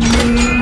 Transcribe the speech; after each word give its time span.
Fala 0.00 0.53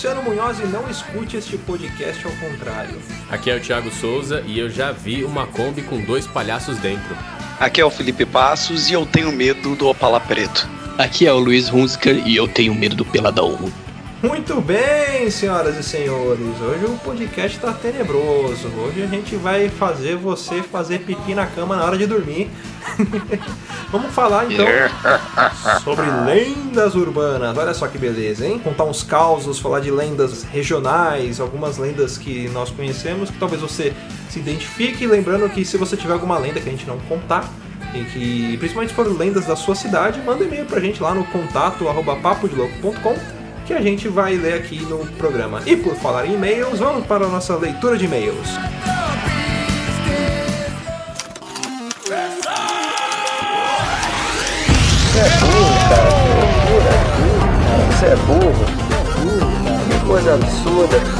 Luciano 0.00 0.22
Munhoz 0.22 0.58
e 0.58 0.64
não 0.64 0.88
escute 0.88 1.36
este 1.36 1.58
podcast 1.58 2.26
ao 2.26 2.32
contrário. 2.36 2.98
Aqui 3.28 3.50
é 3.50 3.56
o 3.56 3.60
Thiago 3.60 3.90
Souza 3.90 4.42
e 4.46 4.58
eu 4.58 4.70
já 4.70 4.92
vi 4.92 5.24
uma 5.24 5.46
Kombi 5.46 5.82
com 5.82 6.00
dois 6.00 6.26
palhaços 6.26 6.78
dentro. 6.78 7.14
Aqui 7.60 7.82
é 7.82 7.84
o 7.84 7.90
Felipe 7.90 8.24
Passos 8.24 8.88
e 8.88 8.94
eu 8.94 9.04
tenho 9.04 9.30
medo 9.30 9.76
do 9.76 9.88
Opala 9.88 10.18
Preto. 10.18 10.66
Aqui 10.96 11.26
é 11.26 11.32
o 11.34 11.38
Luiz 11.38 11.70
Hunziker 11.70 12.26
e 12.26 12.34
eu 12.34 12.48
tenho 12.48 12.74
medo 12.74 12.96
do 12.96 13.04
Peladão. 13.04 13.70
Muito 14.22 14.60
bem, 14.60 15.30
senhoras 15.30 15.78
e 15.78 15.82
senhores. 15.82 16.60
Hoje 16.60 16.84
o 16.84 16.98
podcast 16.98 17.58
tá 17.58 17.72
tenebroso. 17.72 18.68
Hoje 18.76 19.02
a 19.02 19.06
gente 19.06 19.34
vai 19.34 19.70
fazer 19.70 20.14
você 20.14 20.62
fazer 20.62 20.98
pipi 20.98 21.34
na 21.34 21.46
cama 21.46 21.74
na 21.74 21.84
hora 21.84 21.96
de 21.96 22.06
dormir. 22.06 22.50
Vamos 23.90 24.12
falar 24.12 24.44
então 24.44 24.66
sobre 25.82 26.04
lendas 26.26 26.94
urbanas. 26.94 27.56
Olha 27.56 27.72
só 27.72 27.88
que 27.88 27.96
beleza, 27.96 28.46
hein? 28.46 28.60
Contar 28.62 28.84
uns 28.84 29.02
causos, 29.02 29.58
falar 29.58 29.80
de 29.80 29.90
lendas 29.90 30.42
regionais, 30.42 31.40
algumas 31.40 31.78
lendas 31.78 32.18
que 32.18 32.46
nós 32.50 32.68
conhecemos, 32.68 33.30
que 33.30 33.38
talvez 33.38 33.62
você 33.62 33.94
se 34.28 34.38
identifique. 34.38 35.06
Lembrando 35.06 35.48
que 35.48 35.64
se 35.64 35.78
você 35.78 35.96
tiver 35.96 36.12
alguma 36.12 36.36
lenda 36.36 36.60
que 36.60 36.68
a 36.68 36.72
gente 36.72 36.86
não 36.86 36.98
contar, 37.00 37.50
e 37.94 38.04
que 38.04 38.56
principalmente 38.58 38.90
se 38.90 38.94
for 38.94 39.06
lendas 39.06 39.46
da 39.46 39.56
sua 39.56 39.74
cidade, 39.74 40.20
manda 40.20 40.44
e-mail 40.44 40.66
pra 40.66 40.78
gente 40.78 41.02
lá 41.02 41.14
no 41.14 41.24
contato 41.24 41.88
arroba 41.88 42.16
papodelouco.com 42.16 43.39
que 43.70 43.74
a 43.74 43.80
gente 43.80 44.08
vai 44.08 44.34
ler 44.34 44.54
aqui 44.54 44.80
no 44.82 44.98
programa. 45.16 45.62
E 45.64 45.76
por 45.76 45.94
falar 45.94 46.26
em 46.26 46.34
e-mails, 46.34 46.80
vamos 46.80 47.06
para 47.06 47.24
a 47.24 47.28
nossa 47.28 47.54
leitura 47.54 47.96
de 47.96 48.04
e-mails. 48.04 48.48
Você 55.06 55.20
é 55.20 55.28
burro, 55.38 55.70
cara. 55.88 56.10
Você 57.92 58.06
é 58.06 58.16
burro. 58.26 58.64
Que 59.88 60.04
coisa 60.04 60.34
absurda. 60.34 61.19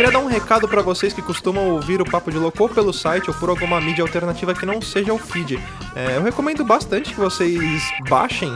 queria 0.00 0.12
dar 0.12 0.20
um 0.20 0.28
recado 0.28 0.66
pra 0.66 0.80
vocês 0.80 1.12
que 1.12 1.20
costumam 1.20 1.72
ouvir 1.72 2.00
o 2.00 2.10
Papo 2.10 2.30
de 2.30 2.38
Louco 2.38 2.62
ou 2.62 2.70
pelo 2.70 2.90
site 2.90 3.28
ou 3.28 3.36
por 3.36 3.50
alguma 3.50 3.78
mídia 3.82 4.00
alternativa 4.00 4.54
que 4.54 4.64
não 4.64 4.80
seja 4.80 5.12
o 5.12 5.18
feed. 5.18 5.62
É, 5.94 6.16
eu 6.16 6.22
recomendo 6.22 6.64
bastante 6.64 7.12
que 7.12 7.20
vocês 7.20 7.82
baixem 8.08 8.50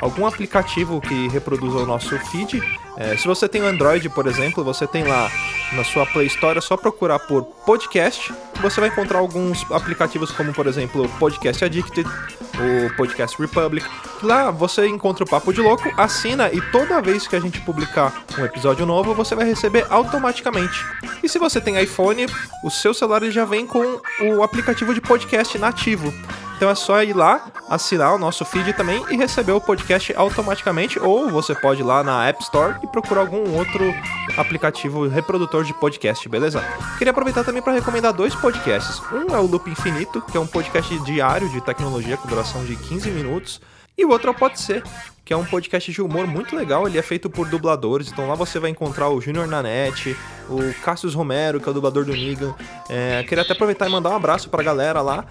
algum 0.00 0.26
aplicativo 0.26 1.00
que 1.00 1.28
reproduza 1.28 1.78
o 1.78 1.86
nosso 1.86 2.18
feed. 2.30 2.62
É, 2.96 3.16
se 3.16 3.26
você 3.26 3.48
tem 3.48 3.62
o 3.62 3.66
Android, 3.66 4.08
por 4.08 4.26
exemplo, 4.26 4.64
você 4.64 4.86
tem 4.86 5.04
lá 5.04 5.30
na 5.72 5.84
sua 5.84 6.04
Play 6.06 6.26
Store, 6.26 6.58
é 6.58 6.60
só 6.60 6.76
procurar 6.76 7.18
por 7.20 7.44
podcast. 7.44 8.32
Você 8.60 8.80
vai 8.80 8.88
encontrar 8.88 9.18
alguns 9.18 9.64
aplicativos 9.70 10.32
como, 10.32 10.52
por 10.52 10.66
exemplo, 10.66 11.04
o 11.04 11.08
Podcast 11.10 11.64
Addicted, 11.64 12.08
o 12.08 12.96
Podcast 12.96 13.40
Republic. 13.40 13.86
Lá 14.22 14.50
você 14.50 14.88
encontra 14.88 15.24
o 15.24 15.28
Papo 15.28 15.52
de 15.52 15.60
Louco, 15.60 15.88
assina 15.96 16.50
e 16.52 16.60
toda 16.72 17.00
vez 17.00 17.28
que 17.28 17.36
a 17.36 17.40
gente 17.40 17.60
publicar 17.60 18.12
um 18.36 18.44
episódio 18.44 18.84
novo, 18.84 19.14
você 19.14 19.34
vai 19.36 19.46
receber 19.46 19.86
automaticamente. 19.88 20.84
E 21.22 21.28
se 21.28 21.38
você 21.38 21.60
tem 21.60 21.80
iPhone, 21.80 22.26
o 22.64 22.70
seu 22.70 22.92
celular 22.92 23.22
já 23.30 23.44
vem 23.44 23.64
com 23.64 24.00
o 24.20 24.42
aplicativo 24.42 24.92
de 24.92 25.00
podcast 25.00 25.56
nativo. 25.56 26.12
Então 26.58 26.68
é 26.68 26.74
só 26.74 27.00
ir 27.04 27.14
lá, 27.14 27.52
assinar 27.70 28.12
o 28.12 28.18
nosso 28.18 28.44
feed 28.44 28.72
também 28.72 29.00
e 29.10 29.16
receber 29.16 29.52
o 29.52 29.60
podcast 29.60 30.12
automaticamente. 30.16 30.98
Ou 30.98 31.30
você 31.30 31.54
pode 31.54 31.82
ir 31.82 31.84
lá 31.84 32.02
na 32.02 32.26
App 32.26 32.42
Store 32.42 32.74
e 32.82 32.86
procurar 32.88 33.20
algum 33.20 33.56
outro 33.56 33.94
aplicativo 34.36 35.06
reprodutor 35.06 35.62
de 35.62 35.72
podcast, 35.72 36.28
beleza? 36.28 36.60
Queria 36.98 37.12
aproveitar 37.12 37.44
também 37.44 37.62
para 37.62 37.74
recomendar 37.74 38.12
dois 38.12 38.34
podcasts. 38.34 39.00
Um 39.12 39.32
é 39.36 39.38
o 39.38 39.46
Loop 39.46 39.70
Infinito, 39.70 40.20
que 40.20 40.36
é 40.36 40.40
um 40.40 40.48
podcast 40.48 40.98
diário 41.04 41.48
de 41.48 41.60
tecnologia 41.60 42.16
com 42.16 42.26
duração 42.26 42.64
de 42.64 42.74
15 42.74 43.08
minutos. 43.12 43.60
E 43.96 44.04
o 44.04 44.10
outro 44.10 44.26
é 44.26 44.30
o 44.32 44.34
Pode 44.34 44.60
Ser, 44.60 44.82
que 45.24 45.32
é 45.32 45.36
um 45.36 45.44
podcast 45.44 45.92
de 45.92 46.02
humor 46.02 46.26
muito 46.26 46.56
legal. 46.56 46.88
Ele 46.88 46.98
é 46.98 47.02
feito 47.02 47.30
por 47.30 47.48
dubladores, 47.48 48.10
então 48.10 48.26
lá 48.26 48.34
você 48.34 48.58
vai 48.58 48.70
encontrar 48.70 49.10
o 49.10 49.20
Junior 49.20 49.46
Nanete, 49.46 50.16
o 50.48 50.72
Cassius 50.82 51.14
Romero, 51.14 51.60
que 51.60 51.68
é 51.68 51.70
o 51.70 51.74
dublador 51.74 52.04
do 52.04 52.12
Negan. 52.12 52.54
É, 52.88 53.22
queria 53.24 53.42
até 53.42 53.52
aproveitar 53.52 53.88
e 53.88 53.92
mandar 53.92 54.10
um 54.10 54.16
abraço 54.16 54.48
pra 54.48 54.62
galera 54.62 55.02
lá, 55.02 55.26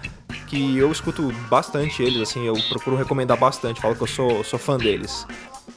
que 0.48 0.76
eu 0.76 0.90
escuto 0.90 1.32
bastante 1.48 2.02
eles, 2.02 2.20
assim, 2.20 2.46
eu 2.46 2.54
procuro 2.68 2.96
recomendar 2.96 3.36
bastante, 3.36 3.80
falo 3.80 3.94
que 3.94 4.02
eu 4.02 4.06
sou, 4.06 4.42
sou 4.42 4.58
fã 4.58 4.76
deles. 4.76 5.26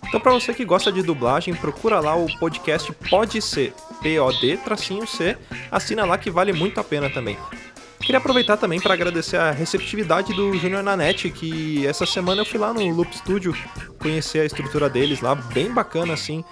Então, 0.07 0.19
pra 0.19 0.31
você 0.31 0.53
que 0.53 0.65
gosta 0.65 0.91
de 0.91 1.01
dublagem, 1.01 1.53
procura 1.53 1.99
lá 1.99 2.15
o 2.15 2.25
podcast 2.37 2.91
Pode 3.09 3.41
Ser, 3.41 3.73
P-O-D, 4.01 4.57
tracinho 4.57 5.05
C, 5.05 5.37
assina 5.71 6.05
lá 6.05 6.17
que 6.17 6.31
vale 6.31 6.53
muito 6.53 6.79
a 6.79 6.83
pena 6.83 7.09
também. 7.09 7.37
Queria 8.11 8.19
aproveitar 8.19 8.57
também 8.57 8.77
para 8.77 8.93
agradecer 8.93 9.37
a 9.37 9.51
receptividade 9.51 10.33
do 10.33 10.53
Junior 10.57 10.83
Nanete, 10.83 11.29
que 11.29 11.87
essa 11.87 12.05
semana 12.05 12.41
eu 12.41 12.45
fui 12.45 12.59
lá 12.59 12.73
no 12.73 12.85
Loop 12.93 13.15
Studio 13.15 13.55
conhecer 13.97 14.39
a 14.39 14.45
estrutura 14.45 14.89
deles 14.89 15.21
lá, 15.21 15.33
bem 15.33 15.71
bacana 15.71 16.13
assim. 16.13 16.43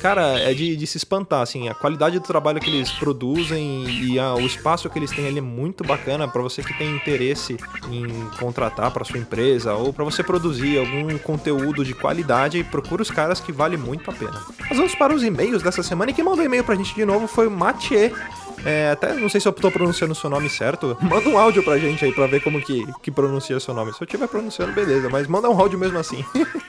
Cara, 0.00 0.38
é 0.38 0.54
de, 0.54 0.76
de 0.76 0.86
se 0.86 0.96
espantar, 0.96 1.42
assim, 1.42 1.68
a 1.68 1.74
qualidade 1.74 2.20
do 2.20 2.24
trabalho 2.24 2.60
que 2.60 2.70
eles 2.70 2.92
produzem 2.92 3.84
e 3.90 4.16
a, 4.16 4.32
o 4.34 4.46
espaço 4.46 4.88
que 4.88 4.96
eles 4.96 5.10
têm 5.10 5.26
ali 5.26 5.38
é 5.38 5.40
muito 5.40 5.82
bacana 5.82 6.28
para 6.28 6.40
você 6.40 6.62
que 6.62 6.72
tem 6.78 6.94
interesse 6.94 7.56
em 7.90 8.06
contratar 8.38 8.92
para 8.92 9.04
sua 9.04 9.18
empresa 9.18 9.74
ou 9.74 9.92
para 9.92 10.04
você 10.04 10.22
produzir 10.22 10.78
algum 10.78 11.18
conteúdo 11.18 11.84
de 11.84 11.94
qualidade, 11.94 12.62
procura 12.62 13.02
os 13.02 13.10
caras 13.10 13.40
que 13.40 13.50
vale 13.50 13.76
muito 13.76 14.08
a 14.08 14.14
pena. 14.14 14.40
Mas 14.68 14.76
vamos 14.76 14.94
para 14.94 15.12
os 15.12 15.24
e-mails 15.24 15.64
dessa 15.64 15.82
semana 15.82 16.12
e 16.12 16.14
quem 16.14 16.24
mandou 16.24 16.44
e-mail 16.44 16.62
pra 16.62 16.76
gente 16.76 16.94
de 16.94 17.04
novo 17.04 17.26
foi 17.26 17.48
o 17.48 17.50
Mathieu. 17.50 18.12
É, 18.68 18.90
até 18.90 19.14
não 19.14 19.30
sei 19.30 19.40
se 19.40 19.48
eu 19.48 19.52
tô 19.54 19.70
pronunciando 19.70 20.12
o 20.12 20.14
seu 20.14 20.28
nome 20.28 20.50
certo. 20.50 20.94
Manda 21.00 21.26
um 21.26 21.38
áudio 21.38 21.62
pra 21.62 21.78
gente 21.78 22.04
aí 22.04 22.12
pra 22.12 22.26
ver 22.26 22.42
como 22.42 22.60
que, 22.60 22.86
que 23.02 23.10
pronuncia 23.10 23.56
o 23.56 23.60
seu 23.60 23.72
nome. 23.72 23.94
Se 23.94 24.02
eu 24.02 24.04
estiver 24.04 24.28
pronunciando, 24.28 24.74
beleza, 24.74 25.08
mas 25.08 25.26
manda 25.26 25.48
um 25.48 25.58
áudio 25.58 25.78
mesmo 25.78 25.98
assim. 25.98 26.22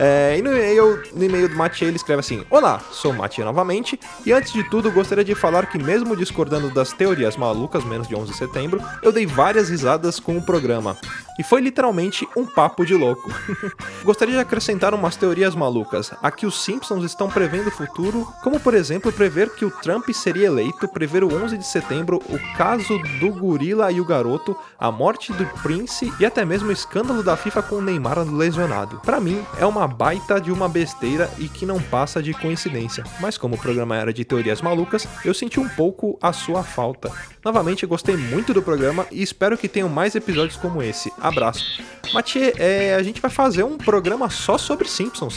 É, 0.00 0.36
e 0.38 0.42
no 0.42 0.50
e-mail, 0.50 1.02
no 1.12 1.24
e-mail 1.24 1.48
do 1.48 1.56
Mathieu 1.56 1.88
ele 1.88 1.96
escreve 1.96 2.20
assim: 2.20 2.44
Olá, 2.50 2.80
sou 2.92 3.12
Mathieu 3.12 3.44
novamente, 3.44 3.98
e 4.24 4.32
antes 4.32 4.52
de 4.52 4.62
tudo 4.62 4.92
gostaria 4.92 5.24
de 5.24 5.34
falar 5.34 5.66
que, 5.66 5.76
mesmo 5.76 6.16
discordando 6.16 6.70
das 6.70 6.92
teorias 6.92 7.36
malucas 7.36 7.84
menos 7.84 8.06
de 8.06 8.14
11 8.14 8.30
de 8.30 8.36
setembro, 8.36 8.80
eu 9.02 9.10
dei 9.10 9.26
várias 9.26 9.68
risadas 9.70 10.20
com 10.20 10.36
o 10.36 10.42
programa. 10.42 10.96
E 11.38 11.42
foi 11.44 11.60
literalmente 11.60 12.28
um 12.36 12.44
papo 12.44 12.84
de 12.84 12.94
louco. 12.94 13.30
gostaria 14.02 14.34
de 14.34 14.40
acrescentar 14.40 14.92
umas 14.92 15.16
teorias 15.16 15.54
malucas. 15.54 16.12
Aqui 16.22 16.44
os 16.46 16.62
Simpsons 16.62 17.04
estão 17.04 17.28
prevendo 17.30 17.68
o 17.68 17.70
futuro, 17.70 18.26
como 18.42 18.58
por 18.58 18.74
exemplo 18.74 19.12
prever 19.12 19.54
que 19.54 19.64
o 19.64 19.70
Trump 19.70 20.08
seria 20.10 20.46
eleito, 20.46 20.88
prever 20.88 21.22
o 21.22 21.32
11 21.32 21.56
de 21.56 21.66
setembro, 21.66 22.20
o 22.28 22.56
caso 22.56 22.98
do 23.20 23.30
gorila 23.30 23.92
e 23.92 24.00
o 24.00 24.04
garoto, 24.04 24.56
a 24.78 24.90
morte 24.90 25.32
do 25.32 25.46
Prince 25.62 26.12
e 26.18 26.26
até 26.26 26.44
mesmo 26.44 26.68
o 26.68 26.72
escândalo 26.72 27.22
da 27.22 27.36
FIFA 27.36 27.62
com 27.62 27.76
o 27.76 27.82
Neymar 27.82 28.18
lesionado. 28.18 29.00
Para 29.04 29.20
mim, 29.20 29.44
é 29.58 29.66
uma 29.66 29.86
baita 29.86 30.40
de 30.40 30.50
uma 30.50 30.68
besteira 30.68 31.30
e 31.38 31.48
que 31.48 31.64
não 31.64 31.80
passa 31.80 32.22
de 32.22 32.34
coincidência. 32.34 33.04
Mas 33.20 33.38
como 33.38 33.54
o 33.54 33.58
programa 33.58 33.96
era 33.96 34.12
de 34.12 34.24
teorias 34.24 34.60
malucas, 34.60 35.06
eu 35.24 35.32
senti 35.32 35.60
um 35.60 35.68
pouco 35.68 36.18
a 36.20 36.32
sua 36.32 36.62
falta. 36.62 37.12
Novamente, 37.48 37.86
gostei 37.86 38.14
muito 38.14 38.52
do 38.52 38.60
programa 38.62 39.06
e 39.10 39.22
espero 39.22 39.56
que 39.56 39.70
tenham 39.70 39.88
mais 39.88 40.14
episódios 40.14 40.58
como 40.58 40.82
esse. 40.82 41.10
Abraço. 41.18 41.82
Mathieu, 42.12 42.52
é, 42.58 42.94
a 42.94 43.02
gente 43.02 43.22
vai 43.22 43.30
fazer 43.30 43.62
um 43.62 43.78
programa 43.78 44.28
só 44.28 44.58
sobre 44.58 44.86
Simpsons. 44.86 45.34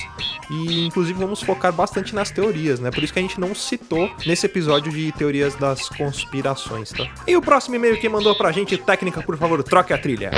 E 0.49 0.87
inclusive 0.87 1.17
vamos 1.17 1.41
focar 1.41 1.71
bastante 1.71 2.13
nas 2.13 2.29
teorias, 2.29 2.81
né? 2.81 2.91
Por 2.91 3.01
isso 3.01 3.13
que 3.13 3.19
a 3.19 3.21
gente 3.21 3.39
não 3.39 3.55
citou 3.55 4.11
nesse 4.27 4.45
episódio 4.45 4.91
de 4.91 5.09
teorias 5.13 5.55
das 5.55 5.87
conspirações, 5.87 6.89
tá? 6.89 7.07
E 7.25 7.37
o 7.37 7.41
próximo 7.41 7.77
e-mail 7.77 7.97
que 7.97 8.09
mandou 8.09 8.35
pra 8.35 8.51
gente, 8.51 8.77
técnica, 8.77 9.23
por 9.23 9.37
favor, 9.37 9.63
troque 9.63 9.93
a 9.93 9.97
trilha. 9.97 10.31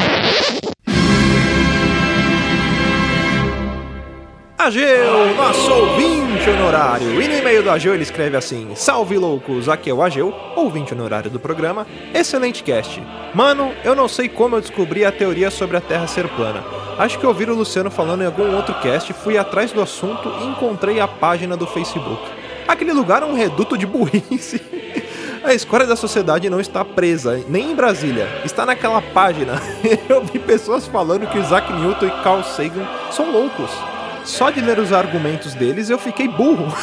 Ageu, 4.57 5.35
nosso 5.35 5.73
ouvinte 5.73 6.49
honorário. 6.49 7.21
E 7.21 7.27
no 7.27 7.37
e-mail 7.37 7.63
do 7.63 7.71
Ageu 7.71 7.93
ele 7.93 8.03
escreve 8.03 8.37
assim: 8.37 8.73
Salve 8.75 9.17
loucos, 9.17 9.67
aqui 9.67 9.89
é 9.89 9.93
o 9.93 10.01
Ageu, 10.01 10.33
ouvinte 10.55 10.93
honorário 10.93 11.29
do 11.29 11.39
programa. 11.39 11.85
Excelente 12.13 12.63
cast. 12.63 13.01
Mano, 13.33 13.73
eu 13.83 13.95
não 13.95 14.07
sei 14.07 14.29
como 14.29 14.55
eu 14.55 14.61
descobri 14.61 15.03
a 15.03 15.11
teoria 15.11 15.51
sobre 15.51 15.75
a 15.75 15.81
Terra 15.81 16.07
ser 16.07 16.27
plana. 16.29 16.63
Acho 16.97 17.19
que 17.19 17.25
ouvi 17.25 17.43
o 17.45 17.55
Luciano 17.55 17.89
falando 17.89 18.21
em 18.21 18.27
algum 18.27 18.55
outro 18.55 18.75
cast, 18.75 19.11
fui 19.13 19.37
atrás 19.37 19.71
do 19.71 19.81
assunto 19.81 20.31
e 20.41 20.45
encontrei 20.45 20.99
a 20.99 21.07
página 21.07 21.57
do 21.57 21.67
Facebook. 21.67 22.21
Aquele 22.67 22.93
lugar 22.93 23.23
é 23.23 23.25
um 23.25 23.33
reduto 23.33 23.77
de 23.77 23.85
burrice. 23.85 24.61
A 25.43 25.53
escória 25.53 25.85
da 25.85 25.97
sociedade 25.97 26.49
não 26.49 26.61
está 26.61 26.85
presa, 26.85 27.43
nem 27.49 27.71
em 27.71 27.75
Brasília, 27.75 28.29
está 28.45 28.65
naquela 28.65 29.01
página. 29.01 29.61
Eu 30.07 30.23
vi 30.23 30.39
pessoas 30.39 30.87
falando 30.87 31.27
que 31.27 31.37
Isaac 31.37 31.73
Newton 31.73 32.05
e 32.05 32.23
Carl 32.23 32.43
Sagan 32.43 32.87
são 33.11 33.29
loucos. 33.29 33.69
Só 34.23 34.49
de 34.49 34.61
ler 34.61 34.79
os 34.79 34.93
argumentos 34.93 35.53
deles 35.53 35.89
eu 35.89 35.99
fiquei 35.99 36.27
burro. 36.27 36.73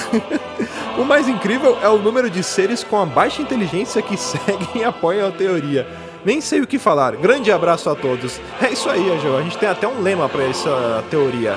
o 0.98 1.04
mais 1.04 1.28
incrível 1.28 1.78
é 1.82 1.88
o 1.88 1.98
número 1.98 2.28
de 2.28 2.42
seres 2.42 2.84
com 2.84 3.00
a 3.00 3.06
baixa 3.06 3.40
inteligência 3.42 4.02
que 4.02 4.16
seguem 4.18 4.68
e 4.76 4.84
apoiam 4.84 5.28
a 5.28 5.32
teoria. 5.32 5.86
Nem 6.24 6.40
sei 6.40 6.60
o 6.60 6.66
que 6.66 6.78
falar. 6.78 7.16
Grande 7.16 7.50
abraço 7.50 7.88
a 7.88 7.94
todos. 7.94 8.40
É 8.60 8.70
isso 8.70 8.90
aí, 8.90 9.10
Angel. 9.10 9.38
A 9.38 9.42
gente 9.42 9.56
tem 9.56 9.68
até 9.68 9.88
um 9.88 10.02
lema 10.02 10.28
para 10.28 10.44
essa 10.44 11.02
teoria. 11.10 11.56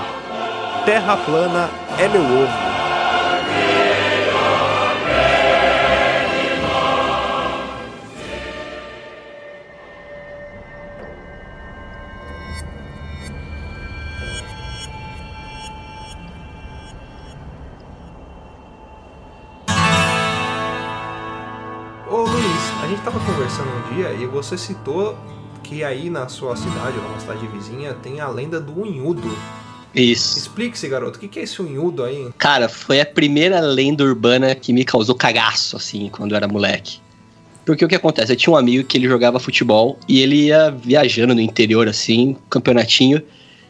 Terra 0.85 1.17
plana 1.17 1.69
é 1.97 2.07
meu 2.07 2.21
ovo. 2.21 2.82
Conversando 23.53 23.69
um 23.69 23.95
dia 23.95 24.11
e 24.13 24.25
você 24.25 24.57
citou 24.57 25.15
que 25.63 25.83
aí 25.83 26.09
na 26.09 26.27
sua 26.27 26.55
cidade, 26.55 26.97
ou 26.97 27.03
numa 27.03 27.19
cidade 27.19 27.45
vizinha, 27.47 27.93
tem 27.93 28.19
a 28.19 28.27
lenda 28.27 28.59
do 28.59 28.81
unhudo. 28.81 29.37
Isso. 29.93 30.39
Explique-se, 30.39 30.87
garoto, 30.89 31.17
o 31.17 31.21
que 31.21 31.27
que 31.27 31.39
é 31.39 31.43
esse 31.43 31.61
unhudo 31.61 32.03
aí? 32.03 32.29
Cara, 32.37 32.67
foi 32.67 32.99
a 32.99 33.05
primeira 33.05 33.59
lenda 33.59 34.03
urbana 34.03 34.55
que 34.55 34.73
me 34.73 34.83
causou 34.83 35.13
cagaço, 35.15 35.77
assim, 35.77 36.09
quando 36.11 36.31
eu 36.31 36.37
era 36.37 36.47
moleque. 36.47 36.99
Porque 37.63 37.85
o 37.85 37.87
que 37.87 37.95
acontece? 37.95 38.33
Eu 38.33 38.35
tinha 38.35 38.53
um 38.53 38.57
amigo 38.57 38.85
que 38.85 38.97
ele 38.97 39.07
jogava 39.07 39.39
futebol 39.39 39.97
e 40.07 40.19
ele 40.19 40.47
ia 40.47 40.71
viajando 40.71 41.35
no 41.35 41.41
interior, 41.41 41.87
assim, 41.87 42.35
campeonatinho, 42.49 43.21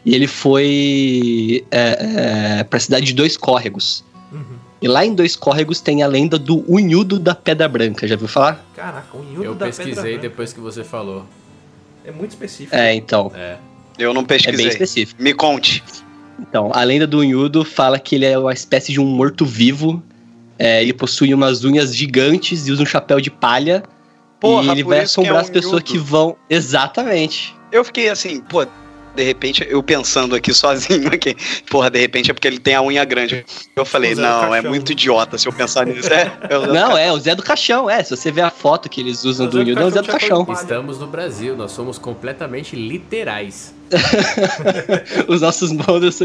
e 0.04 0.14
ele 0.14 0.26
foi 0.26 1.64
é, 1.70 2.58
é, 2.60 2.64
pra 2.64 2.80
cidade 2.80 3.06
de 3.06 3.12
Dois 3.12 3.36
Córregos. 3.36 4.02
E 4.84 4.86
lá 4.88 5.02
em 5.02 5.14
Dois 5.14 5.34
Córregos 5.34 5.80
tem 5.80 6.02
a 6.02 6.06
lenda 6.06 6.38
do 6.38 6.62
Unhudo 6.70 7.18
da 7.18 7.34
Pedra 7.34 7.66
Branca, 7.66 8.06
já 8.06 8.16
viu 8.16 8.28
falar? 8.28 8.62
Caraca, 8.76 9.16
unhudo 9.16 9.42
Eu 9.42 9.54
da 9.54 9.64
pesquisei 9.64 9.94
Pedra 9.94 10.10
Branca. 10.10 10.20
depois 10.28 10.52
que 10.52 10.60
você 10.60 10.84
falou. 10.84 11.24
É 12.04 12.12
muito 12.12 12.32
específico. 12.32 12.76
É, 12.76 12.94
então. 12.94 13.32
É. 13.34 13.56
Eu 13.98 14.12
não 14.12 14.20
É 14.20 14.24
bem 14.26 14.36
pesquisei. 14.38 14.68
específico. 14.68 15.22
Me 15.22 15.32
conte. 15.32 15.82
Então, 16.38 16.70
a 16.74 16.84
lenda 16.84 17.06
do 17.06 17.20
Unhudo 17.20 17.64
fala 17.64 17.98
que 17.98 18.14
ele 18.14 18.26
é 18.26 18.38
uma 18.38 18.52
espécie 18.52 18.92
de 18.92 19.00
um 19.00 19.06
morto-vivo. 19.06 20.02
É, 20.58 20.82
ele 20.82 20.92
possui 20.92 21.32
umas 21.32 21.64
unhas 21.64 21.96
gigantes 21.96 22.68
e 22.68 22.70
usa 22.70 22.82
um 22.82 22.86
chapéu 22.86 23.22
de 23.22 23.30
palha. 23.30 23.82
Porra, 24.38 24.64
e 24.66 24.68
ele 24.68 24.84
por 24.84 24.90
vai 24.90 24.98
é 24.98 25.02
assombrar 25.04 25.36
as 25.36 25.44
unhudo. 25.44 25.52
pessoas 25.62 25.82
que 25.82 25.96
vão. 25.96 26.36
Exatamente. 26.50 27.54
Eu 27.72 27.82
fiquei 27.86 28.10
assim, 28.10 28.42
pô, 28.42 28.66
de 29.14 29.22
repente, 29.22 29.66
eu 29.68 29.82
pensando 29.82 30.34
aqui 30.34 30.52
sozinho 30.52 31.08
aqui, 31.08 31.36
porra, 31.70 31.90
de 31.90 31.98
repente 31.98 32.30
é 32.30 32.34
porque 32.34 32.48
ele 32.48 32.58
tem 32.58 32.74
a 32.74 32.82
unha 32.82 33.04
grande. 33.04 33.44
Eu 33.74 33.84
falei, 33.84 34.14
não, 34.14 34.54
é 34.54 34.60
muito 34.60 34.92
idiota 34.92 35.38
se 35.38 35.46
eu 35.46 35.52
pensar 35.52 35.86
nisso. 35.86 36.12
É, 36.12 36.32
é 36.50 36.66
Não, 36.66 36.96
é 36.96 37.12
o 37.12 37.18
Zé 37.18 37.34
do 37.34 37.42
Caixão, 37.42 37.88
é. 37.88 38.02
Se 38.02 38.16
você 38.16 38.30
ver 38.30 38.42
a 38.42 38.50
foto 38.50 38.88
que 38.88 39.00
eles 39.00 39.24
usam 39.24 39.46
O 39.46 39.50
do 39.50 39.58
Zé 39.58 39.64
do 39.64 39.70
Unhudo, 39.70 39.82
é 39.82 39.84
o 39.84 39.90
Zé 39.90 40.02
do 40.02 40.08
Caixão 40.08 40.46
Estamos 40.52 40.98
no 40.98 41.06
Brasil, 41.06 41.56
nós 41.56 41.72
somos 41.72 41.98
completamente 41.98 42.76
literais. 42.76 43.74
Os 45.28 45.40
nossos 45.40 45.72
modos. 45.72 46.20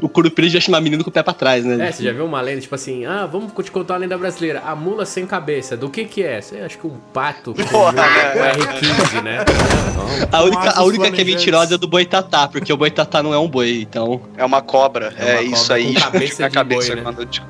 o 0.00 0.08
Curupira 0.08 0.48
já 0.48 0.60
chama 0.60 0.80
menino 0.80 1.02
com 1.04 1.10
o 1.10 1.12
pé 1.12 1.22
pra 1.22 1.32
trás, 1.32 1.64
né? 1.64 1.88
É, 1.88 1.92
você 1.92 2.02
já 2.04 2.12
viu 2.12 2.24
uma 2.24 2.40
lenda, 2.40 2.60
tipo 2.60 2.74
assim, 2.74 3.04
ah, 3.04 3.26
vamos 3.26 3.52
te 3.64 3.70
contar 3.70 3.94
uma 3.94 4.00
lenda 4.00 4.16
brasileira. 4.18 4.60
A 4.64 4.74
mula 4.74 5.04
sem 5.06 5.26
cabeça, 5.26 5.76
do 5.76 5.88
que 5.88 6.04
que 6.04 6.22
é? 6.22 6.40
Sei, 6.40 6.62
acho 6.62 6.78
que 6.78 6.86
um 6.86 6.96
pato 7.12 7.54
com 7.54 7.64
Porra, 7.64 7.90
um 7.92 7.94
né? 7.94 8.52
R15, 8.54 9.22
né? 9.22 9.44
Não, 9.94 10.38
A 10.38 10.42
única, 10.44 10.70
a 10.78 10.84
única 10.84 11.10
que 11.10 11.20
é 11.20 11.24
mentirosa 11.24 11.74
é 11.74 11.78
do 11.78 11.86
boitatá, 11.88 12.48
porque 12.48 12.72
o 12.72 12.76
boitatá 12.76 13.22
não 13.22 13.32
é 13.32 13.38
um 13.38 13.48
boi, 13.48 13.80
então. 13.82 14.20
É 14.36 14.44
uma 14.44 14.60
cobra. 14.60 15.12
É 15.18 15.36
É, 15.36 15.40
uma 15.40 15.42
isso 15.42 15.62
cobra 15.68 15.74
aí. 15.76 15.94
com 15.94 16.00
cabeça 16.00 16.42
na 16.42 16.48
de 16.48 16.54
cabeça 16.54 16.86
boi, 16.88 16.96
né? 16.96 17.02
quando 17.02 17.20
eu 17.22 17.26
te- 17.26 17.42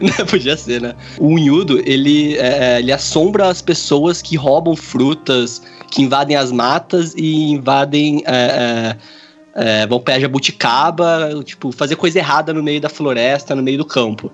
Né, 0.00 0.24
Podia 0.28 0.56
ser, 0.56 0.80
né? 0.80 0.94
O 1.18 1.28
unhudo, 1.28 1.80
ele, 1.84 2.36
é, 2.38 2.78
ele 2.78 2.92
assombra 2.92 3.48
as 3.48 3.60
pessoas 3.62 4.22
que 4.22 4.36
roubam 4.36 4.74
frutas, 4.76 5.62
que 5.90 6.02
invadem 6.02 6.36
as 6.36 6.50
matas 6.52 7.14
e 7.16 7.50
invadem. 7.52 8.22
É, 8.26 8.96
é, 9.58 9.82
é, 9.82 9.86
vão 9.86 9.98
pegar 9.98 10.20
jabuticaba, 10.20 11.30
tipo, 11.42 11.72
fazer 11.72 11.96
coisa 11.96 12.18
errada 12.18 12.52
no 12.52 12.62
meio 12.62 12.78
da 12.80 12.90
floresta, 12.90 13.54
no 13.54 13.62
meio 13.62 13.78
do 13.78 13.84
campo. 13.86 14.30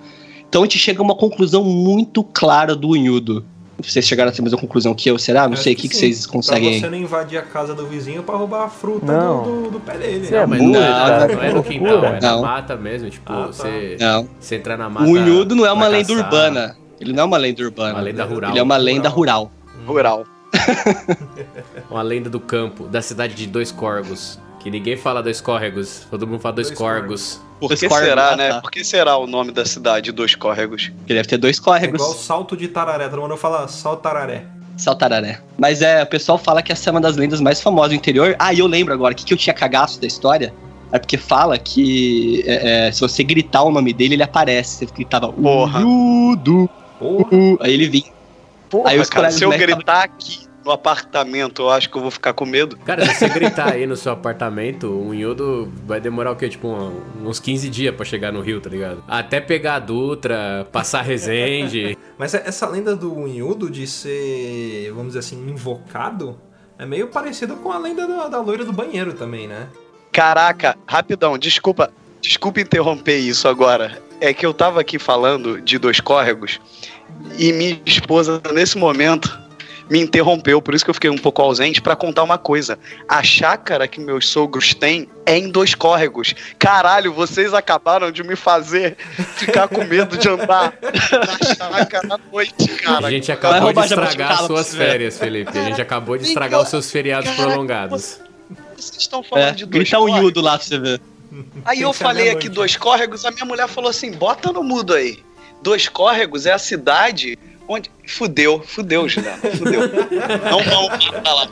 Então 0.49 0.63
a 0.63 0.65
gente 0.65 0.79
chega 0.79 1.01
a 1.01 1.05
uma 1.05 1.15
conclusão 1.15 1.63
muito 1.63 2.25
clara 2.25 2.75
do 2.75 2.89
unhudo. 2.91 3.45
Vocês 3.81 4.05
chegaram 4.05 4.31
a 4.31 4.33
ter 4.33 4.41
a 4.41 4.45
mesma 4.45 4.59
conclusão 4.59 4.95
que 4.95 5.09
eu, 5.11 5.19
será? 5.19 5.49
Não 5.49 5.57
sei, 5.57 5.73
o 5.73 5.77
que, 5.77 5.89
que 5.89 5.97
vocês 5.97 6.27
conseguem. 6.27 6.79
Pra 6.81 6.89
você 6.89 6.95
não 6.97 7.03
invadir 7.03 7.39
a 7.39 7.43
casa 7.43 7.75
do 7.75 7.87
vizinho 7.87 8.23
pra 8.23 8.37
roubar 8.37 8.65
a 8.65 8.69
fruta 8.69 9.07
Não. 9.13 9.43
do, 9.43 9.63
do, 9.63 9.71
do 9.73 9.81
pé 9.81 9.97
dele. 9.97 10.27
Você 10.27 10.35
é 10.37 10.47
mas 10.47 10.59
burro, 10.59 10.73
não, 10.73 10.81
cara, 10.81 11.27
não 11.29 11.43
é 11.43 11.49
que 11.49 11.55
no 11.55 11.63
quintal, 11.63 12.05
é 12.05 12.21
na 12.21 12.33
Não. 12.33 12.43
mata 12.43 12.77
mesmo. 12.77 13.09
Tipo, 13.11 13.33
Ah, 13.33 13.37
tá. 13.47 13.47
você, 13.53 13.97
Não. 13.99 14.29
você 14.39 14.57
entrar 14.57 14.77
na 14.77 14.91
mata. 14.91 15.07
O 15.07 15.11
unhudo 15.13 15.55
não 15.57 15.65
é 15.67 15.73
uma 15.73 15.89
lenda 15.89 16.09
caçar. 16.09 16.25
urbana. 16.25 16.77
Ele 17.01 17.13
não 17.13 17.23
é 17.23 17.27
uma 17.27 17.37
lenda 17.39 17.63
urbana. 17.63 17.95
Uma 17.95 18.03
lenda 18.03 18.25
rural. 18.25 18.51
Ele 18.51 18.59
é 18.59 18.63
uma 18.63 18.77
lenda 18.77 19.09
rural. 19.09 19.51
Rural. 19.87 20.25
Uma 21.91 22.03
lenda 22.03 22.29
do 22.31 22.41
campo, 22.41 22.87
da 22.87 23.03
cidade 23.03 23.35
de 23.35 23.47
Dois 23.47 23.73
Córregos. 23.73 24.39
Que 24.61 24.71
ninguém 24.71 24.97
fala 24.97 25.23
Dois 25.23 25.41
Córregos, 25.41 26.07
todo 26.11 26.27
mundo 26.27 26.41
fala 26.41 26.55
Dois, 26.55 26.69
Dois 26.69 26.79
Córregos. 26.79 27.41
Por 27.59 27.69
Dois 27.69 27.81
que 27.81 27.89
será, 27.89 28.31
ah, 28.33 28.37
né? 28.37 28.49
tá. 28.51 28.61
Por 28.61 28.71
que 28.71 28.85
será 28.85 29.17
o 29.17 29.27
nome 29.27 29.51
da 29.53 29.65
cidade 29.65 30.13
dos 30.13 30.35
córregos? 30.35 30.89
Porque 30.99 31.15
deve 31.15 31.29
ter 31.29 31.37
dois 31.39 31.59
É 31.59 31.61
córregos. 31.61 32.01
igual 32.01 32.15
salto 32.15 32.57
de 32.57 32.69
tararé. 32.69 33.09
Todo 33.09 33.21
mundo 33.23 33.37
fala 33.37 33.67
salto 33.69 34.03
tararé. 34.03 34.45
Saltararé. 34.77 35.41
Mas 35.59 35.83
é, 35.83 36.03
o 36.03 36.07
pessoal 36.07 36.39
fala 36.39 36.63
que 36.63 36.73
essa 36.73 36.89
é 36.89 36.93
uma 36.93 37.01
das 37.01 37.17
lendas 37.17 37.41
mais 37.41 37.61
famosas 37.61 37.91
do 37.91 37.95
interior. 37.95 38.35
Ah, 38.39 38.53
e 38.53 38.59
eu 38.59 38.67
lembro 38.67 38.93
agora, 38.95 39.13
o 39.13 39.17
que, 39.17 39.25
que 39.25 39.33
eu 39.33 39.37
tinha 39.39 39.55
cagaço 39.55 40.01
da 40.01 40.07
história? 40.07 40.53
É 40.91 40.99
porque 40.99 41.17
fala 41.17 41.57
que 41.59 42.43
é, 42.47 42.89
é, 42.89 42.93
se 42.93 43.01
você 43.01 43.23
gritar 43.23 43.63
o 43.63 43.71
nome 43.71 43.93
dele, 43.93 44.15
ele 44.15 44.23
aparece. 44.23 44.79
Você 44.87 44.95
gritava 44.95 45.33
Porra. 45.33 45.81
Porra. 46.99 47.29
aí 47.61 47.73
ele 47.73 47.89
vinha. 47.89 48.13
Porra, 48.73 48.91
Aí 48.91 48.99
os 48.99 49.09
cara, 49.11 49.29
colegas 49.29 49.35
se 49.39 49.45
eu 49.45 49.51
gritar 49.51 50.03
aqui 50.03 50.47
no 50.65 50.71
apartamento, 50.71 51.63
eu 51.63 51.71
acho 51.71 51.91
que 51.91 51.97
eu 51.97 52.01
vou 52.01 52.11
ficar 52.11 52.33
com 52.33 52.47
medo. 52.47 52.77
Cara, 52.79 53.05
se 53.05 53.15
você 53.17 53.29
gritar 53.29 53.73
aí 53.73 53.87
no 53.87 53.97
seu 53.97 54.13
apartamento, 54.13 54.87
o 54.87 55.09
Unhudo 55.11 55.71
vai 55.85 56.01
demorar 56.01 56.31
o 56.33 56.37
quê? 56.37 56.49
Tipo, 56.49 56.69
um- 56.69 57.03
uns 57.27 57.39
15 57.39 57.69
dias 57.69 57.95
pra 57.95 58.05
chegar 58.07 58.33
no 58.33 58.41
Rio, 58.41 58.61
tá 58.63 58.71
ligado? 58.71 59.05
Até 59.07 59.41
pegar 59.41 59.75
a 59.75 59.79
Dutra, 59.79 60.67
passar 60.73 61.03
Resende. 61.03 61.99
Mas 62.17 62.33
é- 62.33 62.45
essa 62.47 62.67
lenda 62.67 62.97
do 62.97 63.13
unhudo 63.13 63.69
de 63.69 63.87
ser, 63.87 64.91
vamos 64.93 65.09
dizer 65.09 65.19
assim, 65.19 65.37
invocado, 65.51 66.39
é 66.79 66.87
meio 66.87 67.09
parecido 67.09 67.57
com 67.57 67.71
a 67.71 67.79
lenda 67.79 68.07
da, 68.07 68.29
da 68.29 68.41
loira 68.41 68.65
do 68.65 68.73
banheiro 68.73 69.13
também, 69.13 69.47
né? 69.47 69.67
Caraca, 70.11 70.77
rapidão, 70.87 71.37
desculpa, 71.37 71.93
desculpa 72.21 72.61
interromper 72.61 73.19
isso 73.19 73.49
agora. 73.49 74.01
É 74.21 74.33
que 74.33 74.47
eu 74.47 74.55
tava 74.55 74.81
aqui 74.81 74.99
falando 74.99 75.61
de 75.61 75.79
dois 75.79 75.99
córregos 76.01 76.61
e 77.39 77.53
minha 77.53 77.81
esposa, 77.87 78.41
nesse 78.53 78.77
momento, 78.79 79.41
me 79.91 80.01
interrompeu, 80.01 80.63
por 80.63 80.75
isso 80.75 80.85
que 80.85 80.91
eu 80.91 80.95
fiquei 80.95 81.11
um 81.11 81.19
pouco 81.19 81.43
ausente, 81.43 81.83
pra 81.83 81.95
contar 81.95 82.23
uma 82.23 82.39
coisa. 82.39 82.79
A 83.09 83.23
chácara 83.23 83.87
que 83.87 84.01
meus 84.01 84.29
sogros 84.29 84.73
têm 84.75 85.07
é 85.27 85.37
em 85.37 85.51
dois 85.51 85.75
córregos. 85.75 86.35
Caralho, 86.59 87.13
vocês 87.13 87.53
acabaram 87.53 88.11
de 88.11 88.23
me 88.23 88.35
fazer 88.37 88.97
ficar 89.37 89.69
com 89.69 89.85
medo 89.85 90.17
de 90.17 90.29
andar 90.29 90.73
na 90.81 91.55
chácara 91.55 92.15
à 92.15 92.19
noite, 92.33 92.69
cara. 92.69 93.07
a 93.07 93.11
gente 93.11 93.31
acabou 93.31 93.73
de 93.73 93.81
estragar 93.81 94.33
as 94.41 94.47
suas 94.47 94.75
férias, 94.75 95.19
Felipe. 95.19 95.59
A 95.59 95.65
gente 95.65 95.83
acabou 95.83 96.17
de 96.17 96.25
estragar 96.25 96.63
os 96.63 96.69
seus 96.69 96.91
feriados 96.91 97.31
prolongados. 97.33 98.19
Vocês 98.77 98.97
estão 98.99 99.23
falando 99.23 99.49
É, 99.49 99.53
de 99.53 99.67
dois 99.67 99.83
grita 99.85 99.97
córregos. 99.99 100.21
unhudo 100.21 100.41
lá 100.41 100.59
pra 100.59 100.67
você 100.67 100.79
ver. 100.79 101.01
Aí 101.65 101.77
Tem 101.79 101.83
eu 101.87 101.93
falei 101.93 102.31
aqui 102.31 102.49
dois 102.49 102.77
córregos, 102.77 103.25
a 103.25 103.31
minha 103.31 103.45
mulher 103.45 103.69
falou 103.69 103.89
assim: 103.91 104.13
bota 104.13 104.53
no 104.53 104.63
mudo 104.63 104.93
aí. 104.95 105.19
Dois 105.63 105.89
córregos 105.89 106.47
é 106.47 106.53
a 106.53 106.59
cidade 106.59 107.39
onde. 107.69 107.91
Fudeu, 108.07 108.63
fudeu, 108.67 109.09
Juliano, 109.09 109.41
fudeu. 109.57 109.83
não 110.51 110.63
vamos 110.65 110.89
mais 110.89 111.09
pra 111.09 111.33
lá. 111.33 111.49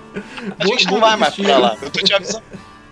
A 0.58 0.66
gente 0.66 0.86
não 0.86 1.00
vai 1.00 1.16
mais 1.16 1.34
pra 1.36 1.58
lá. 1.58 1.76
Eu 1.80 1.90
tô 1.90 2.00
te 2.00 2.12
avisando. 2.12 2.42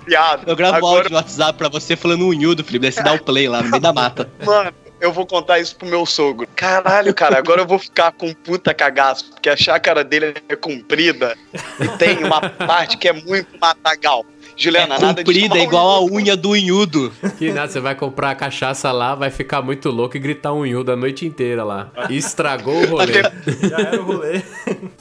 Piada. 0.04 0.42
Eu 0.46 0.56
gravo 0.56 0.76
Agora, 0.76 0.96
áudio 0.96 1.10
no 1.10 1.16
WhatsApp 1.16 1.58
pra 1.58 1.68
você 1.68 1.94
falando 1.94 2.26
unhudo, 2.26 2.64
Felipe. 2.64 2.84
Daí 2.84 2.92
você 2.92 3.02
dá 3.02 3.12
o 3.12 3.22
play 3.22 3.48
lá 3.48 3.62
no 3.62 3.68
meio 3.68 3.82
da 3.82 3.92
mata. 3.92 4.30
mano, 4.42 4.72
eu 5.00 5.12
vou 5.12 5.26
contar 5.26 5.58
isso 5.58 5.76
pro 5.76 5.86
meu 5.86 6.04
sogro. 6.06 6.48
Caralho, 6.56 7.14
cara, 7.14 7.38
agora 7.38 7.60
eu 7.60 7.66
vou 7.66 7.78
ficar 7.78 8.12
com 8.12 8.28
um 8.28 8.34
puta 8.34 8.72
cagaço, 8.72 9.30
porque 9.30 9.48
a 9.48 9.56
chácara 9.56 10.02
dele 10.02 10.34
é 10.48 10.56
comprida 10.56 11.36
e 11.80 11.88
tem 11.98 12.24
uma 12.24 12.40
parte 12.40 12.96
que 12.96 13.08
é 13.08 13.12
muito 13.12 13.58
matagal. 13.60 14.24
Juliana, 14.58 14.96
é 14.96 14.98
nada 15.00 15.22
de 15.22 15.30
comprida, 15.32 15.56
é 15.58 15.62
igual 15.62 15.88
a 15.88 16.00
um- 16.04 16.14
unha 16.16 16.36
do 16.36 16.50
unhudo. 16.50 17.12
Que 17.38 17.52
nada, 17.52 17.70
você 17.70 17.78
vai 17.80 17.94
comprar 17.94 18.30
a 18.32 18.34
cachaça 18.34 18.90
lá, 18.90 19.14
vai 19.14 19.30
ficar 19.30 19.62
muito 19.62 19.88
louco 19.90 20.16
e 20.16 20.20
gritar 20.20 20.52
um 20.52 20.62
unhudo 20.62 20.90
a 20.90 20.96
noite 20.96 21.24
inteira 21.24 21.62
lá. 21.62 21.90
Estragou 22.10 22.74
o 22.82 22.86
rolê. 22.86 23.20
Até 23.20 23.68
Já 23.68 23.78
era 23.78 24.00
o 24.02 24.04
rolê. 24.04 24.42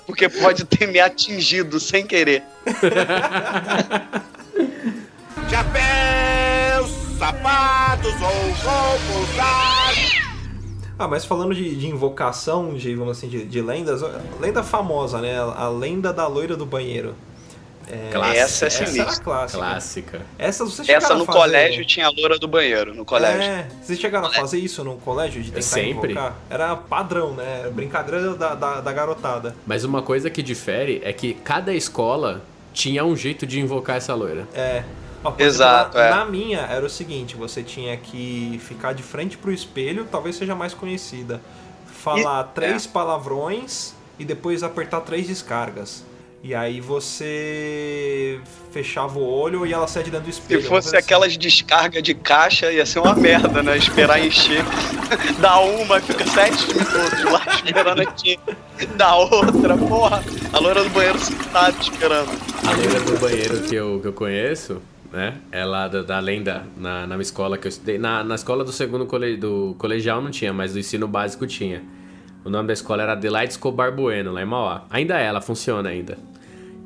porque 0.06 0.30
pode 0.30 0.64
ter 0.66 0.88
me 0.88 1.00
atingido 1.00 1.80
sem 1.80 2.06
querer. 2.06 2.44
Chapéus, 5.50 6.92
sapatos 7.18 8.14
ou 8.14 8.54
vou 8.54 9.22
usar. 9.24 9.94
Ah, 11.00 11.08
mas 11.08 11.26
falando 11.26 11.54
de, 11.54 11.76
de 11.76 11.88
invocação, 11.88 12.74
de, 12.74 12.96
vamos 12.96 13.18
assim, 13.18 13.28
de, 13.28 13.46
de 13.46 13.62
lendas, 13.62 14.02
lenda 14.40 14.64
famosa, 14.64 15.20
né? 15.22 15.38
A 15.40 15.70
lenda 15.70 16.12
da 16.12 16.28
loira 16.28 16.56
do 16.58 16.66
banheiro. 16.66 17.16
Clássica. 18.12 18.38
Essa 18.38 18.65
é 18.65 18.67
Essa 18.67 18.84
era 18.84 18.91
sinistra. 18.91 19.24
clássica. 19.24 19.60
Clássica. 19.60 20.22
Essa 20.38 20.65
você 20.65 20.91
Essa 20.91 21.15
no 21.15 21.25
fazer... 21.25 21.39
colégio 21.39 21.86
tinha 21.86 22.08
a 22.08 22.10
loura 22.10 22.38
do 22.38 22.48
banheiro, 22.48 22.94
no 22.94 23.06
colégio. 23.06 23.41
É, 23.41 23.67
vocês 23.82 24.00
chegaram 24.00 24.27
a 24.27 24.34
fazer 24.34 24.60
isso 24.60 24.84
no 24.84 24.98
colégio, 24.98 25.41
de 25.41 25.51
tentar 25.51 25.62
Sempre. 25.62 26.12
invocar? 26.12 26.36
Era 26.50 26.75
padrão, 26.75 27.34
né? 27.34 27.70
Brincadeira 27.72 28.34
da, 28.36 28.56
da, 28.56 28.82
da 28.82 28.94
garotada. 28.94 29.56
Mas 29.65 29.84
uma 29.84 30.01
coisa 30.01 30.29
que 30.29 30.44
difere 30.44 31.01
é 31.03 31.13
que 31.13 31.34
cada 31.34 31.74
escola 31.74 32.41
tinha 32.74 33.06
um 33.06 33.15
jeito 33.15 33.46
de 33.46 33.60
invocar 33.60 33.98
essa 33.98 34.13
loira. 34.13 34.48
É. 34.53 34.84
Ó, 35.24 35.34
Exato, 35.38 35.98
na, 35.98 36.03
é. 36.03 36.10
na 36.12 36.25
minha 36.25 36.60
era 36.60 36.86
o 36.86 36.89
seguinte, 36.89 37.36
você 37.36 37.63
tinha 37.63 37.98
que 37.98 38.62
ficar 38.63 38.94
de 38.94 39.01
frente 39.01 39.38
pro 39.38 39.51
espelho, 39.51 40.08
talvez 40.10 40.36
seja 40.36 40.53
mais 40.53 40.74
conhecida. 40.74 41.41
Falar 41.88 42.44
três 42.53 42.86
palavrões 42.86 43.94
e 44.20 44.24
depois 44.24 44.62
apertar 44.62 45.01
três 45.01 45.27
descargas. 45.27 46.06
E 46.44 46.53
aí 46.53 46.79
você 46.79 48.39
fechava 48.72 49.17
o 49.17 49.27
olho 49.27 49.65
e 49.65 49.74
ela 49.74 49.88
saia 49.88 50.06
de 50.06 50.12
dentro 50.12 50.27
do 50.27 50.29
espelho. 50.29 50.62
Se 50.62 50.67
fosse 50.67 50.88
assim. 50.89 50.98
aquelas 50.98 51.36
descargas 51.36 52.03
de 52.03 52.13
caixa, 52.13 52.72
ia 52.72 52.86
ser 52.86 53.00
uma 53.00 53.15
merda, 53.15 53.63
né? 53.63 53.75
Esperar 53.77 54.24
encher. 54.24 54.63
Dá 55.41 55.60
uma, 55.60 56.00
fica 56.00 56.25
sete 56.27 56.67
minutos 56.67 57.24
lá 57.24 57.41
esperando 57.53 58.01
aqui. 58.01 58.39
Dá 58.96 59.15
outra, 59.15 59.75
porra. 59.77 60.24
A 60.53 60.60
loira 60.60 60.84
do 60.84 60.89
banheiro 60.91 61.20
sentada 61.20 61.75
esperando. 61.82 62.29
A 62.65 62.72
loira 62.72 63.00
do 63.00 63.20
banheiro 63.20 63.62
que 63.63 63.75
eu, 63.75 64.00
que 64.00 64.08
eu 64.08 64.13
conheço, 64.13 64.82
né? 65.12 65.36
É 65.51 65.65
lá 65.65 65.88
da, 65.88 66.03
da 66.03 66.20
lenda 66.20 66.65
na, 66.77 67.08
na 67.08 67.17
escola 67.17 67.58
que 67.58 67.65
eu 67.65 67.70
estudei. 67.70 67.98
Na, 67.98 68.24
na 68.24 68.36
escola 68.36 68.63
do 68.63 68.72
segundo 68.72 69.06
cole, 69.08 69.38
do 69.38 69.75
colegial 69.79 70.22
não 70.22 70.29
tinha, 70.29 70.53
mas 70.53 70.74
do 70.74 70.79
ensino 70.79 71.08
básico 71.08 71.48
tinha. 71.48 71.84
O 72.46 72.50
nome 72.50 72.67
da 72.67 72.74
escola 72.74 73.03
era 73.03 73.12
Adelaide 73.13 73.51
Escobar 73.53 73.91
Bueno, 73.94 74.32
lá 74.32 74.41
em 74.41 74.46
Mauá. 74.46 74.86
Ainda 74.89 75.20
é, 75.20 75.25
ela 75.25 75.41
funciona 75.41 75.89
ainda. 75.89 76.17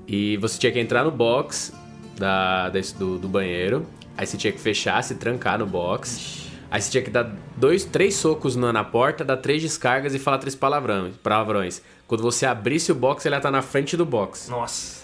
E 0.07 0.37
você 0.37 0.57
tinha 0.59 0.71
que 0.71 0.79
entrar 0.79 1.03
no 1.03 1.11
box 1.11 1.73
da, 2.17 2.69
desse- 2.69 2.97
do, 2.97 3.17
do 3.19 3.27
banheiro. 3.27 3.85
Aí 4.17 4.25
você 4.25 4.37
tinha 4.37 4.51
que 4.51 4.59
fechar, 4.59 5.01
se 5.03 5.15
trancar 5.15 5.59
no 5.59 5.65
box. 5.65 6.49
Aí 6.69 6.81
você 6.81 6.89
tinha 6.91 7.03
que 7.03 7.09
dar 7.09 7.29
dois, 7.57 7.83
três 7.85 8.15
socos 8.15 8.55
na, 8.55 8.71
na 8.73 8.83
porta, 8.83 9.23
dar 9.23 9.37
três 9.37 9.61
descargas 9.61 10.15
e 10.15 10.19
falar 10.19 10.37
três 10.39 10.55
palavrões. 10.55 11.15
palavrões. 11.17 11.81
Quando 12.07 12.21
você 12.23 12.45
abrisse 12.45 12.91
o 12.91 12.95
box, 12.95 13.25
ele 13.25 13.35
ia 13.35 13.37
estar 13.37 13.51
na 13.51 13.61
frente 13.61 13.95
do 13.95 14.05
box. 14.05 14.49
Nossa. 14.49 15.00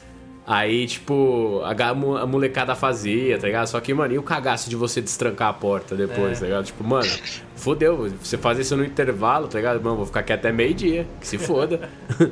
Aí, 0.50 0.88
tipo, 0.88 1.62
a, 1.66 1.94
molecada 2.26 2.74
fazia, 2.74 3.38
tá 3.38 3.46
ligado? 3.48 3.68
Só 3.68 3.82
que, 3.82 3.94
mano, 3.94 4.14
e 4.14 4.18
o 4.18 4.24
cagaço 4.24 4.70
de 4.70 4.78
você 4.78 5.02
destrancar 5.02 5.50
a 5.50 5.54
porta 5.54 5.94
depois, 5.94 6.40
tá 6.40 6.46
ligado? 6.46 6.64
Tipo, 6.64 6.86
mano, 6.86 7.10
fodeu. 7.54 8.10
Você 8.24 8.38
fazer 8.38 8.62
isso 8.62 8.78
no 8.78 8.86
intervalo, 8.86 9.50
tá 9.50 9.58
ligado? 9.58 9.84
Mano, 9.84 9.98
vou 9.98 10.06
ficar 10.06 10.22
aqui 10.22 10.32
até 10.32 10.50
meio-dia, 10.50 11.06
que 11.20 11.28
se 11.28 11.38
foda. 11.38 11.90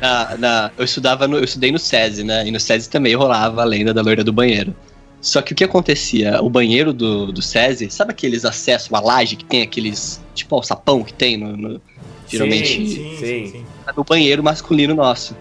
Na, 0.00 0.36
na- 0.36 0.70
eu 0.76 0.84
estudava 0.84 1.28
no, 1.28 1.38
eu 1.38 1.44
estudei 1.44 1.70
no 1.70 1.78
SESI, 1.78 2.24
né? 2.24 2.44
E 2.46 2.50
no 2.50 2.58
SESI 2.58 2.90
também 2.90 3.14
rolava 3.14 3.62
a 3.62 3.64
lenda 3.64 3.94
da 3.94 4.02
loira 4.02 4.24
do 4.24 4.32
banheiro. 4.32 4.74
Só 5.20 5.40
que 5.40 5.52
o 5.52 5.56
que 5.56 5.62
acontecia? 5.64 6.42
O 6.42 6.50
banheiro 6.50 6.92
do, 6.92 7.30
do 7.32 7.40
SESI, 7.40 7.88
sabe 7.90 8.10
aqueles 8.10 8.44
acessos 8.44 8.92
à 8.92 9.00
laje 9.00 9.36
que 9.36 9.44
tem 9.44 9.62
aqueles. 9.62 10.20
Tipo, 10.34 10.58
o 10.58 10.62
sapão 10.64 11.02
que 11.04 11.12
tem 11.14 11.36
no. 11.36 11.56
no- 11.56 11.80
geralmente 12.28 12.66
Sim, 12.66 12.86
Sim, 12.88 13.16
sim, 13.18 13.46
sim. 13.52 13.64
no 13.96 14.02
banheiro 14.02 14.42
masculino 14.42 14.94
nosso. 14.94 15.36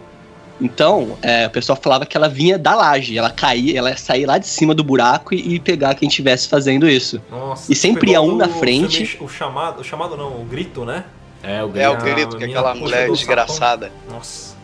Então, 0.64 1.18
é, 1.22 1.46
o 1.46 1.50
pessoal 1.50 1.78
falava 1.80 2.06
que 2.06 2.16
ela 2.16 2.30
vinha 2.30 2.58
da 2.58 2.74
laje, 2.74 3.18
ela 3.18 3.30
caía, 3.30 3.78
ela 3.78 3.90
ia 3.90 3.98
sair 3.98 4.26
lá 4.26 4.38
de 4.38 4.48
cima 4.48 4.74
do 4.74 4.82
buraco 4.82 5.36
e, 5.36 5.56
e 5.56 5.60
pegar 5.60 5.94
quem 5.94 6.08
estivesse 6.08 6.48
fazendo 6.48 6.88
isso. 6.88 7.22
Nossa. 7.30 7.70
E 7.70 7.76
sempre 7.76 8.12
ia 8.12 8.22
um 8.22 8.38
na 8.38 8.48
frente. 8.48 9.06
filme, 9.06 9.26
O 9.26 9.30
chamado, 9.30 9.82
o 9.82 9.84
chamado 9.84 10.16
não, 10.16 10.42
o 10.42 10.46
grito, 10.46 10.86
né? 10.86 11.04
É, 11.44 11.62
o 11.62 11.78
É 11.78 11.90
o 11.90 11.98
grito 11.98 12.38
que 12.38 12.46
menina 12.46 12.62
aquela 12.62 12.76
mulher 12.76 13.12
desgraçada. 13.12 13.92
Nossa. 14.10 14.56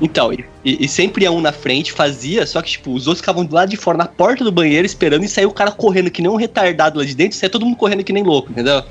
Então, 0.00 0.32
e, 0.32 0.44
e 0.64 0.88
sempre 0.88 1.24
ia 1.24 1.32
um 1.32 1.40
na 1.40 1.50
frente, 1.50 1.92
fazia, 1.92 2.46
só 2.46 2.62
que, 2.62 2.70
tipo, 2.70 2.92
os 2.92 3.08
outros 3.08 3.20
ficavam 3.20 3.44
do 3.44 3.52
lado 3.52 3.68
de 3.68 3.76
fora, 3.76 3.98
na 3.98 4.06
porta 4.06 4.44
do 4.44 4.52
banheiro, 4.52 4.86
esperando, 4.86 5.24
e 5.24 5.28
saiu 5.28 5.48
o 5.48 5.52
cara 5.52 5.72
correndo 5.72 6.08
que 6.08 6.22
nem 6.22 6.30
um 6.30 6.36
retardado 6.36 7.00
lá 7.00 7.04
de 7.04 7.16
dentro, 7.16 7.36
e 7.36 7.38
saia 7.38 7.50
todo 7.50 7.66
mundo 7.66 7.76
correndo 7.76 8.04
que 8.04 8.12
nem 8.12 8.22
louco, 8.22 8.52
entendeu? 8.52 8.84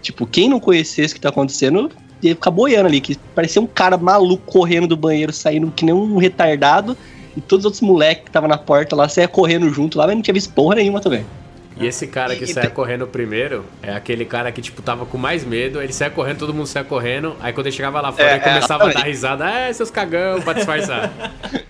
Tipo, 0.00 0.24
quem 0.24 0.48
não 0.48 0.60
conhecesse 0.60 1.12
o 1.12 1.16
que 1.16 1.20
tá 1.20 1.30
acontecendo, 1.30 1.90
ia 2.22 2.34
ficar 2.34 2.50
boiando 2.50 2.88
ali, 2.88 3.00
que 3.00 3.16
parecia 3.34 3.60
um 3.60 3.66
cara 3.66 3.96
maluco 3.96 4.42
correndo 4.46 4.86
do 4.86 4.96
banheiro, 4.96 5.32
saindo 5.32 5.70
que 5.70 5.84
nem 5.84 5.94
um 5.94 6.16
retardado, 6.16 6.96
e 7.36 7.40
todos 7.40 7.64
os 7.64 7.66
outros 7.66 7.82
moleques 7.82 8.24
que 8.24 8.30
estavam 8.30 8.48
na 8.48 8.58
porta 8.58 8.96
lá, 8.96 9.08
saia 9.08 9.28
correndo 9.28 9.68
junto 9.70 9.98
lá, 9.98 10.06
mas 10.06 10.16
não 10.16 10.22
tinha 10.22 10.34
visto 10.34 10.52
porra 10.52 10.76
nenhuma 10.76 11.00
também. 11.00 11.24
E 11.78 11.86
esse 11.86 12.06
cara 12.06 12.34
que 12.34 12.44
E- 12.44 12.46
saia 12.46 12.70
correndo 12.70 13.06
primeiro 13.06 13.64
é 13.82 13.92
aquele 13.94 14.24
cara 14.24 14.50
que, 14.50 14.62
tipo, 14.62 14.80
tava 14.80 15.04
com 15.04 15.18
mais 15.18 15.44
medo, 15.44 15.82
ele 15.82 15.92
saia 15.92 16.10
correndo, 16.10 16.38
todo 16.38 16.54
mundo 16.54 16.66
saia 16.66 16.84
correndo, 16.84 17.36
aí 17.40 17.52
quando 17.52 17.66
ele 17.66 17.76
chegava 17.76 18.00
lá 18.00 18.10
fora, 18.12 18.30
É, 18.30 18.32
ele 18.36 18.40
começava 18.40 18.84
a 18.84 18.86
exatamente. 18.88 18.94
dar 18.96 19.04
risada, 19.04 19.50
é, 19.50 19.72
seus 19.72 19.90
cagão, 19.90 20.40
pra 20.42 20.52
disfarçar. 20.54 21.12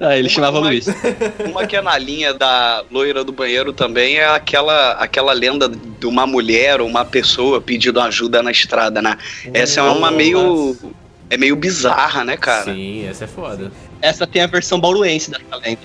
Ah, 0.00 0.16
ele 0.16 0.28
chamava 0.28 0.58
uma- 0.58 0.68
Luiz. 0.68 0.86
Uma 1.46 1.66
que 1.66 1.76
é 1.76 1.82
na 1.82 1.96
linha 1.98 2.32
da 2.32 2.82
loira 2.90 3.22
do 3.22 3.30
banheiro 3.30 3.72
também 3.74 4.16
é 4.16 4.26
aquela, 4.26 4.92
aquela 4.92 5.32
lenda 5.34 5.68
de 5.68 6.06
uma 6.06 6.26
mulher 6.26 6.80
ou 6.80 6.88
uma 6.88 7.04
pessoa 7.04 7.60
pedindo 7.60 8.00
ajuda 8.00 8.42
na 8.42 8.50
estrada, 8.50 9.00
né? 9.02 9.18
Essa 9.52 9.80
é 9.80 9.82
uma 9.84 10.10
meio. 10.10 10.74
É 11.28 11.36
meio 11.36 11.54
bizarra, 11.54 12.24
né, 12.24 12.36
cara? 12.38 12.64
Sim, 12.74 13.06
essa 13.06 13.24
é 13.24 13.26
foda. 13.28 13.70
Essa 14.00 14.26
tem 14.26 14.42
a 14.42 14.46
versão 14.46 14.80
bauruense 14.80 15.30
da 15.30 15.38
lenda. 15.58 15.78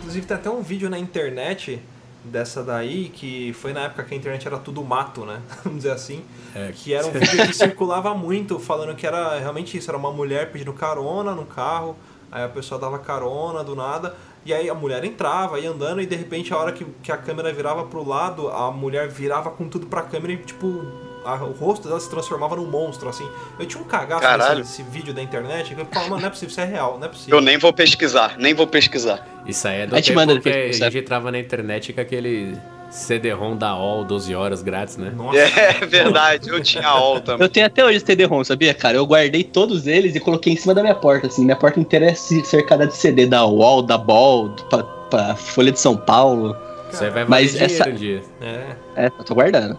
Inclusive 0.00 0.26
tem 0.26 0.36
até 0.36 0.50
um 0.50 0.60
vídeo 0.62 0.88
na 0.90 0.98
internet 0.98 1.80
dessa 2.30 2.62
daí, 2.62 3.08
que 3.08 3.52
foi 3.54 3.72
na 3.72 3.82
época 3.84 4.04
que 4.04 4.14
a 4.14 4.16
internet 4.16 4.46
era 4.46 4.58
tudo 4.58 4.82
mato, 4.84 5.24
né? 5.24 5.40
Vamos 5.64 5.78
dizer 5.78 5.92
assim. 5.92 6.24
É. 6.54 6.72
Que 6.72 6.94
era 6.94 7.06
um 7.06 7.10
vídeo 7.10 7.46
que 7.46 7.54
circulava 7.54 8.14
muito, 8.14 8.58
falando 8.58 8.94
que 8.94 9.06
era 9.06 9.38
realmente 9.38 9.76
isso, 9.76 9.90
era 9.90 9.98
uma 9.98 10.12
mulher 10.12 10.50
pedindo 10.52 10.72
carona 10.72 11.34
no 11.34 11.44
carro, 11.44 11.96
aí 12.30 12.44
a 12.44 12.48
pessoa 12.48 12.80
dava 12.80 12.98
carona 12.98 13.62
do 13.62 13.74
nada, 13.74 14.14
e 14.44 14.52
aí 14.54 14.70
a 14.70 14.74
mulher 14.74 15.04
entrava, 15.04 15.58
ia 15.58 15.70
andando, 15.70 16.00
e 16.00 16.06
de 16.06 16.16
repente 16.16 16.52
a 16.52 16.56
hora 16.56 16.72
que, 16.72 16.84
que 17.02 17.10
a 17.10 17.16
câmera 17.16 17.52
virava 17.52 17.84
pro 17.84 18.06
lado, 18.06 18.48
a 18.48 18.70
mulher 18.70 19.08
virava 19.08 19.50
com 19.50 19.68
tudo 19.68 19.86
pra 19.86 20.02
câmera 20.02 20.32
e 20.32 20.36
tipo. 20.38 21.05
A- 21.26 21.44
o 21.44 21.52
rosto 21.52 21.88
dela 21.88 22.00
se 22.00 22.08
transformava 22.08 22.56
num 22.56 22.66
monstro, 22.66 23.08
assim. 23.08 23.28
Eu 23.58 23.66
tinha 23.66 23.82
um 23.82 23.86
cagaço 23.86 24.22
Caralho. 24.22 24.60
nesse, 24.60 24.82
nesse 24.82 24.90
vídeo 24.90 25.12
da 25.12 25.22
internet, 25.22 25.74
que 25.74 25.80
eu 25.80 25.86
falava, 25.86 26.10
mano, 26.10 26.20
não 26.22 26.28
é 26.28 26.30
possível, 26.30 26.50
isso 26.50 26.60
é 26.60 26.64
real, 26.64 26.98
não 26.98 27.06
é 27.06 27.08
possível. 27.10 27.36
Eu 27.38 27.42
nem 27.42 27.58
vou 27.58 27.72
pesquisar, 27.72 28.34
nem 28.38 28.54
vou 28.54 28.66
pesquisar. 28.66 29.26
Isso 29.46 29.66
aí 29.68 29.80
é 29.82 29.86
do 29.86 29.94
Aí 29.96 30.02
te 30.02 30.06
tempo 30.08 30.20
manda 30.20 30.40
que 30.40 30.48
a 30.48 30.72
gente 30.72 30.98
entrava 30.98 31.30
na 31.30 31.38
internet 31.38 31.92
com 31.92 32.00
aquele 32.00 32.56
CD-ROM 32.90 33.56
da 33.56 33.76
OL 33.76 34.04
12 34.04 34.34
horas 34.34 34.62
grátis, 34.62 34.96
né? 34.96 35.12
Nossa. 35.14 35.36
É 35.82 35.84
verdade, 35.86 36.48
eu 36.48 36.62
tinha 36.62 36.86
all 36.88 37.20
também. 37.20 37.44
Eu 37.44 37.48
tenho 37.48 37.66
até 37.66 37.84
hoje 37.84 38.00
CD-ROM, 38.00 38.42
sabia, 38.44 38.72
cara? 38.74 38.96
Eu 38.96 39.06
guardei 39.06 39.42
todos 39.44 39.86
eles 39.86 40.14
e 40.14 40.20
coloquei 40.20 40.52
em 40.52 40.56
cima 40.56 40.74
da 40.74 40.82
minha 40.82 40.94
porta, 40.94 41.26
assim. 41.26 41.44
Minha 41.44 41.56
porta 41.56 41.78
inteira 41.80 42.06
é 42.06 42.14
cercada 42.14 42.86
de 42.86 42.94
CD 42.96 43.26
da 43.26 43.44
UOL, 43.46 43.82
da 43.82 43.98
Ball, 43.98 44.48
do, 44.48 44.62
pa, 44.64 44.82
pa- 44.82 45.34
Folha 45.36 45.70
de 45.72 45.80
São 45.80 45.96
Paulo. 45.96 46.56
Isso 46.92 47.02
aí 47.04 47.10
vai 47.10 47.24
valer 47.24 47.28
Mas 47.28 47.52
dinheiro 47.52 47.72
essa- 47.72 47.88
um 47.88 47.94
dia. 47.94 48.22
É. 48.40 48.66
É, 48.96 49.06
eu 49.06 49.24
tô 49.24 49.34
guardando. 49.34 49.78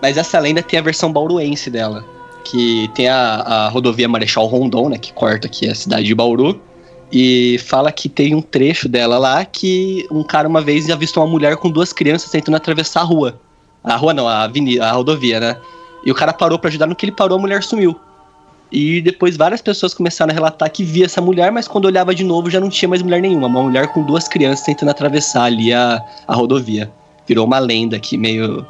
Mas 0.00 0.16
essa 0.16 0.38
lenda 0.38 0.62
tem 0.62 0.78
a 0.78 0.82
versão 0.82 1.12
bauruense 1.12 1.70
dela. 1.70 2.04
Que 2.44 2.88
tem 2.94 3.08
a, 3.08 3.16
a 3.18 3.68
rodovia 3.68 4.08
Marechal 4.08 4.46
Rondon, 4.46 4.90
né? 4.90 4.98
Que 4.98 5.12
corta 5.12 5.46
aqui 5.46 5.68
a 5.68 5.74
cidade 5.74 6.04
de 6.04 6.14
Bauru. 6.14 6.60
E 7.10 7.58
fala 7.66 7.92
que 7.92 8.08
tem 8.08 8.34
um 8.34 8.42
trecho 8.42 8.88
dela 8.88 9.18
lá 9.18 9.44
que 9.44 10.06
um 10.10 10.22
cara 10.22 10.48
uma 10.48 10.60
vez 10.60 10.90
avistou 10.90 11.22
uma 11.22 11.30
mulher 11.30 11.56
com 11.56 11.70
duas 11.70 11.92
crianças 11.92 12.30
tentando 12.30 12.56
atravessar 12.56 13.00
a 13.00 13.04
rua. 13.04 13.40
A 13.82 13.96
rua 13.96 14.12
não, 14.12 14.26
a 14.26 14.42
avenida, 14.42 14.84
a 14.84 14.92
rodovia, 14.92 15.38
né? 15.38 15.56
E 16.04 16.10
o 16.10 16.14
cara 16.14 16.32
parou 16.32 16.58
pra 16.58 16.68
ajudar, 16.68 16.86
no 16.86 16.94
que 16.94 17.06
ele 17.06 17.12
parou, 17.12 17.38
a 17.38 17.40
mulher 17.40 17.62
sumiu. 17.62 17.98
E 18.70 19.00
depois 19.00 19.36
várias 19.36 19.62
pessoas 19.62 19.94
começaram 19.94 20.32
a 20.32 20.34
relatar 20.34 20.70
que 20.70 20.82
via 20.82 21.04
essa 21.04 21.20
mulher, 21.20 21.52
mas 21.52 21.68
quando 21.68 21.84
olhava 21.84 22.14
de 22.14 22.24
novo 22.24 22.50
já 22.50 22.58
não 22.58 22.68
tinha 22.68 22.88
mais 22.88 23.02
mulher 23.02 23.20
nenhuma. 23.20 23.46
Uma 23.46 23.62
mulher 23.62 23.88
com 23.88 24.02
duas 24.02 24.26
crianças 24.26 24.64
tentando 24.64 24.90
atravessar 24.90 25.44
ali 25.44 25.72
a, 25.72 26.04
a 26.26 26.34
rodovia. 26.34 26.90
Virou 27.26 27.46
uma 27.46 27.58
lenda 27.58 27.96
aqui, 27.96 28.18
meio. 28.18 28.66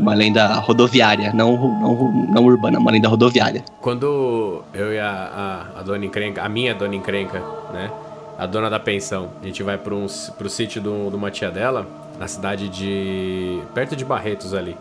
Uma 0.00 0.14
lenda 0.14 0.46
rodoviária, 0.54 1.32
não, 1.32 1.56
não, 1.56 2.12
não 2.28 2.44
urbana, 2.44 2.78
uma 2.78 2.90
lenda 2.90 3.08
rodoviária. 3.08 3.64
Quando 3.80 4.62
eu 4.72 4.92
e 4.92 4.98
a, 5.00 5.66
a, 5.74 5.80
a 5.80 5.82
dona 5.82 6.04
encrenca, 6.04 6.42
a 6.42 6.48
minha 6.48 6.74
dona 6.74 6.94
encrenca, 6.94 7.42
né? 7.72 7.90
A 8.38 8.46
dona 8.46 8.70
da 8.70 8.78
pensão, 8.80 9.30
a 9.42 9.46
gente 9.46 9.62
vai 9.62 9.76
pro, 9.76 9.96
um, 9.96 10.06
pro 10.38 10.48
sítio 10.48 10.80
do- 10.80 11.10
de 11.10 11.16
uma 11.16 11.30
tia 11.30 11.50
dela, 11.50 11.86
na 12.18 12.26
cidade 12.28 12.68
de. 12.68 13.60
perto 13.74 13.94
de 13.96 14.04
Barretos 14.04 14.54
ali. 14.54 14.76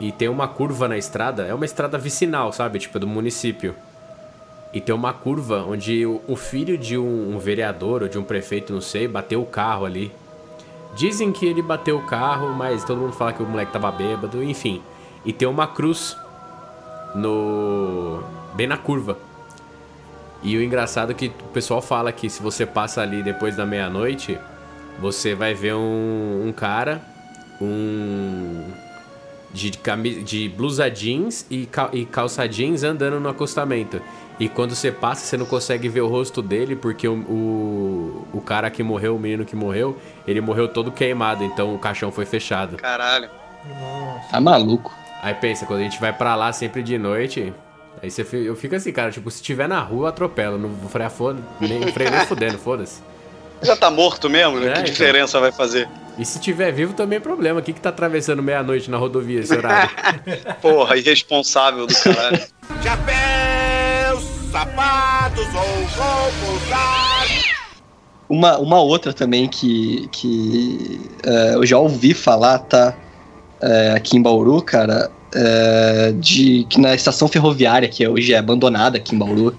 E 0.00 0.10
tem 0.10 0.28
uma 0.28 0.48
curva 0.48 0.88
na 0.88 0.96
estrada, 0.98 1.44
é 1.44 1.54
uma 1.54 1.64
estrada 1.64 1.96
vicinal, 1.96 2.52
sabe? 2.52 2.78
Tipo, 2.78 2.98
do 2.98 3.06
município. 3.06 3.74
E 4.72 4.80
tem 4.80 4.94
uma 4.94 5.12
curva 5.12 5.64
onde 5.68 6.04
o, 6.06 6.20
o 6.28 6.36
filho 6.36 6.76
de 6.78 6.96
um, 6.98 7.34
um 7.34 7.38
vereador 7.38 8.02
ou 8.02 8.08
de 8.08 8.18
um 8.18 8.22
prefeito, 8.24 8.72
não 8.72 8.80
sei, 8.80 9.06
bateu 9.08 9.40
o 9.42 9.46
carro 9.46 9.84
ali. 9.84 10.12
Dizem 10.94 11.30
que 11.32 11.46
ele 11.46 11.62
bateu 11.62 11.96
o 11.98 12.02
carro, 12.06 12.52
mas 12.52 12.84
todo 12.84 12.98
mundo 12.98 13.12
fala 13.12 13.32
que 13.32 13.42
o 13.42 13.46
moleque 13.46 13.72
tava 13.72 13.90
bêbado, 13.92 14.42
enfim. 14.42 14.82
E 15.24 15.32
tem 15.32 15.46
uma 15.46 15.66
cruz 15.66 16.16
no. 17.14 18.22
bem 18.54 18.66
na 18.66 18.76
curva. 18.76 19.16
E 20.42 20.56
o 20.56 20.62
engraçado 20.62 21.12
é 21.12 21.14
que 21.14 21.26
o 21.26 21.48
pessoal 21.52 21.82
fala 21.82 22.10
que 22.12 22.28
se 22.30 22.42
você 22.42 22.64
passa 22.64 23.02
ali 23.02 23.22
depois 23.22 23.56
da 23.56 23.66
meia-noite, 23.66 24.38
você 24.98 25.34
vai 25.34 25.54
ver 25.54 25.74
um, 25.74 26.44
um 26.46 26.52
cara, 26.52 27.02
um. 27.60 28.64
De, 29.52 29.70
de 30.22 30.48
blusa 30.48 30.88
jeans 30.88 31.44
e, 31.50 31.66
cal- 31.66 31.90
e 31.92 32.04
calça 32.04 32.48
jeans 32.48 32.84
andando 32.84 33.18
no 33.18 33.28
acostamento. 33.28 34.00
E 34.40 34.48
quando 34.48 34.74
você 34.74 34.90
passa, 34.90 35.26
você 35.26 35.36
não 35.36 35.44
consegue 35.44 35.86
ver 35.86 36.00
o 36.00 36.08
rosto 36.08 36.40
dele, 36.40 36.74
porque 36.74 37.06
o, 37.06 37.12
o, 37.12 38.26
o 38.32 38.40
cara 38.40 38.70
que 38.70 38.82
morreu, 38.82 39.14
o 39.14 39.18
menino 39.18 39.44
que 39.44 39.54
morreu, 39.54 39.98
ele 40.26 40.40
morreu 40.40 40.66
todo 40.66 40.90
queimado, 40.90 41.44
então 41.44 41.74
o 41.74 41.78
caixão 41.78 42.10
foi 42.10 42.24
fechado. 42.24 42.78
Caralho. 42.78 43.28
Tá 44.30 44.40
maluco. 44.40 44.94
Aí 45.22 45.34
pensa, 45.34 45.66
quando 45.66 45.80
a 45.80 45.82
gente 45.82 46.00
vai 46.00 46.10
pra 46.10 46.34
lá 46.34 46.50
sempre 46.54 46.82
de 46.82 46.96
noite, 46.96 47.52
aí 48.02 48.10
você, 48.10 48.22
eu 48.32 48.56
fico 48.56 48.74
assim, 48.74 48.90
cara, 48.90 49.10
tipo, 49.10 49.30
se 49.30 49.42
tiver 49.42 49.68
na 49.68 49.78
rua, 49.80 50.08
atropela, 50.08 50.56
não 50.56 50.70
vou 50.70 50.88
frear 50.88 51.10
foda, 51.10 51.38
nem 51.60 51.82
freio 51.92 52.10
nem 52.10 52.24
fudendo, 52.24 52.56
foda-se. 52.56 53.02
Já 53.60 53.76
tá 53.76 53.90
morto 53.90 54.30
mesmo? 54.30 54.58
né? 54.58 54.68
É, 54.68 54.72
que 54.72 54.80
então. 54.80 54.84
diferença 54.92 55.38
vai 55.38 55.52
fazer? 55.52 55.86
E 56.18 56.24
se 56.24 56.40
tiver 56.40 56.72
vivo 56.72 56.94
também 56.94 57.18
é 57.18 57.20
problema, 57.20 57.60
o 57.60 57.62
que 57.62 57.74
que 57.74 57.80
tá 57.80 57.90
atravessando 57.90 58.42
meia-noite 58.42 58.90
na 58.90 58.96
rodovia 58.96 59.40
esse 59.40 59.54
horário? 59.54 59.90
Porra, 60.62 60.96
irresponsável 60.96 61.86
do 61.86 61.94
caralho. 61.94 62.40
Sapatos 64.50 65.46
ou 65.46 65.86
vou. 65.96 66.30
Uma, 68.28 68.58
uma 68.58 68.80
outra 68.80 69.12
também 69.12 69.48
que, 69.48 70.08
que 70.12 71.00
é, 71.24 71.54
eu 71.56 71.66
já 71.66 71.76
ouvi 71.78 72.14
falar, 72.14 72.58
tá? 72.58 72.94
É, 73.60 73.92
aqui 73.96 74.16
em 74.16 74.22
Bauru, 74.22 74.62
cara, 74.62 75.10
é, 75.34 76.14
de 76.16 76.64
que 76.70 76.80
na 76.80 76.94
estação 76.94 77.26
ferroviária, 77.26 77.88
que 77.88 78.06
hoje 78.06 78.32
é 78.32 78.38
abandonada 78.38 78.98
aqui 78.98 79.16
em 79.16 79.18
Bauru, 79.18 79.52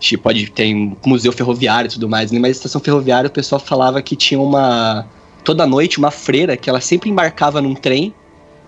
tipo, 0.00 0.24
pode 0.24 0.50
ter 0.50 0.74
um 0.74 0.96
museu 1.06 1.32
ferroviário 1.32 1.88
e 1.88 1.92
tudo 1.92 2.08
mais, 2.08 2.32
né? 2.32 2.40
mas 2.40 2.48
na 2.48 2.58
estação 2.58 2.80
ferroviária 2.80 3.28
o 3.28 3.32
pessoal 3.32 3.60
falava 3.60 4.02
que 4.02 4.16
tinha 4.16 4.40
uma. 4.40 5.06
toda 5.44 5.64
noite 5.64 5.98
uma 5.98 6.10
freira 6.10 6.56
que 6.56 6.68
ela 6.68 6.80
sempre 6.80 7.08
embarcava 7.10 7.62
num 7.62 7.74
trem, 7.74 8.12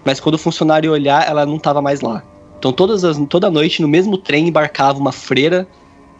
mas 0.05 0.21
quando 0.21 0.37
o 0.37 0.39
funcionário 0.39 0.93
olhar, 0.93 1.29
ela 1.29 1.45
não 1.45 1.59
tava 1.59 1.83
mais 1.83 2.01
lá. 2.01 2.23
Então 2.63 2.73
todas 2.73 3.03
as, 3.03 3.19
toda 3.29 3.51
noite 3.51 3.83
no 3.83 3.89
mesmo 3.89 4.17
trem 4.17 4.47
embarcava 4.47 4.97
uma 4.97 5.11
freira 5.11 5.67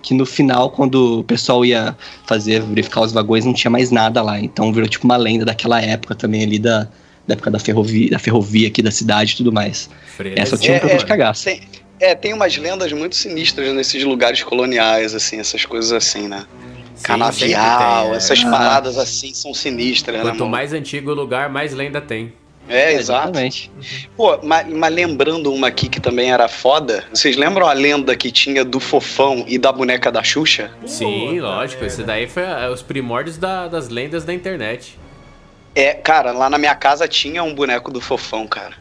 que 0.03 0.13
no 0.13 0.27
final, 0.27 0.71
quando 0.71 1.21
o 1.21 1.23
pessoal 1.23 1.65
ia 1.65 1.97
fazer, 2.27 2.61
verificar 2.63 3.03
os 3.03 3.13
vagões, 3.13 3.45
não 3.45 3.55
tinha 3.55 3.71
mais 3.71 3.93
nada 3.93 4.21
lá. 4.21 4.41
Então 4.41 4.73
virou 4.73 4.89
tipo 4.89 5.05
uma 5.05 5.17
lenda 5.17 5.45
daquela 5.45 5.81
época 5.81 6.17
também 6.17 6.43
ali 6.43 6.59
da, 6.59 6.89
da 7.29 7.35
época 7.35 7.49
da 7.49 7.61
ferrovia, 7.61 8.11
da 8.11 8.19
ferrovia 8.19 8.67
aqui 8.67 8.83
da 8.83 8.91
cidade 8.91 9.35
e 9.35 9.37
tudo 9.37 9.53
mais. 9.53 9.89
Freira 10.17 10.41
Essa 10.43 10.59
tinha 10.59 10.73
um 10.73 10.77
É, 10.79 10.81
pouco 10.81 10.97
é. 10.97 10.99
de 10.99 11.07
cagaço. 11.07 11.45
Tem, 11.45 11.61
é, 12.01 12.13
tem 12.17 12.35
umas 12.35 12.57
lendas 12.57 12.93
muito 12.93 13.15
sinistras 13.15 13.73
nesses 13.73 14.03
lugares 14.03 14.43
coloniais, 14.43 15.15
assim, 15.15 15.39
essas 15.39 15.65
coisas 15.65 15.93
assim, 15.93 16.27
né? 16.27 16.45
Sim, 16.97 17.05
Canavial, 17.05 18.03
tem, 18.07 18.15
é. 18.15 18.17
essas 18.17 18.45
Ah. 18.45 18.51
paradas 18.51 18.99
assim 18.99 19.33
são 19.33 19.55
sinistras, 19.55 20.17
né, 20.17 20.23
Quanto 20.23 20.41
mano? 20.41 20.51
mais 20.51 20.73
antigo 20.73 21.13
o 21.13 21.15
lugar, 21.15 21.49
mais 21.49 21.73
lenda 21.73 22.01
tem. 22.01 22.33
É, 22.69 22.93
exato. 22.93 23.29
Exatamente. 23.29 23.71
Pô, 24.17 24.39
mas, 24.43 24.67
mas 24.69 24.95
lembrando 24.95 25.53
uma 25.53 25.67
aqui 25.69 25.89
que 25.89 26.01
também 26.01 26.33
era 26.33 26.49
foda, 26.49 27.05
vocês 27.13 27.37
lembram 27.37 27.67
a 27.67 27.73
lenda 27.73 28.17
que 28.17 28.31
tinha 28.31 28.65
do 28.65 28.79
Fofão 28.81 29.45
e 29.49 29.59
da 29.59 29.71
boneca 29.73 30.11
da 30.13 30.23
Xuxa? 30.23 30.71
Sim, 30.87 31.29
Puta 31.35 31.43
lógico, 31.43 31.85
isso 31.85 32.03
daí 32.05 32.27
foi 32.29 32.45
é, 32.45 32.69
os 32.69 32.81
primórdios 32.83 33.37
da- 33.37 33.69
das 33.69 33.89
lendas 33.89 34.25
da 34.25 34.33
internet. 34.33 34.99
É, 35.75 35.95
cara, 35.95 36.33
lá 36.33 36.49
na 36.51 36.59
minha 36.59 36.75
casa 36.75 37.09
tinha 37.09 37.43
um 37.43 37.55
boneco 37.55 37.91
do 37.91 38.01
Fofão, 38.01 38.47
cara. 38.47 38.75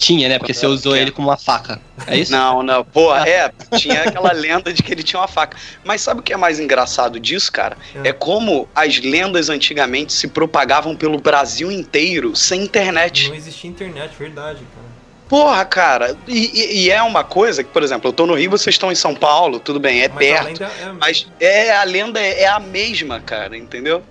Tinha, 0.00 0.30
né? 0.30 0.38
Porque 0.38 0.54
você 0.54 0.66
usou 0.66 0.96
ele 0.96 1.10
como 1.10 1.28
uma 1.28 1.36
faca. 1.36 1.78
É 2.06 2.16
isso? 2.16 2.32
Não, 2.32 2.62
não. 2.62 2.82
Pô, 2.82 3.14
é, 3.20 3.52
tinha 3.76 4.02
aquela 4.04 4.32
lenda 4.32 4.72
de 4.72 4.82
que 4.82 4.90
ele 4.90 5.02
tinha 5.02 5.20
uma 5.20 5.28
faca. 5.28 5.58
Mas 5.84 6.00
sabe 6.00 6.20
o 6.20 6.22
que 6.22 6.32
é 6.32 6.36
mais 6.38 6.58
engraçado 6.58 7.20
disso, 7.20 7.52
cara? 7.52 7.76
É. 8.02 8.08
É 8.08 8.12
como 8.14 8.66
as 8.74 8.98
lendas 8.98 9.50
antigamente 9.50 10.14
se 10.14 10.26
propagavam 10.26 10.96
pelo 10.96 11.20
Brasil 11.20 11.70
inteiro 11.70 12.34
sem 12.34 12.62
internet. 12.62 13.28
Não 13.28 13.34
existia 13.36 13.68
internet, 13.68 14.10
verdade, 14.18 14.60
cara. 14.74 14.90
Porra, 15.28 15.64
cara. 15.66 16.16
E, 16.26 16.46
e- 16.58 16.84
e 16.86 16.90
é 16.90 17.00
uma 17.02 17.22
coisa 17.22 17.62
que, 17.62 17.70
por 17.70 17.82
exemplo, 17.82 18.08
eu 18.08 18.12
tô 18.14 18.26
no 18.26 18.34
Rio, 18.34 18.50
vocês 18.50 18.74
estão 18.74 18.90
em 18.90 18.94
São 18.96 19.14
Paulo, 19.14 19.60
tudo 19.60 19.78
bem, 19.78 20.00
é 20.02 20.08
Mas 20.08 20.16
perto. 20.18 20.40
além 20.42 20.54
da. 20.54 20.66
É, 20.66 20.92
Mas 20.98 21.26
é, 21.38 21.76
a 21.76 21.84
lenda 21.84 22.18
é, 22.18 22.40
é 22.44 22.48
a 22.48 22.58
mesma, 22.58 23.20
cara, 23.20 23.54
entendeu? 23.56 24.02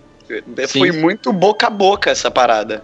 É, 0.58 0.68
Sim. 0.68 0.80
Foi 0.80 0.92
muito 0.92 1.34
boca 1.34 1.68
a 1.68 1.70
boca 1.70 2.10
essa 2.12 2.30
parada. 2.30 2.84